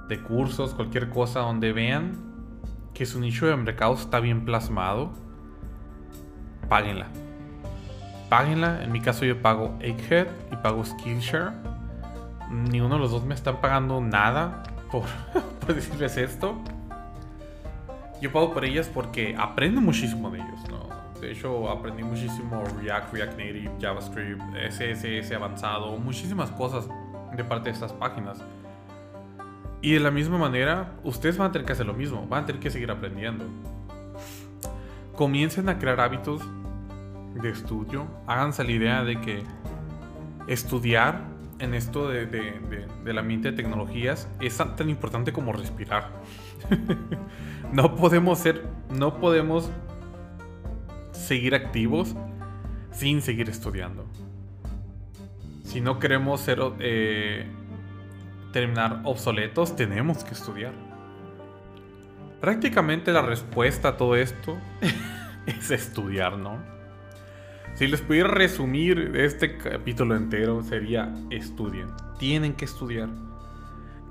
de 0.09 0.23
cursos, 0.23 0.73
cualquier 0.73 1.11
cosa 1.11 1.41
donde 1.41 1.73
vean 1.73 2.13
que 2.95 3.05
su 3.05 3.19
nicho 3.19 3.47
de 3.47 3.57
mercado 3.57 3.95
está 3.95 4.21
bien 4.21 4.45
plasmado, 4.45 5.11
páguenla. 6.69 7.09
Páguenla. 8.29 8.85
En 8.85 8.93
mi 8.93 9.01
caso 9.01 9.25
yo 9.25 9.43
pago 9.43 9.77
Egghead 9.81 10.29
y 10.53 10.57
pago 10.57 10.85
Skillshare. 10.85 11.55
Ni 12.53 12.81
uno 12.81 12.95
de 12.95 13.01
los 13.01 13.11
dos 13.11 13.25
me 13.25 13.35
están 13.35 13.61
pagando 13.61 14.01
nada 14.01 14.63
por, 14.93 15.07
por 15.59 15.75
decirles 15.75 16.17
esto. 16.17 16.55
Yo 18.23 18.31
pago 18.31 18.55
por 18.55 18.65
ellas 18.65 18.89
porque 18.89 19.35
aprendo 19.37 19.81
muchísimo 19.81 20.31
de 20.31 20.39
ellos, 20.39 20.61
¿no? 20.71 20.86
De 21.21 21.33
hecho, 21.33 21.71
aprendí 21.71 22.03
muchísimo 22.03 22.63
React, 22.81 23.13
React 23.13 23.39
Native, 23.39 23.71
JavaScript, 23.81 24.43
CSS 24.69 25.33
avanzado, 25.33 25.97
muchísimas 25.97 26.51
cosas 26.51 26.89
de 27.35 27.45
parte 27.45 27.71
de 27.71 27.75
estas 27.75 27.93
páginas. 27.93 28.39
Y 29.81 29.93
de 29.93 30.01
la 30.01 30.11
misma 30.11 30.39
manera, 30.39 30.93
ustedes 31.05 31.39
van 31.39 31.51
a 31.51 31.53
tener 31.53 31.67
que 31.67 31.73
hacer 31.73 31.87
lo 31.87 31.95
mismo, 31.95 32.27
van 32.27 32.45
a 32.45 32.47
tener 32.47 32.61
que 32.61 32.71
seguir 32.71 32.91
aprendiendo. 32.91 33.45
Comiencen 35.15 35.69
a 35.69 35.79
crear 35.79 36.01
hábitos 36.01 36.43
de 37.35 37.51
estudio, 37.51 38.07
háganse 38.27 38.65
la 38.65 38.73
idea 38.73 39.05
de 39.05 39.21
que 39.21 39.43
estudiar 40.47 41.21
en 41.59 41.75
esto 41.75 42.09
de, 42.09 42.27
del 43.05 43.19
ambiente 43.19 43.51
de 43.51 43.57
tecnologías 43.57 44.29
es 44.41 44.57
tan, 44.57 44.91
importante 44.91 45.33
como 45.33 45.53
respirar. 45.53 46.11
no 47.73 47.97
podemos 47.97 48.39
ser, 48.39 48.67
no 48.91 49.19
podemos 49.19 49.71
seguir 51.17 51.55
activos 51.55 52.15
sin 52.93 53.23
seguir 53.23 53.49
estudiando. 53.51 54.07
Si 55.65 55.81
no 55.81 55.99
queremos 55.99 56.41
ser 56.41 56.61
eh, 56.79 57.47
terminar 58.53 59.01
obsoletos, 59.05 59.77
tenemos 59.77 60.25
que 60.25 60.35
estudiar. 60.35 60.73
Prácticamente 62.41 63.13
la 63.13 63.23
respuesta 63.23 63.89
a 63.89 63.97
todo 63.97 64.17
esto 64.17 64.57
es 65.47 65.71
estudiar, 65.71 66.39
¿no? 66.39 66.59
Si 67.75 67.87
les 67.87 68.01
pudiera 68.01 68.29
resumir 68.29 69.13
este 69.17 69.59
capítulo 69.59 70.17
entero, 70.17 70.63
sería 70.63 71.13
estudien. 71.31 71.89
Tienen 72.19 72.55
que 72.55 72.65
estudiar. 72.65 73.11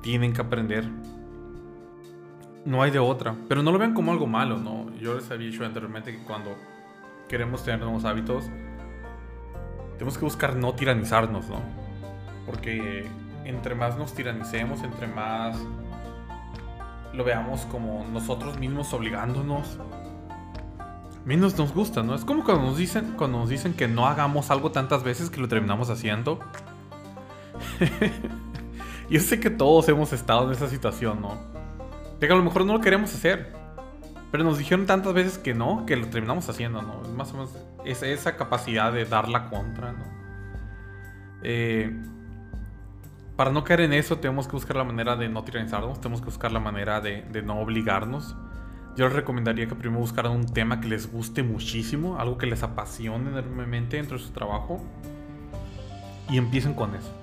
Tienen 0.03 0.34
que 0.34 0.41
aprender. 0.41 0.86
No 2.64 2.84
hay 2.84 2.91
de 2.91 2.99
otra. 2.99 3.36
Pero 3.47 3.64
no 3.64 3.72
lo 3.72 3.80
vean 3.80 3.95
como 3.95 4.12
algo 4.12 4.28
malo, 4.28 4.60
¿no? 4.60 4.95
Yo 4.99 5.16
les 5.16 5.32
había 5.32 5.49
dicho 5.49 5.66
anteriormente 5.66 6.12
que 6.12 6.24
cuando 6.24 6.56
queremos 7.28 7.63
tener 7.63 7.80
nuevos 7.80 8.05
hábitos, 8.05 8.45
tenemos 9.93 10.17
que 10.17 10.26
buscar 10.26 10.55
no 10.55 10.73
tiranizarnos, 10.73 11.47
¿no? 11.47 11.61
Porque 12.45 13.07
entre 13.45 13.76
más 13.76 13.97
nos 13.97 14.13
tiranicemos, 14.13 14.84
entre 14.84 15.07
más 15.07 15.57
lo 17.13 17.23
veamos 17.23 17.61
como 17.67 18.05
nosotros 18.11 18.59
mismos 18.59 18.93
obligándonos, 18.93 19.80
menos 21.26 21.57
nos 21.57 21.73
gusta, 21.73 22.03
¿no? 22.03 22.13
Es 22.15 22.26
como 22.26 22.43
cuando 22.43 22.63
nos 22.63 22.78
dicen, 22.78 23.13
cuando 23.17 23.39
nos 23.39 23.49
dicen 23.49 23.73
que 23.73 23.88
no 23.88 24.05
hagamos 24.07 24.51
algo 24.51 24.71
tantas 24.71 25.03
veces 25.03 25.30
que 25.30 25.41
lo 25.41 25.47
terminamos 25.47 25.89
haciendo. 25.89 26.39
Yo 29.09 29.19
sé 29.19 29.39
que 29.39 29.49
todos 29.49 29.88
hemos 29.89 30.13
estado 30.13 30.45
en 30.45 30.51
esa 30.51 30.67
situación, 30.67 31.21
¿no? 31.21 31.38
De 32.19 32.28
que 32.28 32.34
a 32.34 32.36
lo 32.36 32.43
mejor 32.43 32.65
no 32.65 32.73
lo 32.73 32.82
queremos 32.82 33.13
hacer. 33.13 33.64
Pero 34.36 34.44
nos 34.44 34.58
dijeron 34.58 34.86
tantas 34.86 35.14
veces 35.14 35.38
que 35.38 35.54
no, 35.54 35.86
que 35.86 35.96
lo 35.96 36.08
terminamos 36.08 36.50
haciendo, 36.50 36.82
¿no? 36.82 37.00
Más 37.16 37.32
o 37.32 37.38
menos 37.38 37.58
esa 37.86 38.36
capacidad 38.36 38.92
de 38.92 39.06
dar 39.06 39.30
la 39.30 39.50
contra, 39.50 39.94
¿no? 39.94 40.04
Eh, 41.42 41.90
para 43.38 43.52
no 43.52 43.64
caer 43.64 43.80
en 43.80 43.94
eso, 43.94 44.18
tenemos 44.18 44.46
que 44.46 44.52
buscar 44.52 44.76
la 44.76 44.84
manera 44.84 45.16
de 45.16 45.30
no 45.30 45.46
tiranizarnos, 45.46 46.02
tenemos 46.02 46.20
que 46.20 46.26
buscar 46.26 46.52
la 46.52 46.60
manera 46.60 47.00
de, 47.00 47.24
no 47.46 47.62
obligarnos. 47.62 48.36
Yo 48.98 49.06
les 49.06 49.14
recomendaría 49.14 49.70
que 49.70 49.76
primero 49.76 50.02
buscaran 50.02 50.34
un 50.34 50.46
tema 50.46 50.82
que 50.82 50.90
les 50.90 51.10
guste 51.10 51.42
muchísimo, 51.42 52.20
algo 52.20 52.38
que 52.38 52.46
les 52.46 52.62
apasione 52.62 53.30
enormemente 53.30 53.96
dentro 53.96 54.18
de 54.18 54.24
su 54.26 54.32
trabajo, 54.32 54.84
y 56.30 56.38
empiecen 56.38 56.74
con 56.74 56.94
eso. 56.94 57.14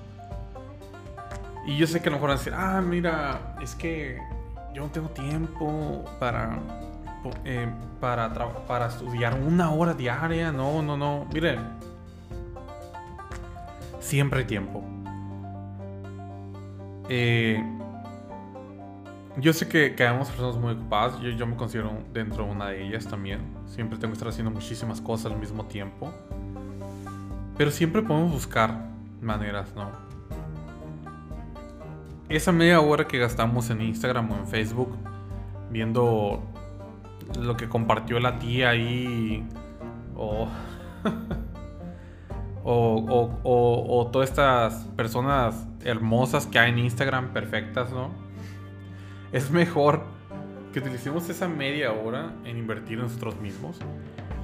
Y 1.67 1.77
yo 1.77 1.87
sé 1.87 2.01
que 2.01 2.09
a 2.09 2.13
lo 2.13 2.17
mejor 2.17 2.31
van 2.31 2.37
a 2.37 2.39
decir, 2.39 2.55
ah, 2.57 2.81
mira, 2.81 3.55
es 3.61 3.75
que 3.75 4.19
yo 4.73 4.85
no 4.85 4.91
tengo 4.91 5.11
tiempo 5.11 6.07
para, 6.19 6.59
eh, 7.45 7.69
para, 8.01 8.33
para 8.67 8.87
estudiar 8.87 9.35
una 9.35 9.71
hora 9.71 9.95
diaria. 9.95 10.53
No, 10.53 10.83
no, 10.83 10.97
no. 10.97 11.27
Miren, 11.33 11.61
siempre 14.01 14.41
hay 14.41 14.45
tiempo. 14.47 14.83
Eh, 17.09 17.63
yo 19.39 19.53
sé 19.53 19.67
que, 19.67 19.95
que 19.95 20.05
personas 20.05 20.57
muy 20.57 20.73
ocupadas, 20.73 21.21
yo, 21.21 21.31
yo, 21.31 21.47
me 21.47 21.57
considero 21.57 21.93
dentro 22.13 22.45
de 22.45 22.51
una 22.51 22.69
de 22.69 22.87
ellas 22.87 23.07
también. 23.07 23.41
Siempre 23.67 23.99
tengo 23.99 24.13
que 24.13 24.17
estar 24.17 24.29
haciendo 24.29 24.51
muchísimas 24.51 25.01
cosas 25.01 25.33
al 25.33 25.39
mismo 25.39 25.65
tiempo. 25.65 26.13
Pero 27.57 27.71
siempre 27.71 28.03
podemos 28.03 28.33
buscar 28.33 28.89
maneras, 29.21 29.75
¿no? 29.75 29.91
Esa 32.29 32.51
media 32.53 32.81
hora 32.81 33.07
que 33.07 33.19
gastamos 33.19 33.69
en 33.71 33.83
Instagram 33.83 34.31
o 34.33 34.37
en 34.37 34.47
Facebook 34.47 34.97
viendo 35.71 36.43
lo 37.41 37.57
que 37.57 37.69
compartió 37.69 38.21
la 38.21 38.39
tía 38.39 38.71
ahí 38.71 39.45
o 40.17 40.49
o, 42.65 43.41
o, 43.43 44.07
todas 44.13 44.31
estas 44.31 44.85
personas 44.97 45.67
hermosas 45.85 46.47
que 46.47 46.59
hay 46.59 46.71
en 46.71 46.79
Instagram, 46.79 47.33
perfectas, 47.33 47.91
¿no? 47.93 48.11
Es 49.33 49.51
mejor 49.51 50.05
que 50.73 50.79
utilicemos 50.79 51.29
esa 51.29 51.49
media 51.49 51.93
hora 51.93 52.33
en 52.45 52.59
invertir 52.59 52.99
en 52.99 53.05
nosotros 53.05 53.37
mismos, 53.41 53.79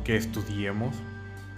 que 0.04 0.16
estudiemos, 0.16 0.96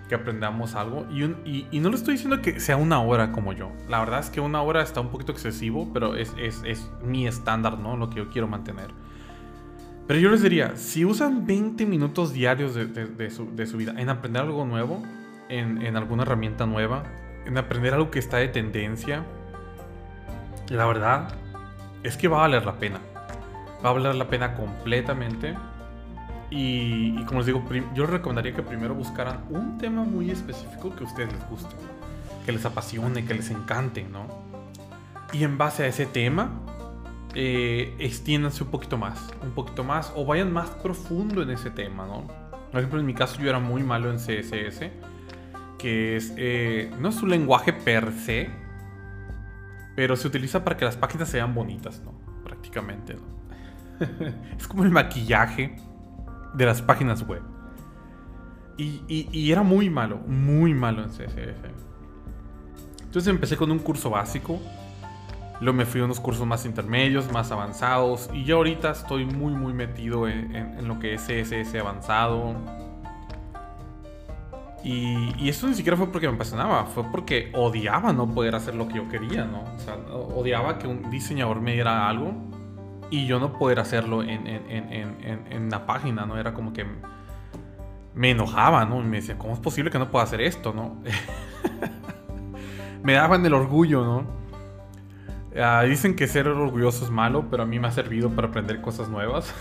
que 0.08 0.14
aprendamos 0.14 0.74
algo. 0.74 1.06
Y, 1.10 1.66
y, 1.70 1.80
no 1.80 1.88
le 1.88 1.96
estoy 1.96 2.14
diciendo 2.14 2.42
que 2.42 2.60
sea 2.60 2.76
una 2.76 3.00
hora 3.00 3.32
como 3.32 3.52
yo. 3.52 3.70
La 3.88 4.00
verdad 4.00 4.20
es 4.20 4.30
que 4.30 4.40
una 4.40 4.60
hora 4.62 4.82
está 4.82 5.00
un 5.00 5.08
poquito 5.08 5.32
excesivo, 5.32 5.90
pero 5.92 6.14
es, 6.14 6.34
es, 6.38 6.62
es 6.64 6.90
mi 7.02 7.26
estándar, 7.26 7.78
¿no? 7.78 7.96
Lo 7.96 8.10
que 8.10 8.16
yo 8.16 8.30
quiero 8.30 8.48
mantener. 8.48 8.90
Pero 10.10 10.18
yo 10.18 10.30
les 10.30 10.42
diría, 10.42 10.72
si 10.74 11.04
usan 11.04 11.46
20 11.46 11.86
minutos 11.86 12.32
diarios 12.32 12.74
de, 12.74 12.86
de, 12.86 13.30
su, 13.30 13.54
de 13.54 13.64
su 13.64 13.76
vida 13.76 13.94
en 13.96 14.08
aprender 14.08 14.42
algo 14.42 14.64
nuevo, 14.64 15.04
en, 15.48 15.96
alguna 15.96 16.24
herramienta 16.24 16.66
nueva, 16.66 17.04
en 17.46 17.56
aprender 17.56 17.94
algo 17.94 18.10
que 18.10 18.18
está 18.18 18.38
de 18.38 18.48
tendencia, 18.48 19.22
la 20.68 20.84
verdad 20.86 21.28
es 22.02 22.16
que 22.16 22.26
va 22.26 22.38
a 22.38 22.40
valer 22.40 22.66
la 22.66 22.72
pena. 22.80 22.98
Va 23.84 23.90
a 23.90 23.92
valer 23.92 24.16
la 24.16 24.26
pena 24.26 24.54
completamente. 24.54 25.54
Y, 26.50 27.22
como 27.26 27.38
les 27.38 27.46
digo, 27.46 27.64
yo 27.94 28.02
les 28.02 28.10
recomendaría 28.10 28.52
que 28.52 28.62
primero 28.62 28.96
buscaran 28.96 29.44
un 29.48 29.78
tema 29.78 30.02
muy 30.02 30.32
específico 30.32 30.92
que 30.92 31.04
a 31.04 31.06
ustedes 31.06 31.32
les 31.32 31.48
guste, 31.48 31.76
que 32.44 32.50
les 32.50 32.64
apasione, 32.64 33.24
que 33.24 33.34
les 33.34 33.48
encante, 33.52 34.02
¿no? 34.02 34.26
Y 35.32 35.44
en 35.44 35.56
base 35.56 35.84
a 35.84 35.86
ese 35.86 36.06
tema, 36.06 36.50
eh, 37.34 37.94
extiéndanse 37.98 38.64
un 38.64 38.70
poquito 38.70 38.98
más, 38.98 39.30
un 39.42 39.52
poquito 39.52 39.84
más, 39.84 40.12
o 40.16 40.24
vayan 40.24 40.52
más 40.52 40.70
profundo 40.70 41.42
en 41.42 41.50
ese 41.50 41.70
tema, 41.70 42.06
¿no? 42.06 42.26
Por 42.70 42.78
ejemplo, 42.78 43.00
en 43.00 43.06
mi 43.06 43.14
caso 43.14 43.40
yo 43.40 43.48
era 43.48 43.58
muy 43.58 43.82
malo 43.82 44.10
en 44.10 44.18
CSS 44.18 44.90
que 45.80 46.16
es, 46.16 46.34
eh, 46.36 46.92
no 47.00 47.08
es 47.08 47.22
un 47.22 47.30
lenguaje 47.30 47.72
per 47.72 48.12
se, 48.12 48.50
pero 49.96 50.14
se 50.14 50.28
utiliza 50.28 50.62
para 50.62 50.76
que 50.76 50.84
las 50.84 50.96
páginas 50.96 51.28
sean 51.28 51.54
bonitas, 51.54 52.02
¿no? 52.04 52.12
Prácticamente, 52.44 53.14
¿no? 53.14 53.22
es 54.58 54.68
como 54.68 54.84
el 54.84 54.90
maquillaje 54.90 55.76
de 56.54 56.66
las 56.66 56.82
páginas 56.82 57.26
web. 57.26 57.42
Y, 58.76 59.02
y, 59.08 59.52
era 59.52 59.62
muy 59.62 59.90
malo, 59.90 60.18
muy 60.26 60.72
malo 60.72 61.02
en 61.02 61.10
CSS. 61.10 61.68
Entonces 63.02 63.28
empecé 63.28 63.58
con 63.58 63.70
un 63.70 63.78
curso 63.78 64.08
básico. 64.08 64.58
Luego 65.60 65.76
me 65.76 65.84
fui 65.84 66.00
a 66.00 66.04
unos 66.04 66.20
cursos 66.20 66.46
más 66.46 66.64
intermedios, 66.64 67.30
más 67.32 67.52
avanzados. 67.52 68.30
Y 68.32 68.44
ya 68.44 68.54
ahorita 68.54 68.90
estoy 68.90 69.26
muy, 69.26 69.52
muy 69.52 69.72
metido 69.72 70.26
en, 70.26 70.88
lo 70.88 70.98
que 70.98 71.14
es 71.14 71.22
CSS 71.22 71.74
avanzado 71.76 72.54
y, 74.82 75.48
eso 75.48 75.68
ni 75.68 75.74
siquiera 75.74 75.96
fue 75.96 76.10
porque 76.10 76.28
me 76.28 76.34
apasionaba, 76.34 76.86
fue 76.86 77.04
porque 77.04 77.52
odiaba 77.54 78.12
no 78.12 78.32
poder 78.32 78.54
hacer 78.54 78.74
lo 78.74 78.88
que 78.88 78.94
yo 78.94 79.08
quería, 79.08 79.44
¿no? 79.44 79.62
O 79.76 79.78
sea, 79.78 79.96
odiaba 80.34 80.78
que 80.78 80.86
un 80.86 81.10
diseñador 81.10 81.60
me 81.60 81.74
diera 81.74 82.08
algo 82.08 82.32
y 83.10 83.26
yo 83.26 83.38
no 83.38 83.52
poder 83.52 83.80
hacerlo 83.80 84.22
en, 84.22 84.46
en, 84.46 85.70
la 85.70 85.86
página, 85.86 86.24
¿no? 86.24 86.38
Era 86.38 86.54
como 86.54 86.72
que 86.72 86.86
me 88.14 88.30
enojaba, 88.30 88.84
¿no? 88.86 89.00
Y 89.00 89.04
me 89.04 89.18
decía, 89.18 89.36
¿cómo 89.36 89.52
es 89.52 89.60
posible 89.60 89.90
que 89.90 89.98
no 89.98 90.10
pueda 90.10 90.24
hacer 90.24 90.40
esto, 90.40 90.72
¿no? 90.72 91.02
me 93.02 93.12
daban 93.12 93.44
el 93.44 93.52
orgullo, 93.52 94.04
¿no? 94.04 94.39
Ah, 95.56 95.82
dicen 95.82 96.14
que 96.14 96.28
ser 96.28 96.48
orgulloso 96.48 97.04
es 97.04 97.10
malo, 97.10 97.46
pero 97.50 97.64
a 97.64 97.66
mí 97.66 97.78
me 97.78 97.88
ha 97.88 97.90
servido 97.90 98.30
para 98.30 98.48
aprender 98.48 98.80
cosas 98.80 99.08
nuevas. 99.08 99.54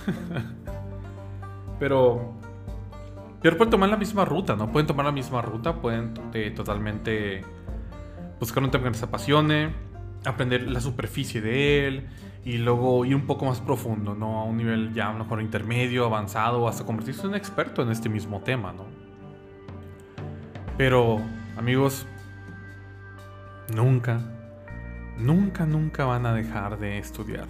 pero 1.80 2.36
pero 3.42 3.56
pueden 3.58 3.72
tomar 3.72 3.90
la 3.90 3.98
misma 3.98 4.26
ruta, 4.26 4.56
¿no? 4.56 4.72
Pueden 4.72 4.88
tomar 4.88 5.06
la 5.06 5.12
misma 5.12 5.42
ruta, 5.42 5.76
pueden 5.76 6.14
eh, 6.34 6.52
totalmente 6.52 7.42
buscar 8.40 8.64
un 8.64 8.72
tema 8.72 8.86
que 8.86 8.90
les 8.92 9.04
apasione, 9.04 9.70
aprender 10.26 10.70
la 10.70 10.82
superficie 10.82 11.40
de 11.40 11.88
él 11.88 12.10
y 12.44 12.58
luego 12.58 13.06
ir 13.06 13.16
un 13.16 13.26
poco 13.26 13.46
más 13.46 13.62
profundo, 13.62 14.14
¿no? 14.14 14.42
A 14.42 14.44
un 14.44 14.58
nivel 14.58 14.94
ya 14.94 15.10
a 15.10 15.14
lo 15.14 15.20
mejor 15.20 15.42
intermedio, 15.42 16.06
avanzado, 16.06 16.68
hasta 16.68 16.86
convertirse 16.86 17.28
en 17.28 17.36
experto 17.36 17.82
en 17.82 17.92
este 17.92 18.10
mismo 18.10 18.42
tema, 18.42 18.74
¿no? 18.74 18.86
Pero, 20.78 21.22
amigos, 21.58 22.06
nunca, 23.74 24.22
nunca, 25.20 25.66
nunca 25.66 26.06
van 26.06 26.26
a 26.26 26.34
dejar 26.34 26.80
de 26.80 26.98
estudiar. 26.98 27.48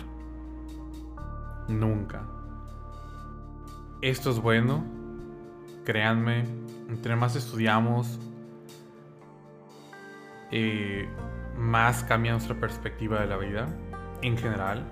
Nunca. 1.68 2.24
Esto 4.02 4.32
es 4.32 4.40
bueno, 4.40 4.84
créanme, 5.86 6.46
entre 6.90 7.16
más 7.16 7.36
estudiamos, 7.36 8.20
eh, 10.52 11.08
más 11.58 12.04
cambia 12.04 12.32
nuestra 12.32 12.56
perspectiva 12.56 13.20
de 13.20 13.28
la 13.28 13.38
vida 13.38 13.68
en 14.22 14.38
general. 14.38 14.84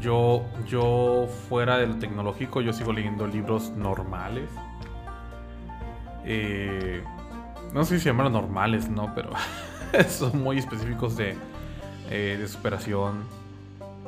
Yo, 0.00 0.46
yo 0.66 1.26
fuera 1.48 1.76
de 1.76 1.88
lo 1.88 1.96
tecnológico, 1.96 2.60
yo 2.60 2.72
sigo 2.72 2.92
leyendo 2.92 3.26
libros 3.26 3.70
normales. 3.70 4.48
Eh, 6.24 7.02
no 7.74 7.84
sé 7.84 7.98
si 7.98 8.06
llaman 8.06 8.32
normales, 8.32 8.88
¿no? 8.88 9.12
Pero 9.14 9.30
son 10.08 10.40
muy 10.40 10.58
específicos 10.58 11.16
de, 11.16 11.36
eh, 12.14 12.36
de 12.38 12.46
superación, 12.46 13.22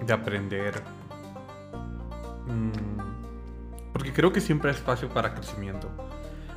de 0.07 0.13
aprender. 0.13 0.83
Mm, 2.47 3.01
porque 3.95 4.13
creo 4.13 4.31
que 4.31 4.43
siempre 4.43 4.71
hay 4.71 4.77
espacio 4.77 5.09
para 5.09 5.33
crecimiento. 5.33 5.89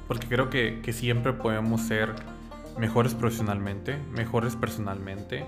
Porque 0.09 0.27
creo 0.27 0.49
que, 0.49 0.83
siempre 0.91 1.31
podemos 1.31 1.79
ser 1.83 2.13
mejores 2.77 3.15
profesionalmente, 3.15 3.97
mejores 4.11 4.57
personalmente. 4.57 5.45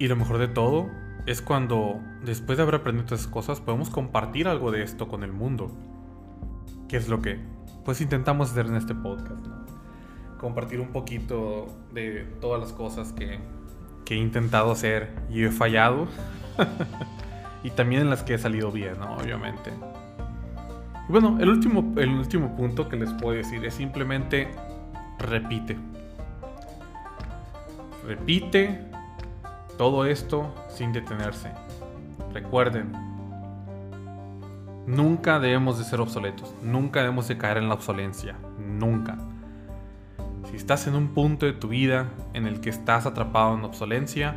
Y 0.00 0.08
lo 0.08 0.16
mejor 0.16 0.38
de 0.38 0.48
todo 0.48 0.88
es 1.26 1.42
cuando, 1.42 2.00
después 2.24 2.58
de 2.58 2.64
haber 2.64 2.74
aprendido 2.74 3.04
estas 3.04 3.28
cosas, 3.28 3.60
podemos 3.60 3.88
compartir 3.88 4.48
algo 4.48 4.72
de 4.72 4.82
esto 4.82 5.06
con 5.06 5.22
el 5.22 5.30
mundo. 5.30 5.70
Que 6.88 6.96
es 6.96 7.08
lo 7.08 7.22
que, 7.22 7.38
pues, 7.84 8.00
intentamos 8.00 8.50
hacer 8.50 8.66
en 8.66 8.74
este 8.74 8.96
podcast. 8.96 9.46
Compartir 10.40 10.80
un 10.80 10.88
poquito 10.88 11.68
de 11.92 12.24
todas 12.40 12.60
las 12.60 12.72
cosas 12.72 13.12
que, 13.12 13.38
que 14.10 14.16
he 14.16 14.18
intentado 14.18 14.72
hacer 14.72 15.08
y 15.30 15.44
he 15.44 15.52
fallado. 15.52 16.08
y 17.62 17.70
también 17.70 18.02
en 18.02 18.10
las 18.10 18.24
que 18.24 18.34
he 18.34 18.38
salido 18.38 18.72
bien. 18.72 19.00
Obviamente 19.00 19.70
bueno, 21.10 21.38
el 21.40 21.48
último, 21.48 21.92
el 21.96 22.10
último 22.10 22.54
punto 22.54 22.88
que 22.88 22.96
les 22.96 23.12
puedo 23.14 23.36
decir 23.36 23.64
es 23.64 23.74
simplemente 23.74 24.48
repite. 25.18 25.76
Repite 28.06 28.80
todo 29.76 30.04
esto 30.04 30.54
sin 30.68 30.92
detenerse. 30.92 31.50
Recuerden, 32.32 32.92
nunca 34.86 35.40
debemos 35.40 35.78
de 35.78 35.84
ser 35.84 36.00
obsoletos, 36.00 36.54
nunca 36.62 37.00
debemos 37.00 37.26
de 37.26 37.36
caer 37.36 37.56
en 37.56 37.68
la 37.68 37.74
obsolencia, 37.74 38.36
nunca. 38.58 39.18
Si 40.50 40.56
estás 40.56 40.88
en 40.88 40.96
un 40.96 41.14
punto 41.14 41.46
de 41.46 41.52
tu 41.52 41.68
vida 41.68 42.08
en 42.34 42.46
el 42.46 42.60
que 42.60 42.70
estás 42.70 43.06
atrapado 43.06 43.54
en 43.54 43.64
obsolencia, 43.64 44.34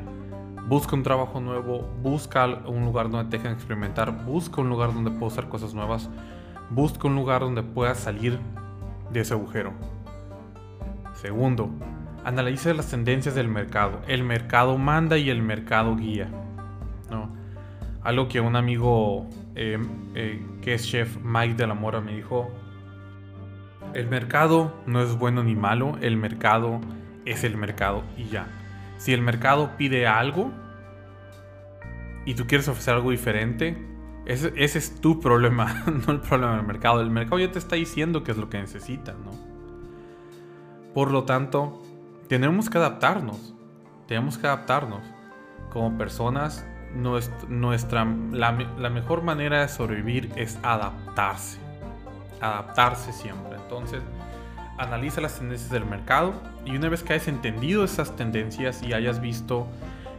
busca 0.67 0.95
un 0.95 1.01
trabajo 1.01 1.41
nuevo, 1.41 1.89
busca 2.03 2.45
un 2.45 2.85
lugar 2.85 3.09
donde 3.09 3.31
te 3.31 3.37
dejen 3.37 3.53
experimentar, 3.53 4.23
busca 4.23 4.61
un 4.61 4.69
lugar 4.69 4.93
donde 4.93 5.09
puedas 5.09 5.33
hacer 5.33 5.49
cosas 5.49 5.73
nuevas, 5.73 6.11
busca 6.69 7.07
un 7.07 7.15
lugar 7.15 7.41
donde 7.41 7.63
puedas 7.63 7.97
salir 7.97 8.37
de 9.11 9.21
ese 9.21 9.33
agujero. 9.33 9.73
Segundo, 11.15 11.71
analiza 12.23 12.75
las 12.75 12.91
tendencias 12.91 13.33
del 13.33 13.47
mercado. 13.47 13.99
El 14.07 14.23
mercado 14.23 14.77
manda 14.77 15.17
y 15.17 15.31
el 15.31 15.41
mercado 15.41 15.95
guía. 15.95 16.29
¿no? 17.09 17.29
Algo 18.03 18.27
que 18.27 18.39
un 18.39 18.55
amigo 18.55 19.27
eh, 19.55 19.79
eh, 20.13 20.45
que 20.61 20.75
es 20.75 20.87
chef 20.87 21.17
Mike 21.23 21.55
de 21.55 21.65
la 21.65 21.73
Mora 21.73 22.01
me 22.01 22.15
dijo, 22.15 22.51
el 23.93 24.07
mercado 24.07 24.81
no 24.85 25.01
es 25.01 25.17
bueno 25.17 25.43
ni 25.43 25.55
malo, 25.55 25.97
el 26.01 26.17
mercado 26.17 26.79
es 27.25 27.43
el 27.43 27.57
mercado 27.57 28.03
y 28.17 28.25
ya. 28.25 28.47
Si 28.97 29.13
el 29.13 29.21
mercado 29.21 29.77
pide 29.77 30.07
algo 30.07 30.51
y 32.25 32.35
tú 32.35 32.47
quieres 32.47 32.67
ofrecer 32.67 32.95
algo 32.95 33.11
diferente, 33.11 33.77
ese, 34.25 34.53
es 34.55 35.01
tu 35.01 35.19
problema, 35.19 35.83
no 36.07 36.13
el 36.13 36.19
problema 36.21 36.55
del 36.55 36.65
mercado. 36.65 37.01
El 37.01 37.09
mercado 37.09 37.39
ya 37.39 37.51
te 37.51 37.59
está 37.59 37.75
diciendo 37.75 38.23
qué 38.23 38.31
es 38.31 38.37
lo 38.37 38.49
que 38.49 38.59
necesita, 38.59 39.13
¿no? 39.13 39.31
Por 40.93 41.11
lo 41.11 41.23
tanto, 41.23 41.81
tenemos 42.27 42.69
que 42.69 42.77
adaptarnos. 42.77 43.53
Tenemos 44.07 44.37
que 44.37 44.47
adaptarnos. 44.47 45.01
Como 45.71 45.97
personas, 45.97 46.65
nuestra, 46.95 48.05
la, 48.31 48.51
mejor 48.51 49.23
manera 49.23 49.61
de 49.61 49.67
sobrevivir 49.67 50.31
es 50.35 50.59
adaptarse. 50.61 51.59
Adaptarse 52.43 53.13
siempre. 53.13 53.55
Entonces, 53.55 54.01
analiza 54.77 55.21
las 55.21 55.39
tendencias 55.39 55.71
del 55.71 55.85
mercado 55.85 56.33
y 56.65 56.75
una 56.75 56.89
vez 56.89 57.03
que 57.03 57.13
hayas 57.13 57.27
entendido 57.27 57.83
esas 57.83 58.15
tendencias 58.15 58.83
y 58.83 58.93
hayas 58.93 59.21
visto 59.21 59.67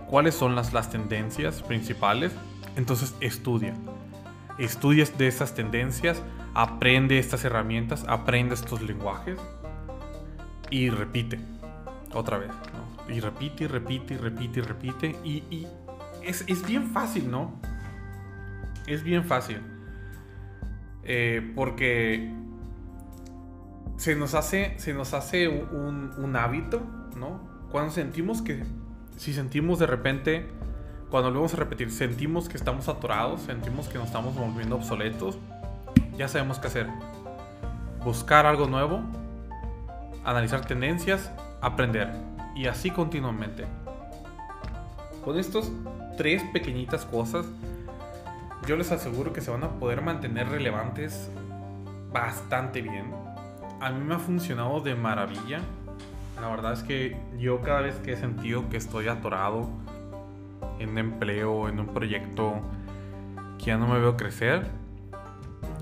cuáles 0.09 0.35
son 0.35 0.55
las, 0.55 0.73
las 0.73 0.91
tendencias 0.91 1.63
principales, 1.63 2.33
entonces 2.77 3.15
estudia. 3.21 3.75
Estudia 4.59 5.05
de 5.19 5.27
esas 5.27 5.55
tendencias, 5.55 6.23
aprende 6.55 7.19
estas 7.19 7.45
herramientas, 7.45 8.05
aprende 8.09 8.55
estos 8.55 8.81
lenguajes 8.83 9.39
y 10.71 10.91
repite 10.91 11.41
otra 12.13 12.39
vez. 12.39 12.51
Y 13.09 13.21
repite 13.21 13.65
y 13.65 13.67
repite 13.67 14.15
y 14.15 14.17
repite 14.17 14.61
y 14.61 14.63
repite. 14.63 15.17
Y, 15.25 15.67
es, 16.23 16.67
bien 16.67 16.91
fácil, 16.91 17.31
¿no? 17.31 17.53
Es 18.87 19.03
bien 19.03 19.25
fácil. 19.25 19.61
Eh, 21.05 21.53
porque 21.55 22.33
se 23.97 24.17
nos 24.17 24.35
hace, 24.35 24.75
se 24.79 24.95
nos 24.95 25.15
hace 25.15 25.49
un, 25.49 26.37
hábito, 26.37 26.83
¿no? 27.17 27.41
Cuando 27.71 27.93
sentimos 27.93 28.43
que, 28.43 28.65
si 29.17 29.33
sentimos 29.33 29.79
de 29.79 29.87
repente 29.87 30.49
cuando 31.11 31.31
lo 31.31 31.37
vamos 31.37 31.55
a 31.55 31.59
repetir, 31.59 31.91
sentimos 31.93 32.49
que 32.49 32.57
estamos 32.57 32.89
atorados, 32.89 33.43
sentimos 33.43 33.89
que 33.89 33.99
nos 33.99 34.09
estamos 34.09 34.35
volviendo 34.35 34.77
obsoletos, 34.77 35.39
ya 36.17 36.27
sabemos 36.27 36.59
qué 36.59 36.67
hacer. 36.67 36.89
Buscar 38.05 38.47
algo 38.47 38.67
nuevo, 38.67 39.03
analizar 40.25 40.67
tendencias, 40.67 41.31
aprender. 41.61 42.11
Y 42.57 42.67
así 42.67 42.91
continuamente. 42.91 43.65
Con 45.25 45.39
estos 45.39 45.71
tres 46.17 46.43
pequeñitas 46.53 47.05
cosas, 47.05 47.47
yo 48.67 48.77
les 48.77 48.91
aseguro 48.93 49.33
que 49.33 49.41
se 49.41 49.51
van 49.51 49.65
a 49.65 49.71
poder 49.79 50.03
mantener 50.03 50.49
relevantes 50.49 51.31
bastante 52.13 52.81
bien. 52.81 53.13
A 53.81 53.91
mí 53.91 54.03
me 54.03 54.15
ha 54.15 54.19
funcionado 54.19 54.81
de 54.81 54.95
maravilla. 54.95 55.61
La 56.41 56.49
verdad 56.49 56.73
es 56.73 56.83
que 56.83 57.17
yo 57.39 57.61
cada 57.61 57.83
vez 57.83 57.97
que 57.97 58.13
he 58.13 58.17
sentido 58.17 58.69
que 58.71 58.77
estoy 58.77 59.09
atorado, 59.09 59.69
en 60.79 60.91
un 60.91 60.99
empleo, 60.99 61.69
en 61.69 61.79
un 61.79 61.89
proyecto 61.89 62.55
que 63.59 63.67
ya 63.67 63.77
no 63.77 63.87
me 63.87 63.99
veo 63.99 64.17
crecer, 64.17 64.67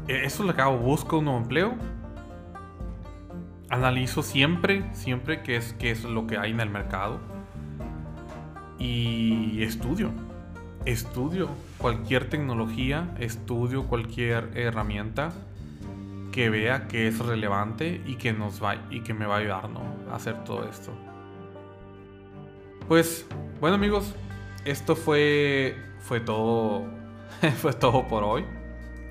e, 0.08 0.24
eso 0.24 0.42
es 0.42 0.48
lo 0.48 0.54
que 0.54 0.62
hago, 0.62 0.76
busco 0.76 1.18
un 1.18 1.26
nuevo 1.26 1.40
empleo, 1.40 1.74
analizo 3.70 4.22
siempre, 4.22 4.84
siempre 4.92 5.42
qué 5.42 5.56
es, 5.56 5.72
qué 5.74 5.90
es 5.90 6.04
lo 6.04 6.26
que 6.26 6.36
hay 6.36 6.50
en 6.50 6.60
el 6.60 6.70
mercado. 6.70 7.20
Y 8.78 9.62
estudio. 9.62 10.10
Estudio 10.84 11.48
cualquier 11.78 12.28
tecnología, 12.28 13.14
estudio 13.20 13.86
cualquier 13.86 14.50
herramienta 14.54 15.32
que 16.32 16.50
vea 16.50 16.88
que 16.88 17.06
es 17.06 17.18
relevante 17.20 18.02
y 18.04 18.16
que 18.16 18.32
nos 18.32 18.62
va 18.62 18.76
y 18.90 19.00
que 19.02 19.14
me 19.14 19.26
va 19.26 19.36
a 19.36 19.38
ayudar 19.38 19.70
a 20.10 20.16
hacer 20.16 20.42
todo 20.42 20.64
esto. 20.68 20.92
Pues 22.88 23.26
bueno 23.60 23.76
amigos, 23.76 24.12
esto 24.64 24.96
fue 24.96 25.76
fue 26.00 26.18
todo 26.18 26.84
fue 27.58 27.72
todo 27.74 28.08
por 28.08 28.24
hoy. 28.24 28.44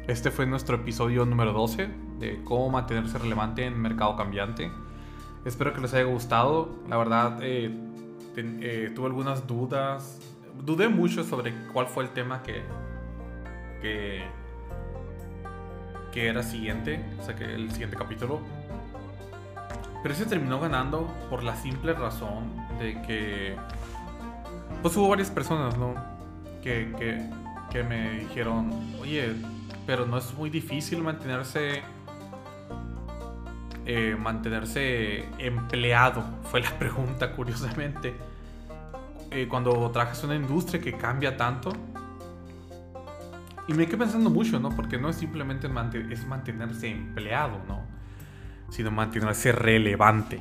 Este 0.08 0.30
fue 0.30 0.46
nuestro 0.46 0.76
episodio 0.76 1.26
número 1.26 1.54
12 1.54 1.88
de 2.20 2.44
cómo 2.44 2.70
mantenerse 2.70 3.18
relevante 3.18 3.66
en 3.66 3.80
mercado 3.80 4.18
cambiante. 4.18 4.70
Espero 5.46 5.74
que 5.74 5.80
les 5.80 5.94
haya 5.94 6.04
gustado. 6.04 6.70
La 6.90 6.98
verdad, 6.98 7.40
eh, 7.42 7.72
eh, 8.36 8.92
tuve 8.94 9.06
algunas 9.08 9.48
dudas. 9.48 10.20
Dudé 10.60 10.90
mucho 10.90 11.24
sobre 11.24 11.54
cuál 11.74 11.88
fue 11.88 12.04
el 12.04 12.10
tema 12.12 12.44
que, 12.44 12.64
que, 13.82 14.24
que 16.12 16.28
era 16.28 16.44
siguiente, 16.44 17.04
o 17.20 17.24
sea, 17.24 17.36
que 17.36 17.46
el 17.46 17.72
siguiente 17.72 17.98
capítulo. 17.98 18.42
Pero 20.04 20.16
se 20.16 20.26
terminó 20.26 20.60
ganando 20.60 21.08
por 21.30 21.44
la 21.44 21.56
simple 21.56 21.94
razón 21.94 22.52
de 22.80 23.02
que, 23.02 23.56
pues 24.82 24.96
hubo 24.98 25.10
varias 25.10 25.30
personas, 25.30 25.78
¿no? 25.78 25.94
Que, 26.64 26.94
que, 26.98 27.30
que 27.72 27.84
me 27.84 28.20
dijeron, 28.20 28.72
oye, 29.00 29.34
pero 29.86 30.06
no 30.06 30.18
es 30.18 30.34
muy 30.36 30.50
difícil 30.50 31.02
mantenerse 31.02 31.82
eh, 33.86 34.16
mantenerse 34.16 35.26
empleado 35.40 36.24
fue 36.44 36.62
la 36.62 36.70
pregunta 36.80 37.32
curiosamente 37.32 38.14
eh, 39.32 39.48
cuando 39.48 39.90
trabajas 39.92 40.24
en 40.24 40.32
una 40.32 40.36
industria 40.40 40.82
que 40.82 40.94
cambia 40.94 41.38
tanto 41.38 41.72
y 43.68 43.74
me 43.74 43.86
quedé 43.86 43.98
pensando 43.98 44.30
mucho 44.30 44.60
no 44.60 44.70
porque 44.70 44.98
no 44.98 45.10
es 45.10 45.16
simplemente 45.16 45.68
es 46.10 46.26
mantenerse 46.28 46.90
empleado 46.90 47.60
no 47.68 47.82
sino 48.70 48.92
mantenerse 48.92 49.52
relevante 49.52 50.40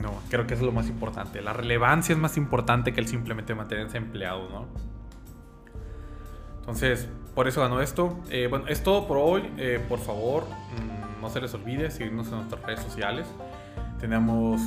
no 0.00 0.12
creo 0.30 0.46
que 0.46 0.54
es 0.54 0.62
lo 0.62 0.72
más 0.72 0.88
importante 0.88 1.42
la 1.42 1.52
relevancia 1.52 2.12
es 2.12 2.18
más 2.18 2.36
importante 2.36 2.92
que 2.92 3.00
el 3.00 3.08
simplemente 3.08 3.54
mantenerse 3.54 3.96
empleado 3.96 4.48
no 4.50 4.66
entonces 6.60 7.08
por 7.38 7.46
eso 7.46 7.60
ganó 7.60 7.80
esto. 7.80 8.18
Eh, 8.30 8.48
bueno, 8.50 8.66
es 8.66 8.82
todo 8.82 9.06
por 9.06 9.16
hoy. 9.16 9.48
Eh, 9.58 9.80
por 9.88 10.00
favor, 10.00 10.42
mm, 10.42 11.22
no 11.22 11.30
se 11.30 11.40
les 11.40 11.54
olvide 11.54 11.88
seguirnos 11.88 12.26
en 12.32 12.38
nuestras 12.38 12.60
redes 12.64 12.80
sociales. 12.80 13.28
Tenemos 14.00 14.60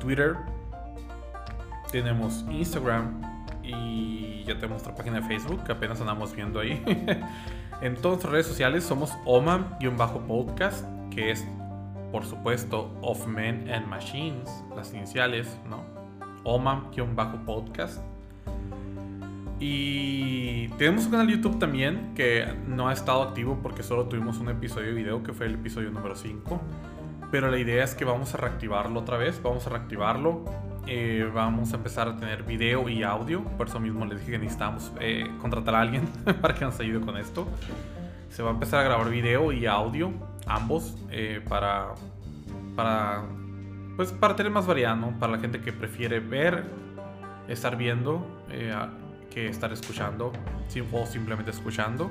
Twitter, 0.00 0.36
tenemos 1.90 2.44
Instagram 2.50 3.20
y 3.62 4.44
ya 4.44 4.54
tenemos 4.54 4.82
nuestra 4.82 4.94
página 4.94 5.20
de 5.20 5.26
Facebook 5.26 5.64
que 5.64 5.72
apenas 5.72 6.00
andamos 6.00 6.34
viendo 6.34 6.60
ahí. 6.60 6.82
en 7.80 7.94
todas 7.94 8.16
nuestras 8.16 8.32
redes 8.32 8.46
sociales 8.46 8.84
somos 8.84 9.12
OMAM-podcast, 9.24 10.84
que 11.10 11.30
es 11.30 11.46
por 12.12 12.24
supuesto 12.24 12.96
Of 13.02 13.26
Men 13.26 13.70
and 13.70 13.86
Machines, 13.86 14.48
las 14.74 14.92
iniciales, 14.94 15.58
¿no? 15.68 15.84
OMAM-podcast. 16.44 18.00
Y 19.60 20.68
tenemos 20.78 21.06
un 21.06 21.10
canal 21.10 21.26
de 21.26 21.32
YouTube 21.34 21.58
también 21.58 22.14
que 22.14 22.46
no 22.66 22.88
ha 22.88 22.92
estado 22.92 23.22
activo 23.22 23.58
porque 23.60 23.82
solo 23.82 24.06
tuvimos 24.06 24.38
un 24.38 24.48
episodio 24.50 24.88
de 24.88 24.92
video 24.92 25.22
que 25.22 25.32
fue 25.32 25.46
el 25.46 25.54
episodio 25.54 25.90
número 25.90 26.14
5. 26.14 26.60
Pero 27.30 27.50
la 27.50 27.58
idea 27.58 27.84
es 27.84 27.94
que 27.94 28.04
vamos 28.04 28.32
a 28.34 28.38
reactivarlo 28.38 29.00
otra 29.00 29.18
vez, 29.18 29.42
vamos 29.42 29.66
a 29.66 29.70
reactivarlo. 29.70 30.44
Eh, 30.90 31.30
vamos 31.34 31.74
a 31.74 31.76
empezar 31.76 32.08
a 32.08 32.16
tener 32.16 32.44
video 32.44 32.88
y 32.88 33.02
audio. 33.02 33.44
Por 33.58 33.68
eso 33.68 33.78
mismo 33.78 34.06
les 34.06 34.20
dije 34.20 34.32
que 34.32 34.38
necesitamos 34.38 34.90
eh, 35.00 35.30
contratar 35.38 35.74
a 35.74 35.82
alguien 35.82 36.06
para 36.40 36.54
que 36.54 36.64
nos 36.64 36.80
ayude 36.80 37.04
con 37.04 37.18
esto. 37.18 37.46
Se 38.30 38.42
va 38.42 38.48
a 38.48 38.52
empezar 38.54 38.80
a 38.80 38.84
grabar 38.84 39.10
video 39.10 39.52
y 39.52 39.66
audio, 39.66 40.10
ambos, 40.46 40.96
eh, 41.10 41.42
para, 41.46 41.88
para, 42.74 43.22
pues 43.96 44.12
para 44.12 44.34
tener 44.34 44.50
más 44.50 44.66
variedad, 44.66 44.96
¿no? 44.96 45.18
Para 45.18 45.32
la 45.32 45.38
gente 45.40 45.60
que 45.60 45.74
prefiere 45.74 46.20
ver, 46.20 46.64
estar 47.48 47.76
viendo 47.76 48.26
que 49.30 49.46
estar 49.46 49.70
escuchando 49.72 50.32
o 50.92 51.06
simplemente 51.06 51.50
escuchando. 51.50 52.10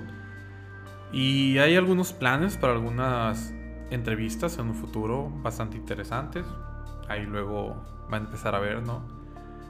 Y 1.11 1.57
hay 1.57 1.75
algunos 1.75 2.13
planes 2.13 2.57
para 2.57 2.73
algunas 2.73 3.55
entrevistas 3.89 4.59
en 4.59 4.67
un 4.67 4.75
futuro 4.75 5.31
bastante 5.41 5.77
interesantes. 5.77 6.45
Ahí 7.07 7.25
luego 7.25 7.75
va 8.11 8.17
a 8.17 8.19
empezar 8.19 8.55
a 8.55 8.59
ver, 8.59 8.81
¿no? 8.83 9.01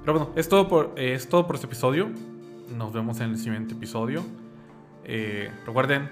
Pero 0.01 0.13
bueno, 0.13 0.33
es 0.35 0.47
todo 0.47 0.67
por, 0.67 0.93
es 0.95 1.27
todo 1.29 1.45
por 1.45 1.55
este 1.55 1.67
episodio. 1.67 2.09
Nos 2.75 2.93
vemos 2.93 3.19
en 3.19 3.31
el 3.31 3.37
siguiente 3.37 3.73
episodio. 3.73 4.23
Eh, 5.03 5.51
recuerden, 5.65 6.09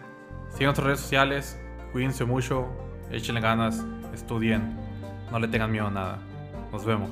sigan 0.52 0.68
nuestras 0.68 0.86
redes 0.86 1.00
sociales, 1.00 1.60
cuídense 1.92 2.26
mucho, 2.26 2.68
échenle 3.12 3.42
ganas, 3.42 3.86
estudien, 4.14 4.78
no 5.32 5.40
le 5.40 5.48
tengan 5.48 5.72
miedo 5.72 5.88
a 5.88 5.92
nada. 5.92 6.20
Nos 6.72 6.86
vemos. 6.86 7.12